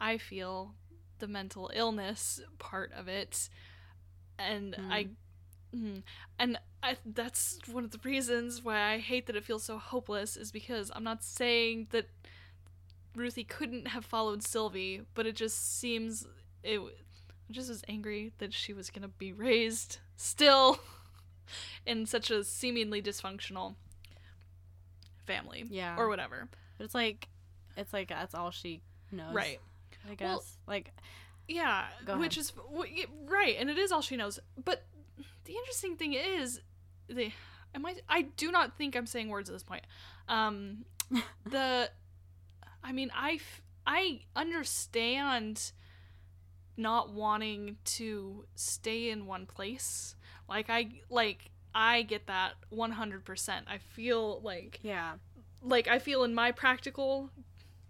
I 0.00 0.18
feel 0.18 0.74
the 1.18 1.26
mental 1.28 1.70
illness 1.74 2.40
part 2.58 2.92
of 2.92 3.08
it, 3.08 3.48
and 4.38 4.76
I, 4.90 5.08
mm, 5.74 6.02
and 6.38 6.58
I, 6.82 6.96
that's 7.04 7.58
one 7.70 7.84
of 7.84 7.90
the 7.90 7.98
reasons 8.04 8.62
why 8.64 8.92
I 8.92 8.98
hate 8.98 9.26
that 9.26 9.36
it 9.36 9.44
feels 9.44 9.64
so 9.64 9.78
hopeless. 9.78 10.36
Is 10.36 10.52
because 10.52 10.90
I'm 10.94 11.04
not 11.04 11.24
saying 11.24 11.88
that 11.90 12.06
Ruthie 13.16 13.44
couldn't 13.44 13.88
have 13.88 14.04
followed 14.04 14.42
Sylvie, 14.42 15.02
but 15.14 15.26
it 15.26 15.34
just 15.36 15.78
seems 15.80 16.26
it. 16.62 16.80
I 16.80 17.52
just 17.52 17.68
was 17.70 17.82
angry 17.88 18.32
that 18.38 18.52
she 18.52 18.72
was 18.74 18.90
gonna 18.90 19.08
be 19.08 19.32
raised 19.32 19.98
still 20.16 20.78
in 21.86 22.04
such 22.06 22.30
a 22.30 22.44
seemingly 22.44 23.00
dysfunctional 23.02 23.74
family 25.26 25.64
Yeah. 25.70 25.96
or 25.96 26.08
whatever. 26.08 26.48
But 26.76 26.84
it's 26.84 26.94
like, 26.94 27.28
it's 27.76 27.92
like 27.92 28.08
that's 28.08 28.34
all 28.34 28.50
she 28.50 28.82
knows, 29.10 29.34
Right. 29.34 29.58
I 30.10 30.14
guess. 30.14 30.56
like, 30.66 30.92
Yeah, 31.46 31.86
which 32.18 32.36
is 32.36 32.52
right, 33.26 33.56
and 33.58 33.70
it 33.70 33.78
is 33.78 33.92
all 33.92 34.02
she 34.02 34.16
knows. 34.16 34.38
But 34.62 34.84
the 35.44 35.54
interesting 35.54 35.96
thing 35.96 36.14
is, 36.14 36.60
the 37.08 37.32
am 37.74 37.86
I? 37.86 37.96
I 38.08 38.22
do 38.22 38.50
not 38.50 38.76
think 38.76 38.96
I'm 38.96 39.06
saying 39.06 39.28
words 39.28 39.48
at 39.48 39.54
this 39.54 39.62
point. 39.62 39.84
Um, 40.28 40.84
the, 41.46 41.90
I 42.84 42.92
mean, 42.92 43.10
I 43.14 43.32
f- 43.32 43.62
I 43.86 44.20
understand 44.36 45.72
not 46.76 47.12
wanting 47.12 47.76
to 47.84 48.44
stay 48.54 49.10
in 49.10 49.26
one 49.26 49.46
place. 49.46 50.14
Like 50.48 50.70
I 50.70 50.88
like 51.10 51.50
I 51.74 52.02
get 52.02 52.26
that 52.26 52.52
100%. 52.72 53.50
I 53.66 53.78
feel 53.78 54.40
like 54.42 54.80
yeah, 54.82 55.14
like 55.62 55.88
I 55.88 55.98
feel 55.98 56.24
in 56.24 56.34
my 56.34 56.52
practical 56.52 57.30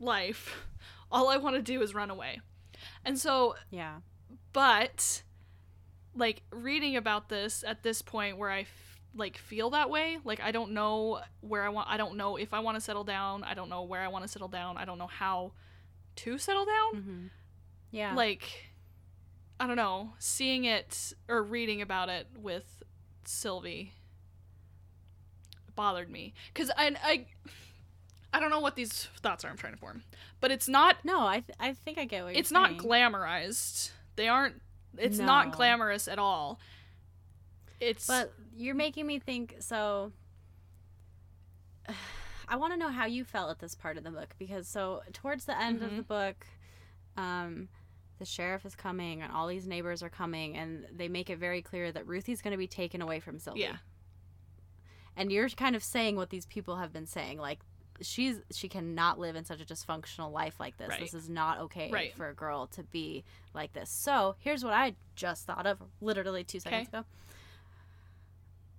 life, 0.01 0.67
all 1.11 1.29
I 1.29 1.37
want 1.37 1.57
to 1.57 1.63
do 1.63 1.83
is 1.83 1.95
run 1.95 2.11
away. 2.11 2.41
And 3.05 3.19
so, 3.19 3.55
yeah, 3.71 3.97
but 4.53 5.23
like 6.15 6.43
reading 6.51 6.97
about 6.97 7.29
this 7.29 7.65
at 7.67 7.83
this 7.83 8.03
point 8.03 8.39
where 8.39 8.51
I 8.51 8.61
f- 8.63 9.01
like 9.15 9.37
feel 9.39 9.71
that 9.71 9.91
way, 9.91 10.19
like 10.25 10.41
I 10.41 10.53
don't 10.53 10.73
know 10.73 11.21
where 11.41 11.65
I 11.65 11.69
want 11.71 11.89
I 11.89 11.97
don't 11.97 12.17
know 12.17 12.37
if 12.37 12.53
I 12.55 12.61
want 12.61 12.77
to 12.77 12.81
settle 12.81 13.05
down, 13.05 13.45
I 13.45 13.55
don't 13.55 13.69
know 13.69 13.83
where 13.83 14.01
I 14.01 14.09
want 14.09 14.25
to 14.25 14.29
settle 14.29 14.49
down, 14.49 14.77
I 14.77 14.85
don't 14.85 14.99
know 14.99 15.07
how 15.07 15.53
to 16.17 16.39
settle 16.39 16.65
down. 16.65 17.03
hmm 17.03 17.27
yeah. 17.91 18.15
Like 18.15 18.71
I 19.61 19.67
don't 19.67 19.77
know, 19.77 20.13
seeing 20.19 20.65
it 20.65 21.13
or 21.29 21.43
reading 21.43 21.81
about 21.83 22.09
it 22.09 22.27
with 22.37 22.83
Sylvie 23.25 23.93
bothered 25.75 26.11
me 26.11 26.35
cuz 26.55 26.71
I 26.77 26.95
I 27.03 27.27
I 28.33 28.41
don't 28.41 28.51
know 28.51 28.61
what 28.61 28.77
these 28.77 29.05
thoughts 29.23 29.45
are 29.45 29.49
I'm 29.49 29.57
trying 29.57 29.73
to 29.73 29.79
form. 29.79 30.03
But 30.41 30.51
it's 30.51 30.69
not 30.69 30.97
no, 31.05 31.27
I 31.27 31.41
th- 31.41 31.57
I 31.59 31.73
think 31.73 31.99
I 31.99 32.05
get 32.05 32.25
what 32.25 32.35
you're 32.35 32.41
it's 32.41 32.51
not 32.53 32.71
saying. 32.71 32.81
glamorized. 32.81 33.91
They 34.17 34.29
aren't 34.29 34.61
it's 34.97 35.19
not 35.19 35.53
glamorous 35.53 36.09
at 36.09 36.19
all. 36.19 36.59
It's 37.81 38.07
But 38.07 38.33
you're 38.57 38.75
making 38.75 39.07
me 39.07 39.19
think. 39.19 39.57
So, 39.61 40.13
I 42.49 42.57
want 42.57 42.73
to 42.73 42.79
know 42.79 42.89
how 42.89 43.07
you 43.07 43.25
felt 43.25 43.51
at 43.51 43.59
this 43.59 43.75
part 43.75 43.99
of 43.99 44.05
the 44.05 44.11
book 44.11 44.35
because 44.39 44.67
so 44.69 45.03
towards 45.13 45.45
the 45.45 45.59
end 45.61 45.83
of 45.83 45.91
Mhm. 45.91 45.97
the 45.99 46.03
book, 46.03 46.47
um, 47.17 47.69
the 48.19 48.25
sheriff 48.25 48.65
is 48.65 48.75
coming 48.75 49.23
and 49.23 49.31
all 49.33 49.47
these 49.47 49.67
neighbors 49.67 50.03
are 50.03 50.09
coming 50.09 50.57
and 50.57 50.87
they 50.93 51.09
make 51.09 51.31
it 51.31 51.39
very 51.39 51.63
clear 51.63 51.93
that 51.93 52.07
Ruthie's 52.07 52.41
going 52.43 52.53
to 52.53 52.59
be 52.59 52.67
taken 52.67 53.01
away 53.03 53.21
from 53.21 53.39
Sylvie. 53.39 53.61
yeah. 53.61 53.77
And 55.17 55.31
you're 55.33 55.49
kind 55.51 55.75
of 55.77 55.83
saying 55.83 56.17
what 56.17 56.31
these 56.31 56.47
people 56.47 56.77
have 56.77 56.93
been 56.93 57.07
saying, 57.07 57.39
like 57.39 57.61
she's 58.01 58.41
she 58.53 58.69
cannot 58.69 59.19
live 59.19 59.35
in 59.37 59.45
such 59.45 59.61
a 59.61 59.65
dysfunctional 59.65 60.33
life 60.33 60.59
like 60.61 60.77
this. 60.77 60.89
Right. 60.89 61.01
This 61.01 61.15
is 61.15 61.29
not 61.29 61.59
okay 61.61 61.91
Right. 61.91 62.15
for 62.15 62.29
a 62.29 62.35
girl 62.35 62.67
to 62.69 62.83
be 62.83 63.25
like 63.55 63.73
this. 63.73 63.91
So 63.91 64.37
here's 64.39 64.63
what 64.65 64.73
I 64.73 64.95
just 65.17 65.47
thought 65.47 65.67
of 65.67 65.83
literally 66.01 66.45
two 66.45 66.61
seconds 66.61 66.89
ago. 66.89 67.05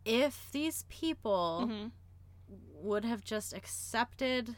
If 0.06 0.52
these 0.52 0.84
people 0.90 1.68
Mhm. 1.70 1.92
would 2.82 3.06
have 3.06 3.24
just 3.24 3.54
accepted 3.54 4.56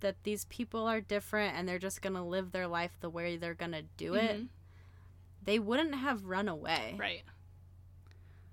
that 0.00 0.22
these 0.24 0.46
people 0.46 0.86
are 0.86 1.00
different 1.00 1.54
and 1.56 1.68
they're 1.68 1.78
just 1.78 2.00
gonna 2.02 2.26
live 2.26 2.52
their 2.52 2.66
life 2.66 2.92
the 3.00 3.10
way 3.10 3.36
they're 3.36 3.54
gonna 3.54 3.82
do 3.82 4.14
it, 4.14 4.40
Mhm. 4.40 4.48
they 5.42 5.58
wouldn't 5.58 5.94
have 5.94 6.24
run 6.24 6.48
away. 6.48 6.96
Right. 6.98 7.24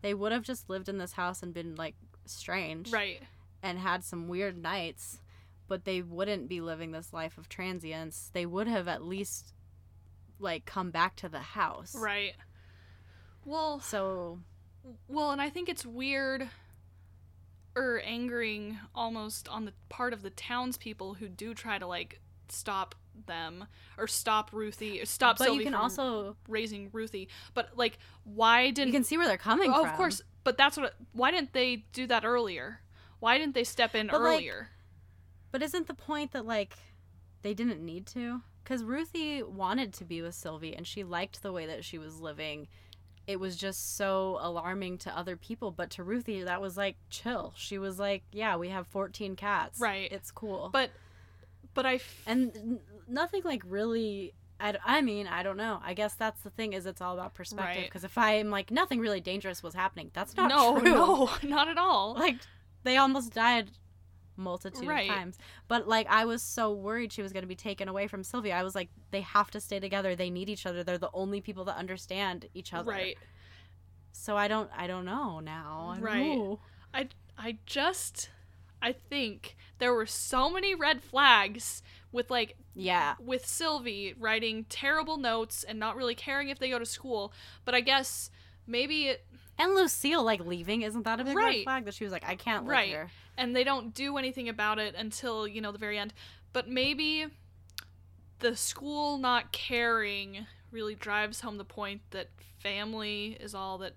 They 0.01 0.13
would 0.13 0.31
have 0.31 0.43
just 0.43 0.69
lived 0.69 0.89
in 0.89 0.97
this 0.97 1.13
house 1.13 1.41
and 1.41 1.53
been 1.53 1.75
like 1.75 1.95
strange. 2.25 2.91
Right. 2.91 3.23
and 3.63 3.79
had 3.79 4.03
some 4.03 4.27
weird 4.27 4.55
nights, 4.55 5.19
but 5.67 5.85
they 5.85 6.01
wouldn't 6.01 6.47
be 6.47 6.61
living 6.61 6.91
this 6.91 7.13
life 7.13 7.37
of 7.37 7.49
transience. 7.49 8.29
They 8.33 8.45
would 8.45 8.67
have 8.67 8.87
at 8.87 9.03
least 9.03 9.53
like 10.39 10.65
come 10.65 10.91
back 10.91 11.15
to 11.17 11.29
the 11.29 11.39
house. 11.39 11.95
Right. 11.95 12.33
Well, 13.45 13.79
So 13.79 14.39
Well, 15.07 15.31
and 15.31 15.41
I 15.41 15.49
think 15.49 15.69
it's 15.69 15.85
weird 15.85 16.49
or 17.75 18.01
angering 18.03 18.79
almost 18.95 19.47
on 19.47 19.65
the 19.65 19.73
part 19.89 20.13
of 20.13 20.21
the 20.23 20.31
townspeople 20.31 21.15
who 21.15 21.27
do 21.29 21.53
try 21.53 21.77
to 21.77 21.85
like 21.87 22.19
stop 22.49 22.95
them 23.25 23.65
or 23.97 24.07
stop 24.07 24.51
Ruthie 24.53 25.01
or 25.01 25.05
stop 25.05 25.37
but 25.37 25.45
Sylvie 25.45 25.59
you 25.59 25.63
can 25.65 25.73
also 25.75 26.35
raising 26.47 26.89
Ruthie. 26.91 27.29
But 27.53 27.71
like 27.75 27.97
why 28.23 28.71
didn't 28.71 28.87
you 28.87 28.93
can 28.93 29.03
see 29.03 29.17
where 29.17 29.27
they're 29.27 29.37
coming 29.37 29.71
Oh, 29.73 29.81
from. 29.81 29.89
of 29.91 29.95
course, 29.95 30.21
but 30.43 30.57
that's 30.57 30.77
what 30.77 30.95
why 31.13 31.31
didn't 31.31 31.53
they 31.53 31.85
do 31.93 32.07
that 32.07 32.25
earlier? 32.25 32.81
Why 33.19 33.37
didn't 33.37 33.55
they 33.55 33.63
step 33.63 33.95
in 33.95 34.07
But, 34.07 34.21
like, 34.21 34.33
earlier? 34.35 34.69
But 35.57 35.63
isn't 35.63 35.87
the 35.87 35.95
point 35.95 36.33
that 36.33 36.45
like 36.45 36.75
they 37.41 37.55
didn't 37.55 37.83
need 37.83 38.05
to? 38.07 38.41
Cuz 38.63 38.83
Ruthie 38.83 39.41
wanted 39.41 39.91
to 39.95 40.05
be 40.05 40.21
with 40.21 40.35
Sylvie 40.35 40.75
and 40.75 40.85
she 40.85 41.03
liked 41.03 41.41
the 41.41 41.51
way 41.51 41.65
that 41.65 41.83
she 41.83 41.97
was 41.97 42.19
living. 42.19 42.67
It 43.25 43.39
was 43.39 43.55
just 43.55 43.95
so 43.97 44.37
alarming 44.39 44.99
to 44.99 45.17
other 45.17 45.35
people, 45.35 45.71
but 45.71 45.89
to 45.91 46.03
Ruthie 46.03 46.43
that 46.43 46.61
was 46.61 46.77
like 46.77 46.97
chill. 47.09 47.55
She 47.57 47.79
was 47.79 47.97
like, 47.97 48.21
"Yeah, 48.31 48.55
we 48.55 48.69
have 48.69 48.85
14 48.85 49.35
cats. 49.35 49.79
Right. 49.79 50.11
It's 50.11 50.29
cool." 50.29 50.69
but 50.71 50.91
but 51.73 51.87
I 51.87 51.95
f- 51.95 52.21
and 52.27 52.79
nothing 53.07 53.41
like 53.43 53.63
really 53.65 54.35
I, 54.59 54.77
I 54.85 55.01
mean 55.01 55.25
i 55.27 55.41
don't 55.43 55.57
know 55.57 55.79
i 55.83 55.93
guess 55.93 56.13
that's 56.15 56.41
the 56.41 56.49
thing 56.49 56.73
is 56.73 56.85
it's 56.85 57.01
all 57.01 57.13
about 57.13 57.33
perspective 57.35 57.75
Right. 57.77 57.85
because 57.85 58.03
if 58.03 58.17
i'm 58.17 58.49
like 58.49 58.71
nothing 58.71 58.99
really 58.99 59.21
dangerous 59.21 59.61
was 59.61 59.75
happening 59.75 60.09
that's 60.13 60.35
not 60.35 60.49
no, 60.49 60.79
true 60.79 60.91
no, 60.91 61.29
not 61.43 61.67
at 61.67 61.77
all. 61.77 62.15
like 62.15 62.37
they 62.83 62.97
almost 62.97 63.33
died 63.33 63.69
multitude 64.37 64.87
Right. 64.87 65.09
of 65.09 65.15
times 65.15 65.37
but 65.67 65.87
like 65.87 66.07
i 66.09 66.25
was 66.25 66.41
so 66.41 66.71
worried 66.71 67.11
she 67.11 67.21
was 67.21 67.33
going 67.33 67.43
to 67.43 67.47
be 67.47 67.55
taken 67.55 67.87
away 67.87 68.07
from 68.07 68.23
sylvia 68.23 68.55
i 68.55 68.63
was 68.63 68.75
like 68.75 68.89
they 69.11 69.21
have 69.21 69.49
to 69.51 69.59
stay 69.59 69.79
together 69.79 70.15
they 70.15 70.29
need 70.29 70.49
each 70.49 70.65
other 70.65 70.83
they're 70.83 70.97
the 70.97 71.09
only 71.13 71.41
people 71.41 71.65
that 71.65 71.77
understand 71.77 72.47
each 72.53 72.73
other 72.73 72.91
Right. 72.91 73.17
so 74.11 74.35
i 74.37 74.47
don't 74.47 74.69
i 74.75 74.87
don't 74.87 75.05
know 75.05 75.39
now 75.39 75.93
I 75.95 75.99
Right. 75.99 76.37
know. 76.37 76.59
I 76.93 77.09
I 77.37 77.57
just 77.65 78.29
I 78.81 78.91
think 78.91 79.55
there 79.79 79.93
were 79.93 80.05
so 80.05 80.49
many 80.49 80.73
red 80.75 81.01
flags 81.03 81.81
with 82.11 82.29
like 82.31 82.55
yeah 82.75 83.15
with 83.23 83.45
Sylvie 83.45 84.13
writing 84.17 84.65
terrible 84.69 85.17
notes 85.17 85.63
and 85.63 85.79
not 85.79 85.95
really 85.95 86.15
caring 86.15 86.49
if 86.49 86.59
they 86.59 86.69
go 86.69 86.79
to 86.79 86.85
school, 86.85 87.33
but 87.65 87.73
I 87.75 87.81
guess 87.81 88.29
maybe 88.65 89.07
it 89.07 89.25
and 89.57 89.73
lucille 89.75 90.23
like 90.23 90.45
leaving 90.45 90.81
isn't 90.81 91.03
that 91.03 91.19
a 91.19 91.23
big 91.23 91.35
red 91.35 91.63
flag 91.63 91.85
that 91.85 91.93
she 91.93 92.03
was 92.03 92.11
like 92.13 92.23
i 92.27 92.35
can't 92.35 92.63
live 92.65 92.71
Right. 92.71 92.87
here 92.89 93.09
and 93.37 93.55
they 93.55 93.63
don't 93.63 93.93
do 93.93 94.17
anything 94.17 94.49
about 94.49 94.79
it 94.79 94.95
until, 94.95 95.47
you 95.47 95.61
know, 95.61 95.71
the 95.71 95.77
very 95.77 95.99
end. 95.99 96.11
But 96.53 96.67
maybe 96.67 97.27
the 98.39 98.55
school 98.55 99.19
not 99.19 99.51
caring 99.51 100.47
really 100.71 100.95
drives 100.95 101.41
home 101.41 101.57
the 101.59 101.63
point 101.63 102.01
that 102.09 102.29
family 102.57 103.37
is 103.39 103.53
all 103.53 103.77
that 103.77 103.93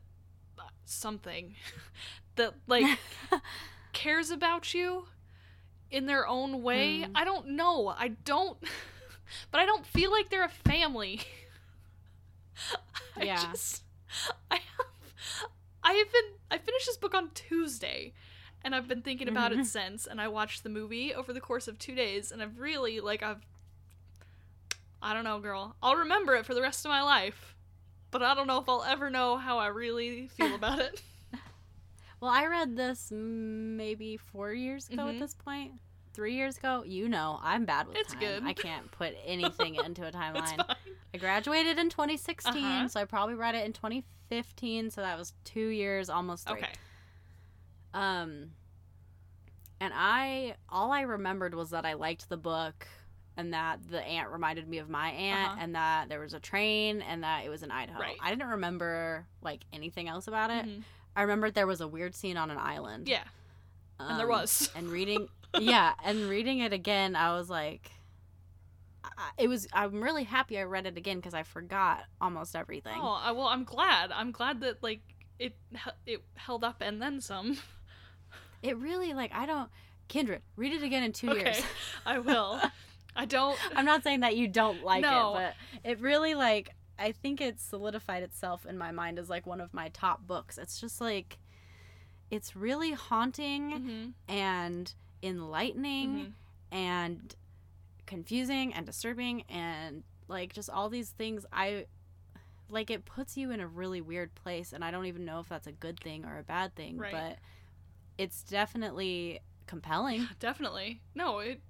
uh, 0.58 0.64
something 0.84 1.54
that 2.36 2.52
like 2.66 2.98
cares 3.94 4.30
about 4.30 4.74
you 4.74 5.06
in 5.90 6.04
their 6.04 6.26
own 6.26 6.62
way. 6.62 7.04
Mm. 7.06 7.12
I 7.14 7.24
don't 7.24 7.48
know. 7.48 7.88
I 7.88 8.08
don't 8.08 8.58
but 9.50 9.62
I 9.62 9.64
don't 9.64 9.86
feel 9.86 10.11
like 10.11 10.28
they're 10.28 10.44
a 10.44 10.50
family. 10.50 11.22
I 13.16 13.24
Yeah. 13.24 13.36
just 13.52 13.84
I 14.50 14.61
I 15.83 15.93
have 15.95 16.12
been 16.12 16.24
I 16.51 16.59
finished 16.59 16.87
this 16.87 16.97
book 16.97 17.14
on 17.14 17.31
Tuesday 17.35 18.12
and 18.62 18.74
I've 18.74 18.87
been 18.89 19.03
thinking 19.03 19.28
about 19.28 19.53
it 19.53 19.64
since 19.66 20.07
and 20.07 20.20
I 20.20 20.28
watched 20.28 20.62
the 20.62 20.68
movie 20.68 21.14
over 21.14 21.33
the 21.33 21.41
course 21.41 21.66
of 21.68 21.78
2 21.78 21.95
days 21.95 22.31
and 22.33 22.43
I've 22.43 22.59
really 22.59 23.01
like 23.01 23.22
I've 23.22 23.45
I 25.03 25.14
don't 25.14 25.24
know, 25.24 25.39
girl. 25.41 25.76
I'll 25.83 25.97
remember 25.97 26.35
it 26.37 26.45
for 26.45 26.53
the 26.55 26.61
rest 26.62 26.85
of 26.85 26.91
my 26.91 27.03
life. 27.03 27.55
But 28.11 28.22
I 28.22 28.35
don't 28.35 28.47
know 28.49 28.59
if 28.61 28.68
I'll 28.68 28.83
ever 28.85 29.09
know 29.09 29.37
how 29.39 29.59
I 29.59 29.68
really 29.68 30.28
feel 30.28 30.55
about 30.55 30.78
it. 30.81 31.03
Well, 32.20 32.31
I 32.31 32.45
read 32.49 32.76
this 32.76 33.11
maybe 33.11 34.18
four 34.18 34.53
years 34.53 34.91
ago 34.91 35.05
Mhm. 35.05 35.14
at 35.14 35.18
this 35.20 35.33
point. 35.33 35.72
Three 36.12 36.34
years 36.34 36.56
ago. 36.58 36.82
You 36.86 37.08
know, 37.08 37.38
I'm 37.42 37.64
bad 37.64 37.86
with 37.88 37.96
It's 37.96 38.12
time. 38.12 38.20
good. 38.20 38.42
I 38.44 38.52
can't 38.52 38.90
put 38.90 39.14
anything 39.24 39.76
into 39.76 40.06
a 40.06 40.12
timeline. 40.12 40.64
I 41.14 41.18
graduated 41.18 41.78
in 41.78 41.88
2016, 41.90 42.64
Uh-huh. 42.64 42.88
so 42.88 43.00
I 43.00 43.04
probably 43.04 43.34
read 43.34 43.54
it 43.54 43.64
in 43.66 43.72
2015. 43.72 44.90
So 44.90 45.00
that 45.00 45.18
was 45.18 45.32
two 45.44 45.68
years, 45.68 46.08
almost 46.11 46.46
three. 46.48 46.58
Okay. 46.58 46.72
Um, 47.94 48.50
and 49.80 49.92
I 49.94 50.54
all 50.68 50.92
I 50.92 51.02
remembered 51.02 51.54
was 51.54 51.70
that 51.70 51.84
I 51.84 51.94
liked 51.94 52.28
the 52.28 52.36
book, 52.36 52.86
and 53.36 53.52
that 53.54 53.80
the 53.90 54.00
aunt 54.02 54.30
reminded 54.30 54.68
me 54.68 54.78
of 54.78 54.88
my 54.88 55.11
aunt, 55.11 55.52
Uh-huh. 55.52 55.58
and 55.61 55.74
that 55.74 56.08
there 56.08 56.20
was 56.20 56.34
a 56.34 56.40
train, 56.40 57.00
and 57.02 57.24
that 57.24 57.44
it 57.44 57.48
was 57.48 57.62
in 57.62 57.70
Idaho. 57.70 57.98
Right. 57.98 58.16
I 58.20 58.30
didn't 58.30 58.48
remember 58.48 59.26
like 59.42 59.64
anything 59.72 60.08
else 60.08 60.26
about 60.28 60.50
it. 60.50 60.66
Mhm. 60.66 60.82
I 61.16 61.22
remembered 61.22 61.54
there 61.54 61.66
was 61.66 61.80
a 61.80 61.88
weird 61.88 62.14
scene 62.14 62.36
on 62.36 62.50
an 62.50 62.58
island. 62.58 63.08
Yeah, 63.08 63.24
and 63.98 64.18
there 64.18 64.30
Um, 64.30 64.38
was. 64.40 64.70
and 64.76 64.88
reading 64.88 65.28
yeah 65.59 65.94
and 66.05 66.28
reading 66.28 66.61
it 66.61 66.72
again 66.72 67.16
i 67.16 67.32
was 67.34 67.51
like 67.51 67.90
I, 69.03 69.30
it 69.38 69.48
was 69.48 69.66
i'm 69.72 70.03
really 70.03 70.24
happy 70.24 70.59
i 70.59 70.62
read 70.62 70.86
it 70.86 70.96
again 70.96 71.16
because 71.16 71.34
i 71.34 71.42
forgot 71.42 72.05
almost 72.20 72.55
everything 72.55 72.98
Oh, 73.01 73.18
I, 73.22 73.32
well, 73.32 73.46
I'm 73.46 73.64
glad. 73.64 74.12
I'm 74.12 74.30
glad 74.30 74.61
that 74.61 74.82
like 74.82 75.01
it 75.38 75.57
it 76.07 76.22
held 76.34 76.62
up 76.64 76.82
and 76.82 77.01
then 77.01 77.20
some. 77.20 77.57
it 78.62 78.76
really 78.76 79.14
like 79.14 79.32
i 79.34 79.46
don't 79.46 79.70
kindred 80.09 80.42
read 80.57 80.72
it 80.72 80.82
again 80.82 81.03
in 81.03 81.12
two 81.12 81.30
okay, 81.30 81.40
years 81.40 81.62
I 82.07 82.18
will. 82.18 82.61
I 83.16 83.24
don't. 83.24 83.59
i'm 83.76 83.84
not 83.86 84.03
saying 84.03 84.20
that 84.20 84.36
you 84.36 84.48
don't 84.48 84.84
like 84.84 85.03
No. 85.03 85.34
it 85.36 85.55
but 85.82 85.88
it 85.90 86.01
really 86.01 86.34
like 86.34 86.70
i 86.98 87.12
think 87.12 87.40
it 87.40 87.59
solidified 87.59 88.22
itself 88.22 88.66
in 88.66 88.76
my 88.76 88.90
mind 88.92 89.18
as 89.18 89.30
like 89.30 89.46
one 89.46 89.61
of 89.61 89.72
my 89.72 89.88
top 89.88 90.26
books 90.26 90.59
it's 90.59 90.80
just 90.80 91.01
like 91.01 91.38
it's 92.30 92.55
really 92.55 92.92
haunting 92.92 93.70
Mhm, 93.72 94.12
and 94.32 94.94
enlightening 95.22 96.10
mhm. 96.10 96.32
and 96.72 97.34
confusing 98.06 98.72
and 98.74 98.86
disturbing 98.86 99.42
and 99.48 100.02
like 100.28 100.52
just 100.52 100.68
all 100.70 100.88
these 100.88 101.10
things 101.10 101.44
i 101.52 101.84
like 102.68 102.90
it 102.90 103.04
puts 103.04 103.36
you 103.36 103.50
in 103.50 103.60
a 103.60 103.66
really 103.66 104.00
weird 104.00 104.34
place 104.34 104.72
and 104.72 104.84
i 104.84 104.90
don't 104.90 105.06
even 105.06 105.24
know 105.24 105.40
if 105.40 105.48
that's 105.48 105.66
a 105.66 105.72
good 105.72 105.98
thing 106.00 106.24
or 106.24 106.38
a 106.38 106.42
bad 106.42 106.74
thing 106.74 106.98
Right. 106.98 107.12
but 107.12 107.38
it's 108.18 108.42
definitely 108.42 109.40
compelling 109.66 110.28
Definitely. 110.40 111.00
No, 111.14 111.38
it. 111.38 111.60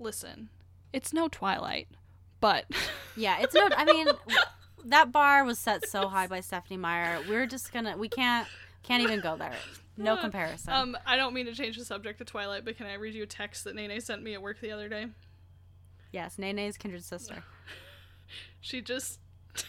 Listen, 0.00 0.48
it's 0.92 1.12
no 1.12 1.28
Twilight, 1.28 1.88
but 2.40 2.64
yeah 3.16 3.38
it's 3.40 3.54
no 3.54 3.68
i 3.76 3.84
mean 3.84 4.08
that 4.84 5.12
bar 5.12 5.44
was 5.44 5.58
set 5.58 5.88
so 5.88 6.08
high 6.08 6.26
by 6.26 6.40
stephenie 6.40 6.76
meyer 6.76 7.18
we're 7.28 7.46
just 7.46 7.72
gonna 7.72 7.96
we 7.96 8.08
can't 8.08 8.48
can't 8.82 9.02
even 9.02 9.20
go 9.20 9.36
there 9.36 9.54
no 9.96 10.16
comparison 10.16 10.72
um, 10.72 10.96
I 11.06 11.16
don't 11.16 11.34
mean 11.34 11.46
to 11.46 11.54
change 11.54 11.76
the 11.76 11.84
subject 11.84 12.18
to 12.18 12.24
Twilight, 12.24 12.64
but 12.64 12.76
can 12.76 12.86
I 12.86 12.94
read 12.94 13.14
you 13.14 13.22
a 13.22 13.26
text 13.26 13.64
that 13.64 13.74
Nene 13.74 14.00
sent 14.00 14.22
me 14.22 14.34
at 14.34 14.42
work 14.42 14.60
the 14.60 14.72
other 14.72 14.88
day? 14.88 15.06
yes 16.12 16.38
nene's 16.38 16.76
kindred 16.76 17.04
sister 17.04 17.42
She 18.60 18.80
just. 18.80 19.20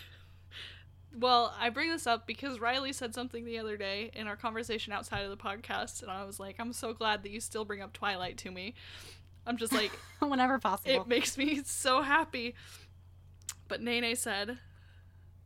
Well, 1.17 1.55
I 1.57 1.69
bring 1.69 1.91
this 1.91 2.07
up 2.07 2.28
because 2.28 2.59
Riley 2.59 2.91
said 2.91 3.15
something 3.15 3.45
the 3.45 3.57
other 3.57 3.78
day 3.78 4.11
in 4.13 4.28
our 4.28 4.36
conversation 4.36 4.91
outside 4.91 5.21
of 5.23 5.30
the 5.30 5.38
podcast, 5.38 6.01
and 6.01 6.11
I 6.11 6.26
was 6.26 6.41
like, 6.41 6.57
I'm 6.59 6.73
so 6.73 6.93
glad 6.93 7.23
that 7.23 7.32
you 7.32 7.39
still 7.39 7.63
bring 7.63 7.82
up 7.82 7.93
Twilight 7.93 8.38
to 8.39 8.51
me. 8.51 8.73
I'm 9.47 9.55
just 9.55 9.71
like, 9.71 9.91
whenever 10.19 10.59
possible 10.59 11.03
it 11.03 11.07
makes 11.07 11.38
me 11.38 11.61
so 11.63 12.01
happy. 12.01 12.53
But 13.69 13.82
Nene 13.82 14.13
said, 14.17 14.57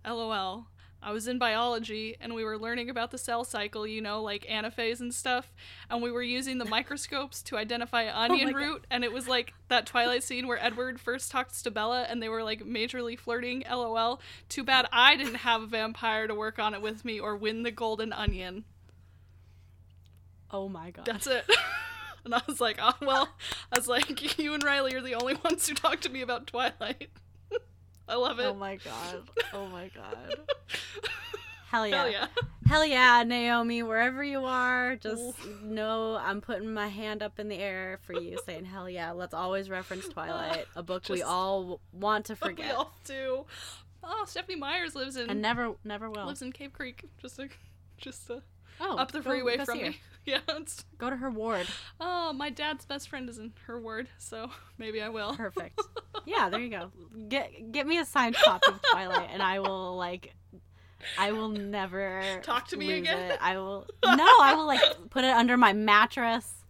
LOL. 0.03 0.65
I 1.01 1.11
was 1.13 1.27
in 1.29 1.37
biology 1.39 2.17
and 2.19 2.35
we 2.35 2.43
were 2.43 2.57
learning 2.57 2.89
about 2.89 3.11
the 3.11 3.17
cell 3.17 3.43
cycle, 3.45 3.87
you 3.87 4.01
know, 4.01 4.21
like 4.21 4.45
anaphase 4.49 4.99
and 4.99 5.13
stuff. 5.13 5.53
And 5.89 6.01
we 6.01 6.11
were 6.11 6.21
using 6.21 6.57
the 6.57 6.65
microscopes 6.69 7.41
to 7.43 7.57
identify 7.57 8.07
oh 8.07 8.13
onion 8.15 8.49
Oh 8.49 8.51
God. 8.51 8.57
root. 8.59 8.85
And 8.91 9.03
it 9.05 9.13
was 9.13 9.27
like 9.27 9.53
that 9.69 9.85
Twilight 9.85 10.23
scene 10.23 10.45
where 10.47 10.61
Edward 10.63 10.99
first 10.99 11.31
talks 11.31 11.61
to 11.61 11.71
Bella 11.71 12.03
and 12.09 12.21
they 12.21 12.27
were 12.29 12.43
like 12.43 12.65
majorly 12.65 13.17
flirting. 13.17 13.63
LOL. 13.69 14.19
Too 14.49 14.63
bad 14.63 14.87
I 14.91 15.15
didn't 15.15 15.35
have 15.35 15.61
a 15.61 15.67
vampire 15.67 16.27
to 16.27 16.35
work 16.35 16.59
on 16.59 16.73
it 16.73 16.81
with 16.81 17.05
me 17.05 17.19
or 17.19 17.37
win 17.37 17.63
the 17.63 17.71
golden 17.71 18.11
onion. 18.11 18.65
oh 20.51 20.67
my 20.67 20.91
god 20.91 21.05
That's 21.05 21.27
it. 21.27 21.45
and 22.25 22.35
I 22.35 22.41
was 22.47 22.59
like, 22.59 22.77
oh, 22.81 22.93
well, 23.01 23.29
I 23.71 23.77
was 23.77 23.87
like, 23.87 24.37
you 24.37 24.53
and 24.53 24.63
Riley 24.63 24.93
are 24.95 25.01
the 25.01 25.15
only 25.15 25.35
ones 25.35 25.67
who 25.67 25.75
talk 25.75 26.01
to 26.01 26.09
me 26.09 26.21
about 26.21 26.47
Twilight. 26.47 27.09
I 28.09 28.15
love 28.15 28.39
it. 28.39 28.45
oh 28.45 28.53
my 28.53 28.75
god 28.77 29.29
oh 29.53 29.67
my 29.67 29.89
god 29.95 30.39
hell 31.69 31.87
yeah 31.87 31.95
Hell 31.97 32.09
yeah. 32.11 32.27
Hell 32.69 32.85
yeah, 32.85 33.23
Naomi, 33.23 33.81
wherever 33.81 34.23
you 34.23 34.45
are, 34.45 34.95
just 34.95 35.23
know 35.63 36.19
I'm 36.21 36.39
putting 36.39 36.71
my 36.71 36.87
hand 36.87 37.23
up 37.23 37.39
in 37.39 37.47
the 37.49 37.55
air 37.55 37.99
for 38.03 38.13
you, 38.13 38.37
saying 38.45 38.65
hell 38.65 38.87
yeah. 38.87 39.09
Let's 39.09 39.33
always 39.33 39.71
reference 39.71 40.07
Twilight, 40.07 40.67
a 40.75 40.83
book 40.83 41.09
we 41.09 41.23
all 41.23 41.81
want 41.91 42.25
to 42.25 42.35
forget. 42.35 42.67
We 42.67 42.71
all 42.71 42.93
do. 43.05 43.45
Oh, 44.03 44.23
Stephenie 44.27 44.55
Meyers 44.59 44.93
lives 44.93 45.15
in 45.15 45.31
and 45.31 45.41
never, 45.41 45.73
never 45.83 46.11
will. 46.11 46.27
lives 46.27 46.43
in 46.43 46.51
Cave 46.51 46.71
Creek, 46.73 47.05
just 47.19 47.39
a, 47.39 47.49
just 47.97 48.29
a, 48.29 48.43
oh, 48.79 48.97
up 48.97 49.11
the 49.11 49.23
freeway 49.23 49.57
go 49.57 49.65
from 49.65 49.79
me. 49.79 49.97
Yeah, 50.47 50.59
Go 50.97 51.09
to 51.09 51.15
her 51.17 51.29
ward. 51.31 51.65
oh, 51.99 52.33
my 52.33 52.49
dad's 52.49 52.85
best 52.85 53.09
friend 53.09 53.27
is 53.29 53.37
in 53.39 53.53
her 53.65 53.79
ward, 53.79 54.07
so 54.17 54.51
maybe 54.77 55.01
I 55.01 55.09
will. 55.09 55.35
Perfect. 55.35 55.79
Yeah, 56.25 56.49
there 56.49 56.59
you 56.59 56.69
go. 56.69 56.91
Get 57.29 57.71
get 57.71 57.87
me 57.87 57.97
a 57.97 58.05
signed 58.05 58.35
copy 58.35 58.71
of 58.71 58.79
Twilight, 58.91 59.29
and 59.31 59.41
I 59.41 59.59
will 59.59 59.95
like, 59.97 60.35
I 61.17 61.31
will 61.31 61.47
never 61.49 62.21
Talk 62.43 62.67
to 62.67 62.77
me 62.77 62.91
again? 62.93 63.31
It. 63.31 63.37
I 63.41 63.57
will 63.57 63.87
no, 64.05 64.27
I 64.41 64.53
will 64.55 64.67
like 64.67 64.81
put 65.09 65.23
it 65.23 65.29
under 65.33 65.55
my 65.57 65.71
mattress. 65.73 66.63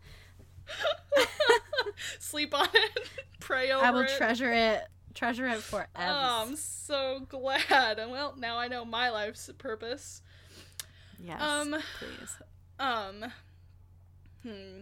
Sleep 2.20 2.54
on 2.54 2.68
it, 2.74 3.10
pray 3.40 3.72
over 3.72 3.84
it. 3.84 3.88
I 3.88 3.92
will 3.92 4.00
it. 4.02 4.10
treasure 4.18 4.52
it, 4.54 4.84
treasure 5.14 5.48
it 5.48 5.62
forever. 5.62 5.90
Oh, 5.98 6.46
I'm 6.48 6.56
so 6.56 7.22
glad. 7.28 7.98
And 8.00 8.12
well, 8.12 8.36
now 8.38 8.58
I 8.58 8.68
know 8.68 8.86
my 8.86 9.10
life's 9.10 9.50
purpose. 9.58 10.22
yes, 11.20 11.42
Um, 11.42 11.76
please. 11.98 12.36
Um. 12.80 13.26
Hmm. 14.44 14.82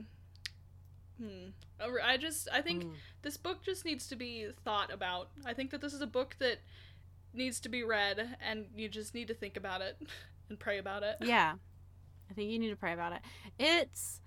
Hmm. 1.21 1.49
I 1.79 2.17
just 2.17 2.47
I 2.51 2.61
think 2.61 2.83
Mm. 2.83 2.93
this 3.23 3.37
book 3.37 3.63
just 3.63 3.85
needs 3.85 4.07
to 4.07 4.15
be 4.15 4.49
thought 4.63 4.91
about. 4.93 5.29
I 5.45 5.53
think 5.53 5.71
that 5.71 5.81
this 5.81 5.93
is 5.93 6.01
a 6.01 6.07
book 6.07 6.35
that 6.39 6.59
needs 7.33 7.59
to 7.61 7.69
be 7.69 7.83
read, 7.83 8.37
and 8.41 8.67
you 8.75 8.87
just 8.89 9.13
need 9.13 9.27
to 9.27 9.33
think 9.33 9.57
about 9.57 9.81
it 9.81 9.97
and 10.49 10.59
pray 10.59 10.77
about 10.77 11.03
it. 11.03 11.17
Yeah. 11.21 11.55
I 12.29 12.33
think 12.33 12.51
you 12.51 12.59
need 12.59 12.69
to 12.69 12.75
pray 12.75 12.93
about 12.93 13.13
it. 13.13 13.21
It's 13.57 14.21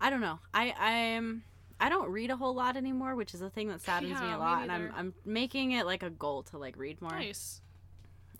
I 0.00 0.10
don't 0.10 0.20
know. 0.20 0.38
I 0.54 0.72
I'm 0.78 1.42
I 1.80 1.88
don't 1.88 2.10
read 2.10 2.30
a 2.30 2.36
whole 2.36 2.54
lot 2.54 2.76
anymore, 2.76 3.14
which 3.16 3.32
is 3.34 3.40
a 3.42 3.50
thing 3.50 3.68
that 3.68 3.80
saddens 3.80 4.12
me 4.12 4.26
Yeah, 4.26 4.34
a 4.34 4.38
me 4.38 4.38
lot 4.38 4.62
and 4.62 4.70
I'm. 4.72 4.92
I'm 4.94 5.14
making 5.24 5.72
it 5.72 5.86
like 5.86 6.02
a 6.02 6.10
goal 6.10 6.42
to 6.44 6.58
like 6.58 6.76
read 6.76 7.00
more. 7.02 7.10
Nice. 7.12 7.62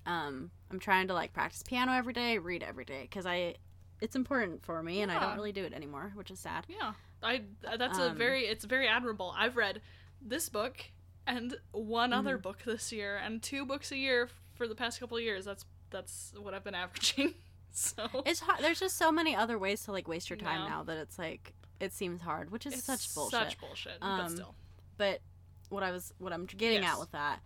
Um 0.07 0.51
I'm 0.71 0.79
trying 0.79 1.09
to 1.09 1.15
like 1.15 1.33
practice 1.33 1.63
piano 1.63 1.93
every 1.93 2.13
day, 2.13 2.39
read 2.39 2.63
every 2.63 2.85
day 2.85 3.09
cuz 3.11 3.27
I 3.27 3.57
it's 4.01 4.17
important 4.17 4.63
for 4.65 4.83
me 4.83 5.03
and 5.03 5.11
I 5.13 5.19
don't 5.21 5.37
really 5.37 5.53
do 5.53 5.65
it 5.65 5.73
anymore, 5.73 6.13
which 6.15 6.31
is 6.31 6.39
sad. 6.41 6.65
Yeah. 6.69 6.93
I 7.23 7.43
that's 7.77 7.99
a 7.99 8.11
Um, 8.11 8.17
very 8.17 8.47
it's 8.47 8.65
very 8.65 8.89
admirable. 8.89 9.35
I've 9.37 9.57
read 9.57 9.83
this 10.23 10.49
book 10.49 10.79
and 11.27 11.57
one 11.73 12.13
other 12.13 12.39
Mhm. 12.39 12.43
book 12.43 12.63
this 12.65 12.93
year 12.93 13.17
and 13.19 13.43
two 13.43 13.67
books 13.67 13.93
a 13.93 13.97
year 13.97 14.29
for 14.55 14.67
the 14.67 14.75
past 14.75 14.99
couple 15.01 15.17
of 15.19 15.23
years. 15.23 15.45
That's 15.45 15.65
that's 15.91 16.33
what 16.39 16.55
I've 16.55 16.65
been 16.65 16.75
averaging. 16.75 17.35
So 17.73 18.09
It's 18.27 18.41
hard. 18.41 18.59
There's 18.65 18.81
just 18.81 18.97
so 18.97 19.13
many 19.13 19.37
other 19.37 19.57
ways 19.57 19.85
to 19.85 19.93
like 19.93 20.09
waste 20.09 20.29
your 20.29 20.37
time 20.37 20.63
Yeah. 20.63 20.69
now 20.69 20.83
that 20.83 20.97
it's 20.97 21.19
like 21.21 21.55
it 21.79 21.93
seems 21.93 22.21
hard, 22.21 22.51
which 22.51 22.67
is 22.67 22.73
it's 22.75 22.83
such 22.83 23.15
bullshit. 23.15 23.31
Such 23.39 23.59
bullshit. 23.61 24.01
but 24.01 24.07
Um, 24.07 24.29
still. 24.31 24.55
but 24.97 25.21
what 25.69 25.85
I 25.85 25.93
was 25.93 26.13
what 26.19 26.33
I'm 26.33 26.47
getting 26.47 26.83
Yes. 26.83 26.95
at 26.95 26.99
with 27.01 27.13
that 27.13 27.41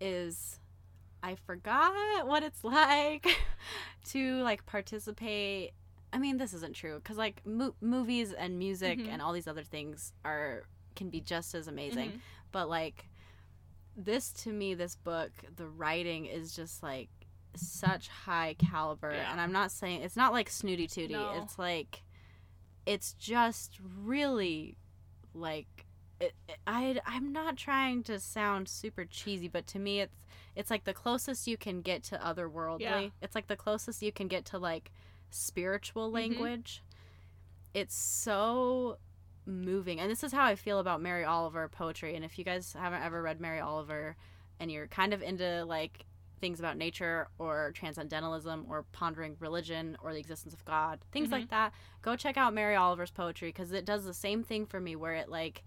is 0.00 0.60
I 1.24 1.34
forgot 1.34 2.26
what 2.28 2.42
it's 2.44 2.62
like 2.64 3.26
to 4.10 4.42
like 4.42 4.64
participate. 4.64 5.72
I 6.14 6.18
mean, 6.18 6.36
this 6.38 6.54
isn't 6.54 6.74
true 6.76 6.94
because 6.96 7.16
like 7.18 7.44
mo- 7.44 7.74
movies 7.80 8.32
and 8.32 8.58
music 8.58 8.98
Mhm. 9.00 9.08
and 9.08 9.20
all 9.20 9.32
these 9.32 9.48
other 9.48 9.64
things 9.64 10.12
are 10.24 10.62
can 10.94 11.10
be 11.10 11.20
just 11.20 11.54
as 11.54 11.66
amazing. 11.66 12.12
Mhm. 12.12 12.20
But 12.52 12.68
like 12.68 13.08
this 13.96 14.32
to 14.32 14.52
me, 14.52 14.74
this 14.74 14.94
book, 14.96 15.32
the 15.56 15.66
writing 15.68 16.26
is 16.26 16.54
just 16.54 16.82
like 16.82 17.08
such 17.56 18.08
high 18.08 18.54
caliber, 18.54 19.12
Yeah. 19.12 19.30
and 19.30 19.40
I'm 19.40 19.52
not 19.52 19.70
saying 19.70 20.02
it's 20.02 20.16
not 20.16 20.32
like 20.32 20.48
snooty 20.50 20.86
tooty. 20.86 21.14
No. 21.14 21.42
It's 21.42 21.58
like 21.58 22.02
it's 22.86 23.12
just 23.14 23.78
really 23.80 24.76
like 25.34 25.86
it, 26.20 26.34
it- 26.48 26.58
I 26.66 27.00
I'm 27.06 27.32
not 27.32 27.56
trying 27.56 28.02
to 28.04 28.20
sound 28.20 28.68
super 28.68 29.04
cheesy, 29.04 29.48
but 29.48 29.66
to 29.68 29.78
me 29.80 30.00
it's 30.00 30.16
it's 30.54 30.70
like 30.70 30.84
the 30.84 30.94
closest 30.94 31.48
you 31.48 31.56
can 31.56 31.82
get 31.82 32.04
to 32.04 32.18
otherworldly. 32.18 32.80
Yeah. 32.82 33.08
It's 33.20 33.34
like 33.34 33.48
the 33.48 33.56
closest 33.56 34.00
you 34.02 34.12
can 34.12 34.28
get 34.28 34.44
to 34.46 34.58
like 34.58 34.92
spiritual 35.34 36.10
Mhm. 36.10 36.14
language. 36.14 36.82
It's 37.74 37.94
so 37.94 38.98
moving. 39.46 40.00
And 40.00 40.10
this 40.10 40.22
is 40.24 40.32
how 40.32 40.44
I 40.44 40.54
feel 40.54 40.78
about 40.78 41.00
Mary 41.02 41.24
Oliver 41.24 41.68
poetry. 41.68 42.14
And 42.14 42.24
if 42.24 42.38
you 42.38 42.44
guys 42.44 42.72
haven't 42.72 43.02
ever 43.02 43.20
read 43.20 43.40
Mary 43.40 43.60
Oliver 43.60 44.16
and 44.60 44.70
you're 44.70 44.86
kind 44.86 45.12
of 45.12 45.22
into 45.22 45.64
like 45.64 46.06
things 46.40 46.58
about 46.60 46.76
nature 46.76 47.28
or 47.38 47.72
transcendentalism 47.74 48.66
or 48.68 48.84
pondering 48.92 49.36
religion 49.40 49.96
or 50.02 50.12
the 50.12 50.18
existence 50.20 50.54
of 50.54 50.64
God, 50.64 51.00
things 51.10 51.28
Mhm. 51.28 51.32
like 51.32 51.48
that, 51.50 51.72
go 52.02 52.16
check 52.16 52.36
out 52.36 52.54
Mary 52.54 52.76
Oliver's 52.76 53.10
poetry 53.10 53.48
because 53.48 53.72
it 53.72 53.84
does 53.84 54.04
the 54.04 54.14
same 54.14 54.42
thing 54.44 54.66
for 54.66 54.80
me 54.80 54.94
where 54.96 55.14
it 55.14 55.28
like 55.28 55.64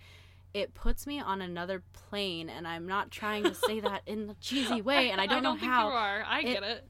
it 0.53 0.73
puts 0.73 1.05
me 1.05 1.19
on 1.19 1.41
another 1.41 1.83
plane 1.93 2.49
and 2.49 2.67
I'm 2.67 2.87
not 2.87 3.11
trying 3.11 3.43
to 3.43 3.53
say 3.53 3.79
that 3.81 4.01
in 4.07 4.29
a 4.29 4.33
cheesy 4.35 4.81
way 4.81 5.11
and 5.11 5.19
I 5.21 5.27
don't, 5.27 5.43
know 5.43 5.55
think 5.57 5.71
how 5.71 5.89
you 5.89 5.93
are. 5.93 6.23
I 6.23 6.39
it- 6.39 6.43
get 6.53 6.63
it. 6.63 6.89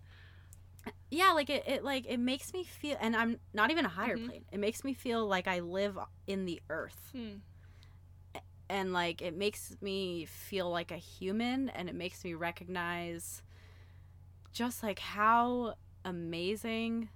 Yeah 1.12 1.32
like 1.32 1.50
it, 1.50 1.64
it 1.68 1.84
like 1.84 2.06
it 2.08 2.18
makes 2.20 2.54
me 2.54 2.64
feel 2.64 2.98
and 3.00 3.16
i'm 3.16 3.40
not 3.54 3.72
even 3.72 3.86
a 3.86 3.90
higher 3.90 4.18
Mhm. 4.18 4.26
plane 4.28 4.46
it 4.52 4.60
makes 4.60 4.84
me 4.84 4.94
feel 4.94 5.26
like 5.26 5.48
i 5.48 5.60
live 5.60 5.98
in 6.28 6.46
the 6.46 6.62
earth 6.70 7.10
Hmm. 7.14 7.36
and 8.70 8.94
like 8.94 9.22
it 9.22 9.36
makes 9.36 9.76
me 9.82 10.26
feel 10.26 10.70
like 10.70 10.92
a 10.92 10.98
human 10.98 11.70
and 11.70 11.88
it 11.90 11.96
makes 11.96 12.24
me 12.24 12.34
recognize 12.34 13.42
just 14.52 14.84
like 14.84 15.00
how 15.00 15.76
amazing 16.04 17.10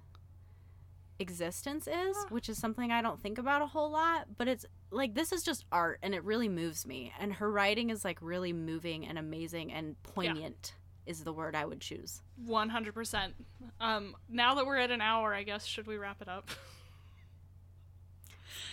existence 1.18 1.86
is 1.86 2.16
Huh. 2.16 2.26
which 2.30 2.48
is 2.48 2.58
something 2.58 2.90
i 2.90 3.00
don't 3.00 3.20
think 3.22 3.38
about 3.38 3.62
a 3.62 3.66
whole 3.66 3.90
lot 3.90 4.26
but 4.36 4.48
it's 4.48 4.66
like 4.90 5.14
this 5.14 5.30
is 5.30 5.42
just 5.44 5.64
art 5.70 6.00
and 6.02 6.14
it 6.14 6.24
really 6.24 6.48
moves 6.48 6.84
me 6.84 7.12
and 7.20 7.34
her 7.34 7.50
writing 7.50 7.90
is 7.90 8.04
like 8.04 8.18
really 8.20 8.52
moving 8.52 9.06
and 9.06 9.18
amazing 9.18 9.72
and 9.72 10.02
poignant 10.02 10.74
is 11.06 11.24
the 11.24 11.32
word 11.32 11.54
i 11.54 11.64
would 11.64 11.80
choose 11.80 12.20
One 12.46 12.68
hundred 12.70 12.94
percent. 12.94 13.34
Um, 13.80 14.16
now 14.28 14.54
that 14.54 14.66
we're 14.66 14.76
at 14.78 14.90
an 14.90 15.00
hour, 15.00 15.34
I 15.34 15.42
guess 15.42 15.64
should 15.64 15.86
we 15.86 15.96
wrap 15.96 16.20
it 16.22 16.28
up? 16.28 16.50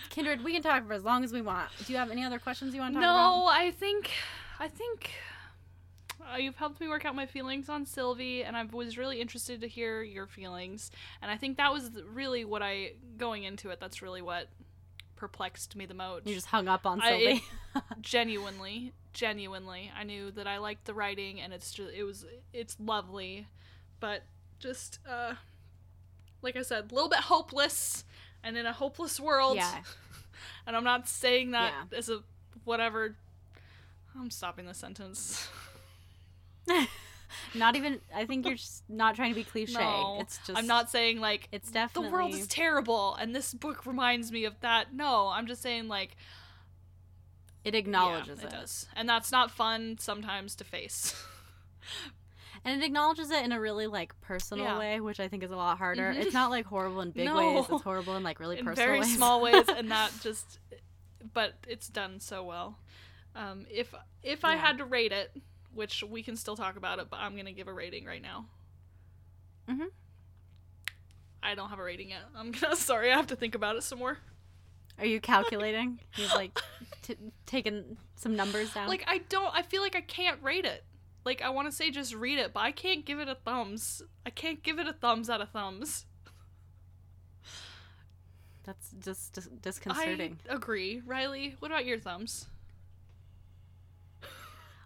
kindred 0.09 0.43
we 0.43 0.51
can 0.53 0.61
talk 0.61 0.87
for 0.87 0.93
as 0.93 1.03
long 1.03 1.23
as 1.23 1.31
we 1.31 1.41
want 1.41 1.69
do 1.85 1.93
you 1.93 1.99
have 1.99 2.09
any 2.11 2.23
other 2.23 2.39
questions 2.39 2.73
you 2.73 2.81
want 2.81 2.93
to 2.95 2.99
talk 2.99 3.03
No, 3.03 3.43
about 3.43 3.53
I 3.53 3.71
think, 3.71 4.09
I 4.59 4.67
think 4.67 5.11
uh, 6.33 6.37
you've 6.37 6.55
helped 6.55 6.81
me 6.81 6.87
work 6.87 7.05
out 7.05 7.15
my 7.15 7.25
feelings 7.25 7.69
on 7.69 7.85
Sylvie, 7.85 8.43
and 8.43 8.55
I 8.57 8.63
was 8.63 8.97
really 8.97 9.21
interested 9.21 9.61
to 9.61 9.67
hear 9.67 10.03
your 10.03 10.27
feelings. 10.27 10.91
And 11.21 11.31
I 11.31 11.37
think 11.37 11.57
that 11.57 11.71
was 11.71 11.91
really 12.11 12.43
what 12.43 12.61
I 12.61 12.91
going 13.17 13.45
into 13.45 13.69
it. 13.69 13.79
That's 13.79 14.01
really 14.01 14.21
what 14.21 14.47
perplexed 15.19 15.75
me 15.75 15.85
the 15.85 15.93
most. 15.93 16.25
you 16.25 16.33
just 16.33 16.47
hung 16.47 16.67
up 16.67 16.85
on 16.85 17.01
I- 17.01 17.09
Sylvie. 17.09 17.43
genuinely, 18.01 18.93
genuinely, 19.13 19.91
I 19.95 20.03
knew 20.03 20.31
that 20.31 20.47
I 20.47 20.57
liked 20.57 20.85
the 20.85 20.93
writing, 20.93 21.39
and 21.41 21.53
it's 21.53 21.71
just 21.71 21.91
it 21.93 22.03
was 22.03 22.25
it's 22.53 22.77
lovely, 22.79 23.47
but 23.99 24.23
just 24.59 24.99
uh, 25.07 25.33
like 26.41 26.55
I 26.55 26.61
said, 26.61 26.91
a 26.91 26.95
little 26.95 27.09
bit 27.09 27.19
hopeless, 27.19 28.05
and 28.43 28.57
in 28.57 28.65
a 28.65 28.73
hopeless 28.73 29.19
world. 29.19 29.57
Yeah. 29.57 29.83
and 30.65 30.75
I'm 30.75 30.83
not 30.83 31.07
saying 31.07 31.51
that 31.51 31.73
as 31.95 32.09
a 32.09 32.21
whatever. 32.63 33.15
I'm 34.17 34.31
stopping 34.31 34.65
the 34.65 34.73
sentence. 34.73 35.47
not 37.53 37.75
even. 37.75 37.99
I 38.15 38.25
think 38.25 38.45
you're 38.45 38.55
just 38.55 38.83
not 38.89 39.15
trying 39.15 39.29
to 39.31 39.35
be 39.35 39.43
cliche. 39.43 39.73
No, 39.73 40.17
it's 40.19 40.37
just. 40.45 40.57
I'm 40.57 40.67
not 40.67 40.89
saying 40.89 41.19
like 41.19 41.47
It's 41.51 41.71
definitely 41.71 42.09
the 42.09 42.13
world 42.13 42.33
is 42.33 42.47
terrible, 42.47 43.15
and 43.15 43.35
this 43.35 43.53
book 43.53 43.85
reminds 43.85 44.31
me 44.31 44.45
of 44.45 44.59
that. 44.61 44.93
No, 44.93 45.27
I'm 45.29 45.47
just 45.47 45.61
saying 45.61 45.87
like 45.87 46.15
It 47.63 47.75
acknowledges 47.75 48.39
yeah, 48.39 48.47
it, 48.47 48.53
it 48.53 48.55
does, 48.55 48.87
and 48.95 49.07
that's 49.07 49.31
not 49.31 49.51
fun 49.51 49.97
sometimes 49.99 50.55
to 50.55 50.63
face. 50.63 51.13
and 52.65 52.81
it 52.81 52.85
acknowledges 52.85 53.29
it 53.31 53.43
in 53.43 53.51
a 53.51 53.59
really 53.59 53.87
like 53.87 54.19
personal 54.21 54.65
Yeah. 54.65 54.79
way, 54.79 54.99
which 54.99 55.19
I 55.19 55.27
think 55.27 55.43
is 55.43 55.51
a 55.51 55.55
lot 55.55 55.77
harder. 55.77 56.13
Mhm. 56.13 56.21
It's 56.21 56.33
not 56.33 56.49
like 56.49 56.65
horrible 56.65 57.01
in 57.01 57.11
big 57.15 57.25
No. 57.25 57.35
ways. 57.35 57.65
It's 57.69 57.81
horrible 57.83 58.15
in 58.15 58.23
like 58.23 58.39
really 58.39 58.57
in 58.59 58.65
personal 58.65 58.87
very 58.87 58.99
ways. 59.01 59.13
small 59.15 59.41
ways 59.41 59.67
and 59.75 59.91
that 59.91 60.11
just 60.21 60.59
but 61.33 61.53
it's 61.67 61.89
done 61.89 62.17
so 62.21 62.43
well 62.45 62.77
um 63.35 63.65
if 63.69 63.93
if 64.23 64.45
i 64.45 64.55
had 64.55 64.77
to 64.77 64.85
rate 64.85 65.11
it 65.11 65.29
which 65.79 66.03
we 66.03 66.21
can 66.21 66.35
still 66.35 66.55
talk 66.55 66.75
about 66.75 66.99
it 66.99 67.07
but 67.09 67.17
i'm 67.19 67.35
gonna 67.35 67.51
give 67.53 67.67
a 67.67 67.73
rating 67.73 68.05
right 68.05 68.21
now 68.21 68.45
Mhm. 69.67 69.87
i 71.41 71.55
don't 71.55 71.69
have 71.69 71.79
a 71.79 71.83
rating 71.83 72.09
yet 72.09 72.21
i'm 72.35 72.51
gonna 72.51 72.75
sorry 72.91 73.11
i 73.11 73.15
have 73.15 73.27
to 73.27 73.35
think 73.35 73.55
about 73.55 73.75
it 73.77 73.83
some 73.83 73.97
more 73.99 74.17
Are 74.99 75.05
you 75.05 75.21
calculating? 75.21 75.99
You've 76.17 76.33
like 76.33 76.59
t- 77.01 77.15
taken 77.45 77.97
some 78.15 78.35
numbers 78.35 78.73
down. 78.73 78.87
like 78.89 79.03
i 79.07 79.19
don't 79.29 79.55
i 79.55 79.61
feel 79.63 79.81
like 79.81 79.95
i 79.95 80.01
can't 80.01 80.43
rate 80.43 80.65
it 80.65 80.83
like 81.25 81.41
i 81.41 81.49
want 81.49 81.67
to 81.69 81.71
say 81.71 81.89
just 81.91 82.13
read 82.13 82.37
it 82.39 82.53
but 82.53 82.59
i 82.61 82.71
can't 82.71 83.05
give 83.05 83.19
it 83.19 83.27
a 83.29 83.35
thumbs 83.35 84.01
i 84.25 84.29
can't 84.29 84.61
give 84.63 84.77
it 84.79 84.87
a 84.87 84.93
thumbs 84.93 85.29
out 85.29 85.39
of 85.41 85.49
thumbs 85.49 86.05
that's 88.63 88.91
just 89.03 89.33
dis- 89.33 89.49
disconcerting. 89.61 90.37
i 90.49 90.53
agree 90.55 91.01
riley 91.05 91.55
what 91.59 91.71
about 91.71 91.85
your 91.85 91.97
thumbs 91.99 92.47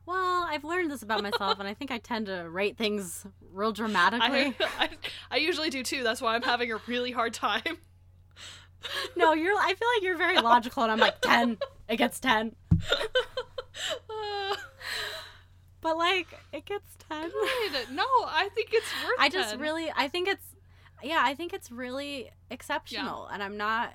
Well, 0.06 0.46
I've 0.50 0.64
learned 0.64 0.92
this 0.92 1.02
about 1.02 1.22
myself, 1.24 1.60
and 1.60 1.68
I 1.68 1.74
think 1.74 1.90
I 1.92 1.98
tend 1.98 2.26
to 2.28 2.50
rate 2.50 2.78
things 2.78 3.26
real 3.52 3.72
dramatically. 3.72 4.56
I, 4.60 4.68
I, 4.80 4.90
I 5.32 5.38
usually 5.38 5.70
do 5.70 5.84
too 5.84 6.04
that's 6.04 6.22
why 6.22 6.36
i'm 6.36 6.42
having 6.42 6.72
a 6.72 6.78
really 6.88 7.12
hard 7.12 7.34
time 7.34 7.78
no, 9.16 9.32
you're. 9.34 9.56
I 9.58 9.74
feel 9.74 9.88
like 9.96 10.04
you're 10.04 10.18
very 10.18 10.40
logical, 10.42 10.84
and 10.84 10.92
I'm 10.92 11.00
like 11.00 11.22
ten. 11.22 11.58
It 11.88 11.96
gets 11.96 12.20
ten, 12.20 12.54
but 15.82 15.98
like 15.98 16.28
it 16.52 16.66
gets 16.66 16.86
ten. 17.10 17.30
good. 17.72 17.92
No, 17.92 18.04
I 18.04 18.50
think 18.54 18.70
it's 18.74 18.88
worth. 19.06 19.16
I 19.20 19.30
just 19.30 19.52
10. 19.52 19.60
really, 19.60 19.92
I 19.96 20.08
think 20.08 20.28
it's, 20.28 20.44
yeah, 21.02 21.22
I 21.24 21.34
think 21.36 21.54
it's 21.54 21.72
really 21.72 22.30
exceptional, 22.50 23.28
and 23.28 23.42
I'm 23.44 23.58
not. 23.58 23.94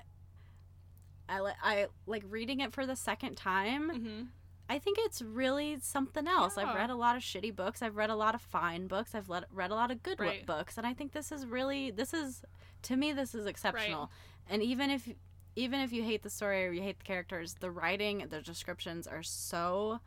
I 1.27 1.41
li- 1.41 1.51
I 1.61 1.87
like 2.07 2.23
reading 2.27 2.59
it 2.61 2.73
for 2.73 2.85
the 2.87 2.95
second 2.95 3.35
time. 3.35 3.91
Mhm. 3.91 4.27
I 4.69 4.77
think 4.79 4.97
it's 5.01 5.21
really 5.21 5.79
something 5.81 6.27
else. 6.27 6.57
I've 6.57 6.75
read 6.75 6.91
a 6.91 6.95
lot 6.95 7.15
of 7.15 7.23
shitty 7.23 7.55
books. 7.55 7.81
I've 7.81 7.95
read 7.95 8.11
a 8.11 8.15
lot 8.15 8.35
of 8.35 8.41
fine 8.41 8.85
books. 8.87 9.15
I've 9.15 9.27
let, 9.27 9.45
read 9.51 9.71
a 9.71 9.75
lot 9.75 9.89
of 9.89 10.03
good 10.03 10.19
Right. 10.19 10.45
books, 10.45 10.77
and 10.77 10.85
I 10.85 10.93
think 10.93 11.11
this 11.11 11.31
is 11.31 11.45
really 11.47 11.89
this 11.91 12.13
is 12.13 12.43
to 12.83 12.95
me 12.95 13.11
this 13.11 13.33
is 13.33 13.45
exceptional. 13.47 14.11
And 14.47 14.61
even 14.61 14.89
if 14.91 15.09
even 15.55 15.79
if 15.79 15.91
you 15.91 16.03
hate 16.03 16.21
the 16.23 16.29
story 16.29 16.65
or 16.67 16.71
you 16.71 16.81
hate 16.83 16.99
the 16.99 17.03
characters, 17.05 17.55
the 17.59 17.71
writing, 17.71 18.25
the 18.29 18.41
descriptions 18.41 19.07
are 19.07 19.23
so 19.23 19.99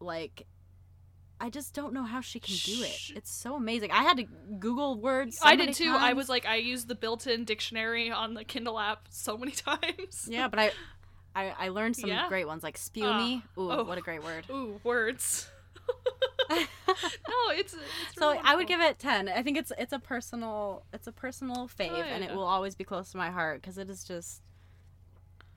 like 0.00 0.46
I 1.40 1.50
just 1.50 1.74
don't 1.74 1.92
know 1.92 2.04
how 2.04 2.20
she 2.20 2.38
can 2.40 2.54
do 2.64 2.82
it. 2.84 3.10
It's 3.16 3.30
so 3.30 3.56
amazing. 3.56 3.90
I 3.90 4.02
had 4.04 4.16
to 4.18 4.22
Google 4.58 4.98
words. 4.98 5.36
so 5.38 5.46
I 5.46 5.56
did 5.56 5.74
too. 5.74 5.90
I 5.94 6.12
was 6.12 6.28
like, 6.28 6.46
I 6.46 6.56
used 6.56 6.86
the 6.88 6.94
built-in 6.94 7.44
dictionary 7.44 8.10
on 8.10 8.34
the 8.34 8.44
Kindle 8.44 8.78
app 8.78 9.08
so 9.10 9.36
many 9.36 9.50
times. 9.70 10.26
yeah, 10.30 10.48
but 10.48 10.58
I. 10.60 10.70
I, 11.34 11.52
I 11.58 11.68
learned 11.68 11.96
some 11.96 12.10
Yeah. 12.10 12.28
great 12.28 12.46
ones 12.46 12.62
like 12.62 12.76
spew 12.78 13.06
Uh, 13.06 13.18
me. 13.18 13.42
Ooh, 13.58 13.70
oh. 13.70 13.84
what 13.84 13.98
a 13.98 14.00
great 14.00 14.22
word. 14.22 14.46
Ooh, 14.50 14.80
words. 14.84 15.48
no, 16.50 16.56
it's, 17.50 17.74
it's 17.74 17.82
so 18.18 18.28
really 18.32 18.40
I 18.44 18.54
would 18.56 18.66
give 18.66 18.80
it 18.80 18.98
10. 18.98 19.28
I 19.28 19.42
think 19.42 19.56
it's 19.58 19.72
it's 19.78 19.92
a 19.92 19.98
personal 19.98 20.84
it's 20.92 21.06
a 21.06 21.12
personal 21.12 21.68
fave 21.68 22.04
and 22.04 22.22
it 22.24 22.34
will 22.34 22.44
always 22.44 22.74
be 22.74 22.84
close 22.84 23.10
to 23.12 23.16
my 23.16 23.30
heart 23.30 23.62
cuz 23.62 23.78
it 23.78 23.90
is 23.90 24.04
just 24.04 24.42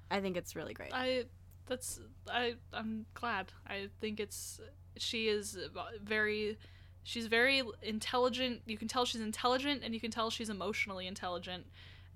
I 0.09 0.19
think 0.21 0.37
it's 0.37 0.55
really 0.55 0.73
great. 0.73 0.91
I 0.93 1.25
that's 1.65 1.99
I 2.29 2.55
I'm 2.73 3.05
glad. 3.13 3.51
I 3.67 3.89
think 3.99 4.19
it's 4.19 4.59
she 4.97 5.27
is 5.27 5.57
very 6.01 6.57
she's 7.03 7.27
very 7.27 7.61
intelligent. 7.81 8.61
You 8.65 8.77
can 8.77 8.87
tell 8.87 9.05
she's 9.05 9.21
intelligent 9.21 9.83
and 9.83 9.93
you 9.93 9.99
can 9.99 10.11
tell 10.11 10.29
she's 10.29 10.49
emotionally 10.49 11.07
intelligent 11.07 11.65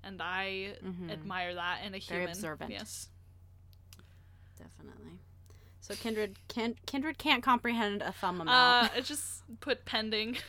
and 0.02 0.20
I 0.20 0.76
Mhm. 0.84 1.10
admire 1.12 1.54
that 1.54 1.80
in 1.84 1.94
a 1.94 1.98
Very 2.00 2.20
human. 2.22 2.28
observant. 2.30 2.70
Yes. 2.72 3.08
Definitely. 4.58 5.18
So 5.80 5.94
Kindred 5.94 6.36
can 6.48 6.74
Kindred 6.86 7.18
can't 7.18 7.42
comprehend 7.42 8.02
a 8.02 8.12
thumb 8.12 8.40
Uh, 8.40 8.42
amount. 8.42 8.92
I 8.96 9.00
just 9.00 9.42
put 9.60 9.84
pending. 9.84 10.36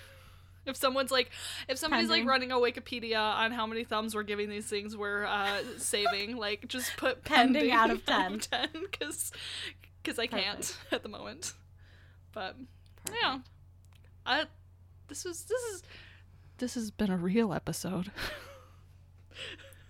If 0.66 0.78
someone's 0.78 1.12
like, 1.12 1.30
if 1.68 1.78
somebody's 1.78 2.08
Pending. 2.08 2.26
like 2.26 2.32
running 2.32 2.52
a 2.54 2.56
Wikipedia 2.56 3.20
on 3.20 3.52
how 3.52 3.68
many 3.68 3.84
thumbs 3.84 4.16
we're 4.16 4.24
giving 4.24 4.50
these 4.50 4.66
things, 4.66 4.96
we're 4.96 5.26
uh, 5.26 5.60
saving. 5.78 6.38
Like, 6.38 6.70
just 6.70 6.96
put 6.96 7.26
Pending 7.26 7.70
pending, 7.70 7.72
out 7.74 7.90
of 7.90 8.06
10. 8.06 8.40
ten, 8.40 8.70
because 8.90 9.34
because 10.02 10.18
I 10.18 10.28
can't 10.28 10.78
at 10.90 11.04
the 11.04 11.10
moment. 11.10 11.52
But 12.32 12.56
yeah, 13.22 13.40
I 14.26 14.46
this 15.10 15.26
was 15.26 15.44
this 15.44 15.62
is 15.64 15.84
this 16.60 16.76
has 16.76 16.92
been 16.92 17.12
a 17.12 17.18
real 17.18 17.54
episode. 17.54 18.10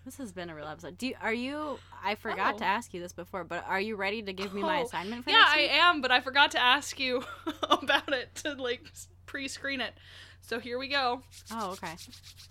This 0.05 0.17
has 0.17 0.31
been 0.33 0.49
a 0.49 0.55
real 0.55 0.67
episode. 0.67 0.97
Do 0.97 1.07
you, 1.07 1.15
are 1.21 1.33
you 1.33 1.79
I 2.03 2.15
forgot 2.15 2.55
Oh. 2.55 2.57
to 2.59 2.65
ask 2.65 2.93
you 2.93 2.99
this 2.99 3.13
before, 3.13 3.43
but 3.45 3.65
are 3.67 3.79
you 3.79 3.95
ready 3.95 4.21
to 4.21 4.33
give 4.33 4.53
me 4.53 4.61
my 4.61 4.79
Oh, 4.79 4.83
assignment 4.85 5.23
for 5.23 5.29
yeah, 5.29 5.37
next 5.37 5.53
I 5.53 5.59
am, 5.71 6.01
but 6.01 6.11
I 6.11 6.19
forgot 6.19 6.51
to 6.51 6.59
ask 6.61 6.99
you 6.99 7.23
about 7.69 8.11
it 8.11 8.35
to 8.43 8.53
like 8.53 8.83
pre-screen 9.25 9.79
it. 9.79 9.93
So 10.41 10.59
here 10.59 10.77
we 10.77 10.89
go. 10.89 11.23
Oh, 11.51 11.71
okay. 11.71 11.93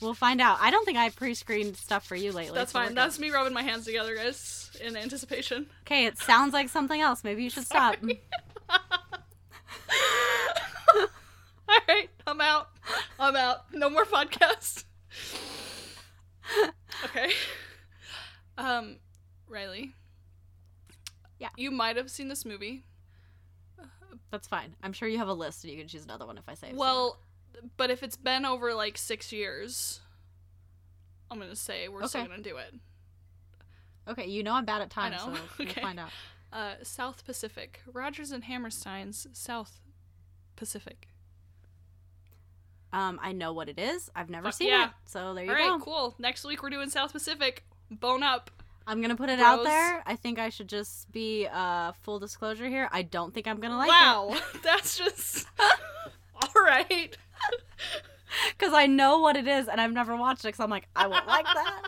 We'll 0.01 0.15
find 0.15 0.41
out. 0.41 0.57
I 0.63 0.71
don't 0.71 0.87
think 0.87 0.97
I've 0.97 1.15
pre-screened 1.15 1.77
stuff 1.77 2.07
for 2.07 2.17
you 2.17 2.33
lately. 2.33 2.57
That's 2.57 2.73
so 2.73 2.79
fine. 2.79 2.95
That's 2.95 3.19
me 3.19 3.29
rubbing 3.31 3.53
my 3.53 3.63
hands 3.63 3.85
together, 3.85 4.17
guys, 4.17 4.71
in 4.83 4.97
anticipation. 4.97 5.67
Okay, 5.83 6.07
it 6.07 6.17
sounds 6.17 6.55
like 6.55 6.71
something 6.71 7.03
else. 7.03 7.23
Maybe 7.23 7.43
you 7.45 7.51
should 7.51 7.67
stop. 7.67 7.97
All 11.69 11.79
right, 11.89 12.09
I'm 12.27 12.41
out. 12.41 12.69
I'm 13.21 13.37
out. 13.37 13.73
No 13.75 13.91
more 13.91 14.07
podcast. 14.07 14.85
Okay. 17.05 17.31
Um, 18.59 18.97
Riley. 19.49 19.95
Yeah. 21.39 21.49
You 21.57 21.71
might 21.71 21.97
have 21.97 22.11
seen 22.11 22.29
this 22.29 22.45
movie. 22.45 22.85
That's 24.31 24.47
fine. 24.47 24.77
I'm 24.83 24.93
sure 24.93 25.09
you 25.09 25.17
have 25.19 25.29
a 25.29 25.33
list 25.33 25.65
and 25.65 25.73
you 25.73 25.79
can 25.79 25.89
choose 25.89 26.05
another 26.05 26.27
one 26.27 26.37
if 26.37 26.45
I 26.49 26.55
say. 26.55 26.69
I've 26.69 26.77
Well, 26.77 27.19
but 27.79 27.91
if 27.91 28.03
it's 28.03 28.17
been 28.17 28.45
over 28.45 28.75
like 28.75 28.99
six 28.99 29.33
years, 29.33 30.01
I'm 31.31 31.39
gonna 31.39 31.57
say 31.57 31.89
we're 31.89 32.07
still 32.07 32.21
Okay. 32.21 32.29
gonna 32.31 32.43
do 32.43 32.59
it. 32.59 32.75
Okay, 34.07 34.27
you 34.27 34.43
know 34.43 34.53
I'm 34.53 34.67
bad 34.67 34.83
at 34.83 34.91
time, 34.91 35.13
know. 35.13 35.19
so 35.19 35.31
we'll 35.59 35.69
Okay. 35.69 35.81
find 35.81 35.99
out. 35.99 36.11
Uh, 36.53 36.75
South 36.83 37.25
Pacific, 37.25 37.81
Rodgers 37.91 38.31
and 38.33 38.45
Hammerstein's 38.45 39.27
South 39.33 39.81
Pacific. 40.57 41.09
Um, 42.93 43.19
I 43.23 43.33
know 43.33 43.53
what 43.53 43.69
it 43.69 43.79
is. 43.79 44.11
I've 44.15 44.29
never 44.29 44.49
Fuck 44.49 44.55
seen 44.55 44.69
yeah. 44.69 44.87
it, 44.87 44.91
so 45.07 45.33
there 45.35 45.45
you 45.45 45.51
All 45.51 45.57
right, 45.57 45.79
go. 45.79 45.85
cool. 45.85 46.15
Next 46.19 46.45
week 46.45 46.63
we're 46.63 46.71
doing 46.71 46.91
South 46.91 47.13
Pacific. 47.13 47.65
Bone 47.91 48.23
up. 48.23 48.51
I'm 48.87 49.01
gonna 49.01 49.17
put 49.17 49.31
it 49.31 49.39
out 49.41 49.65
there. 49.65 50.03
I 50.07 50.17
think 50.17 50.39
I 50.39 50.49
should 50.49 50.69
just 50.69 51.11
be 51.13 51.47
uh 51.51 51.93
full 52.03 52.19
disclosure 52.19 52.69
here. 52.69 52.89
I 52.93 53.03
don't 53.03 53.33
think 53.33 53.47
I'm 53.47 53.61
gonna 53.61 53.77
like 53.79 53.89
it. 53.89 53.93
wow, 53.93 54.37
that's 54.63 54.99
just 54.99 55.47
all 55.61 56.63
right. 56.65 57.17
because 58.59 58.73
I 58.75 58.87
know 58.87 59.21
what 59.21 59.37
it 59.37 59.47
is 59.47 59.69
and 59.69 59.81
I've 59.81 59.93
never 59.93 60.17
watched 60.17 60.45
it. 60.45 60.49
Because 60.49 60.61
I'm 60.61 60.71
like, 60.71 60.89
I 60.97 61.07
won't 61.07 61.27
like 61.27 61.47
that. 61.47 61.83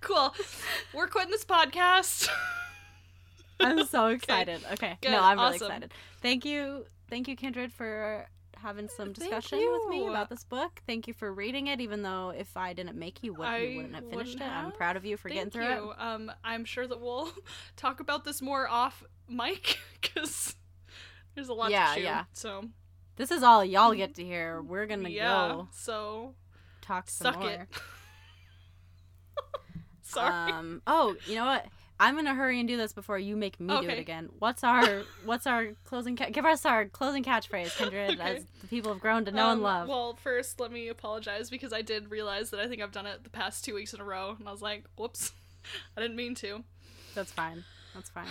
cool. 0.00 0.34
We're 0.94 1.08
quitting 1.08 1.30
this 1.30 1.44
podcast. 1.44 2.28
I'm 3.60 3.86
so 3.88 4.06
excited. 4.08 4.60
Okay, 4.72 4.96
Good, 5.00 5.10
no, 5.10 5.20
I'm 5.22 5.38
really 5.38 5.56
excited. 5.56 5.92
Thank 6.22 6.44
you, 6.44 6.86
thank 7.10 7.28
you, 7.28 7.36
Kindred, 7.36 7.72
for 7.72 8.26
having 8.56 8.88
some 8.88 9.12
discussion 9.12 9.58
with 9.58 9.88
me 9.88 10.06
about 10.08 10.28
this 10.30 10.42
book. 10.44 10.80
Thank 10.86 11.06
you 11.06 11.14
for 11.14 11.32
reading 11.32 11.68
it, 11.68 11.80
even 11.80 12.02
though 12.02 12.30
if 12.36 12.56
I 12.56 12.72
didn't 12.72 12.96
make 12.98 13.22
you, 13.22 13.32
would, 13.34 13.48
you 13.62 13.76
wouldn't 13.76 13.94
have 13.94 14.08
finished 14.10 14.34
wouldn't 14.34 14.50
it. 14.52 14.54
I'm 14.54 14.72
proud 14.72 14.96
of 14.96 15.04
you 15.04 15.16
for 15.16 15.28
getting 15.28 15.50
through 15.50 15.68
you. 15.68 15.92
Um, 15.96 16.32
I'm 16.42 16.64
sure 16.64 16.86
that 16.86 17.00
we'll 17.00 17.30
talk 17.76 18.00
about 18.00 18.24
this 18.24 18.42
more 18.42 18.68
off 18.68 19.04
mic 19.28 19.78
because 20.00 20.56
there's 21.34 21.48
a 21.48 21.54
lot 21.54 21.70
Yeah, 21.70 21.88
to 21.94 21.94
chew. 22.00 22.04
yeah. 22.04 22.24
So. 22.32 22.64
This 23.16 23.30
is 23.32 23.42
all 23.42 23.64
y'all 23.64 23.94
get 23.94 24.14
to 24.16 24.24
hear. 24.24 24.62
We're 24.62 24.86
gonna 24.86 25.08
yeah. 25.08 25.48
go 25.48 25.68
So 25.72 26.34
talk 26.80 27.08
some 27.10 27.32
suck 27.34 27.40
more. 27.42 27.50
it. 27.50 27.68
Sorry. 30.02 30.52
Um. 30.52 30.82
Oh, 30.86 31.16
you 31.26 31.34
know 31.34 31.44
what? 31.46 31.66
I'm 32.00 32.14
gonna 32.14 32.34
hurry 32.34 32.60
and 32.60 32.68
do 32.68 32.76
this 32.76 32.92
before 32.92 33.18
you 33.18 33.36
make 33.36 33.58
me 33.58 33.66
do 33.80 33.88
it 33.88 33.98
again. 33.98 34.28
What's 34.38 34.62
our 34.62 35.02
What's 35.24 35.46
our 35.46 35.72
closing? 35.84 36.16
Ca- 36.16 36.30
give 36.30 36.44
us 36.44 36.64
our 36.64 36.84
closing 36.86 37.24
catchphrase, 37.24 37.76
Kindred, 37.76 38.10
Okay. 38.20 38.36
as 38.36 38.44
the 38.60 38.68
people 38.68 38.92
have 38.92 39.00
grown 39.00 39.24
to 39.24 39.32
know 39.32 39.50
and 39.50 39.58
Um, 39.58 39.62
love. 39.62 39.88
Well, 39.88 40.14
first, 40.14 40.60
let 40.60 40.70
me 40.70 40.88
apologize 40.88 41.50
because 41.50 41.72
I 41.72 41.82
did 41.82 42.10
realize 42.10 42.50
that 42.50 42.60
I 42.60 42.68
think 42.68 42.82
I've 42.82 42.92
done 42.92 43.06
it 43.06 43.24
the 43.24 43.30
past 43.30 43.64
two 43.64 43.74
weeks 43.74 43.92
in 43.94 44.00
a 44.00 44.04
row, 44.04 44.36
and 44.38 44.48
I 44.48 44.52
was 44.52 44.62
like, 44.62 44.84
"Whoops, 44.96 45.32
I 45.96 46.00
didn't 46.00 46.16
mean 46.16 46.34
to." 46.36 46.62
That's 47.16 47.32
fine. 47.32 47.64
That's 47.94 48.10
fine. 48.10 48.28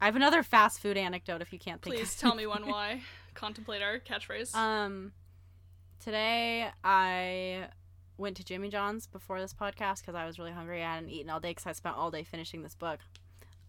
I 0.00 0.04
have 0.04 0.14
another 0.16 0.42
fast 0.44 0.80
food 0.80 0.96
anecdote 0.96 1.42
if 1.42 1.52
you 1.52 1.58
can't 1.58 1.82
think. 1.82 1.96
Please 1.96 2.16
tell 2.16 2.34
me 2.34 2.46
one 2.46 2.66
why. 2.70 3.00
Contemplate 3.34 3.82
our 3.82 3.98
catchphrase. 3.98 4.54
Um, 4.54 5.12
today 6.04 6.68
I 6.84 7.66
went 8.22 8.36
to 8.38 8.44
Jimmy 8.44 8.68
John's 8.70 9.06
before 9.06 9.40
this 9.40 9.52
podcast 9.52 10.00
because 10.00 10.14
I 10.14 10.24
was 10.26 10.38
really 10.38 10.52
hungry. 10.52 10.82
I 10.82 10.94
hadn't 10.94 11.10
eaten 11.10 11.28
all 11.30 11.40
day 11.40 11.50
because 11.50 11.66
I 11.66 11.72
spent 11.72 11.96
all 11.96 12.10
day 12.10 12.24
finishing 12.24 12.62
this 12.62 12.74
book. 12.74 13.00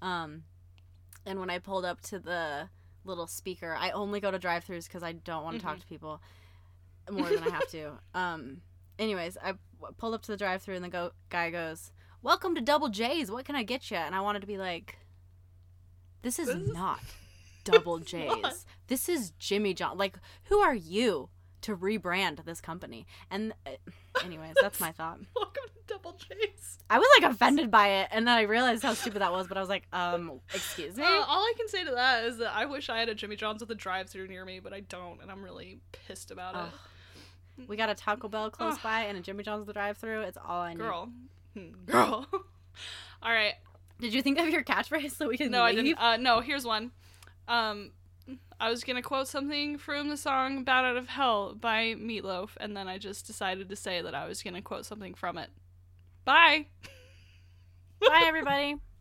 Um, 0.01 0.43
and 1.26 1.39
when 1.39 1.49
I 1.49 1.60
pulled 1.60 1.84
up 1.86 1.99
to 2.01 2.20
the 2.20 2.70
little 3.06 3.28
speaker, 3.28 3.76
I 3.78 3.91
only 3.91 4.20
go 4.22 4.32
to 4.32 4.39
drive-throughs 4.39 4.86
because 4.88 5.04
I 5.04 5.12
don't 5.12 5.43
want 5.43 5.58
to 5.58 5.62
talk 5.62 5.78
Mhm. 5.78 5.82
to 5.82 5.88
people 5.88 6.22
more 7.12 7.28
than 7.30 7.43
I 7.43 7.49
have 7.49 7.68
to. 7.72 7.99
Um, 8.14 8.62
anyways, 8.97 9.38
I 9.38 9.54
w- 9.80 9.93
pulled 9.97 10.14
up 10.14 10.22
to 10.24 10.32
the 10.32 10.38
drive-through 10.38 10.76
and 10.76 10.84
the 10.86 10.89
go- 10.89 11.12
guy 11.30 11.49
goes, 11.49 11.91
"Welcome 12.22 12.56
to 12.56 12.62
Double 12.62 12.89
J's. 12.89 13.30
What 13.32 13.43
can 13.45 13.56
I 13.56 13.64
get 13.64 13.91
you?" 13.91 13.97
And 13.97 14.16
I 14.16 14.22
wanted 14.22 14.39
to 14.41 14.47
be 14.47 14.58
like, 14.58 14.99
"This 16.22 16.39
is 16.39 16.47
This 16.47 16.56
is- 16.58 16.74
not 16.74 16.99
Double 17.66 17.99
J's. 17.99 18.41
not. 18.41 18.54
This 18.88 19.10
is 19.10 19.32
Jimmy 19.39 19.74
John. 19.74 19.97
Like, 19.97 20.18
who 20.45 20.60
are 20.60 20.76
you 20.76 21.30
to 21.62 21.76
rebrand 21.76 22.43
this 22.45 22.62
company?" 22.62 23.06
And 23.30 23.54
uh, 23.66 23.72
anyways, 24.24 24.55
that's 24.61 24.80
my 24.80 24.91
thought. 24.91 25.20
Welcome 25.36 25.64
to 25.68 25.93
Double 25.93 26.14
J's. 26.14 26.80
I 26.89 26.97
was 26.99 27.07
like 27.20 27.32
offended 27.32 27.72
by 27.72 27.88
it, 28.01 28.09
and 28.11 28.28
then 28.28 28.38
I 28.38 28.41
realized 28.43 28.84
how 28.84 28.93
stupid 28.93 29.22
that 29.22 29.32
was. 29.32 29.47
But 29.47 29.57
I 29.57 29.59
was 29.61 29.70
like, 29.70 29.88
um, 29.93 30.39
excuse 30.53 30.95
me. 30.95 31.03
Uh, 31.03 31.07
all 31.28 31.41
I 31.43 31.53
can 31.57 31.68
say 31.68 31.84
to 31.86 31.91
that 31.91 32.24
is 32.26 32.38
that 32.38 32.53
I 32.55 32.66
wish 32.66 32.89
I 32.89 32.99
had 32.99 33.09
a 33.09 33.16
Jimmy 33.16 33.36
John's 33.36 33.61
with 33.61 33.72
a 33.72 33.76
drive-through 33.76 34.28
near 34.28 34.45
me, 34.45 34.59
but 34.59 34.74
I 34.74 34.82
don't, 34.82 35.22
and 35.22 35.32
I'm 35.32 35.43
really 35.43 35.80
pissed 35.91 36.32
about 36.32 36.55
Ugh. 36.55 36.70
it. 37.59 37.70
We 37.70 37.78
got 37.78 37.89
a 37.89 37.95
Taco 37.95 38.28
Bell 38.28 38.49
close 38.49 38.76
Ugh. 38.76 38.80
by 38.84 39.01
and 39.01 39.18
a 39.18 39.22
Jimmy 39.22 39.43
John's 39.43 39.59
with 39.59 39.68
the 39.68 39.74
drive-through. 39.74 40.22
It's 40.22 40.38
all 40.43 40.61
I 40.61 40.72
need. 40.74 40.80
Girl, 40.80 41.09
Hmm, 41.55 41.70
girl. 41.86 42.28
all 43.22 43.32
right. 43.32 43.53
Did 43.99 44.14
you 44.14 44.22
think 44.24 44.39
of 44.39 44.49
your 44.49 44.64
catchphrase 44.64 45.11
so 45.11 45.28
we 45.30 45.38
can 45.38 45.51
No, 45.51 45.61
I 45.61 45.72
leave? 45.72 45.84
didn't. 45.86 45.97
Uh, 45.99 46.18
no, 46.18 46.39
here's 46.41 46.66
one. 46.66 46.91
Um, 47.47 47.91
I 48.59 48.69
was 48.69 48.84
gonna 48.84 49.01
quote 49.01 49.28
something 49.28 49.78
from 49.78 50.09
the 50.09 50.17
song 50.17 50.63
"Bat 50.63 50.86
Out 50.86 50.97
of 50.97 51.09
Hell" 51.09 51.53
by 51.55 51.95
Meatloaf, 51.95 52.51
and 52.57 52.76
then 52.76 52.88
I 52.88 52.97
just 52.97 53.28
decided 53.28 53.69
to 53.69 53.76
say 53.76 54.01
that 54.01 54.15
I 54.15 54.28
was 54.28 54.41
gonna 54.41 54.61
quote 54.61 54.86
something 54.86 55.13
from 55.13 55.38
it. 55.38 55.49
Bye. 56.26 56.67
Bye, 57.99 58.24
everybody. 58.26 58.78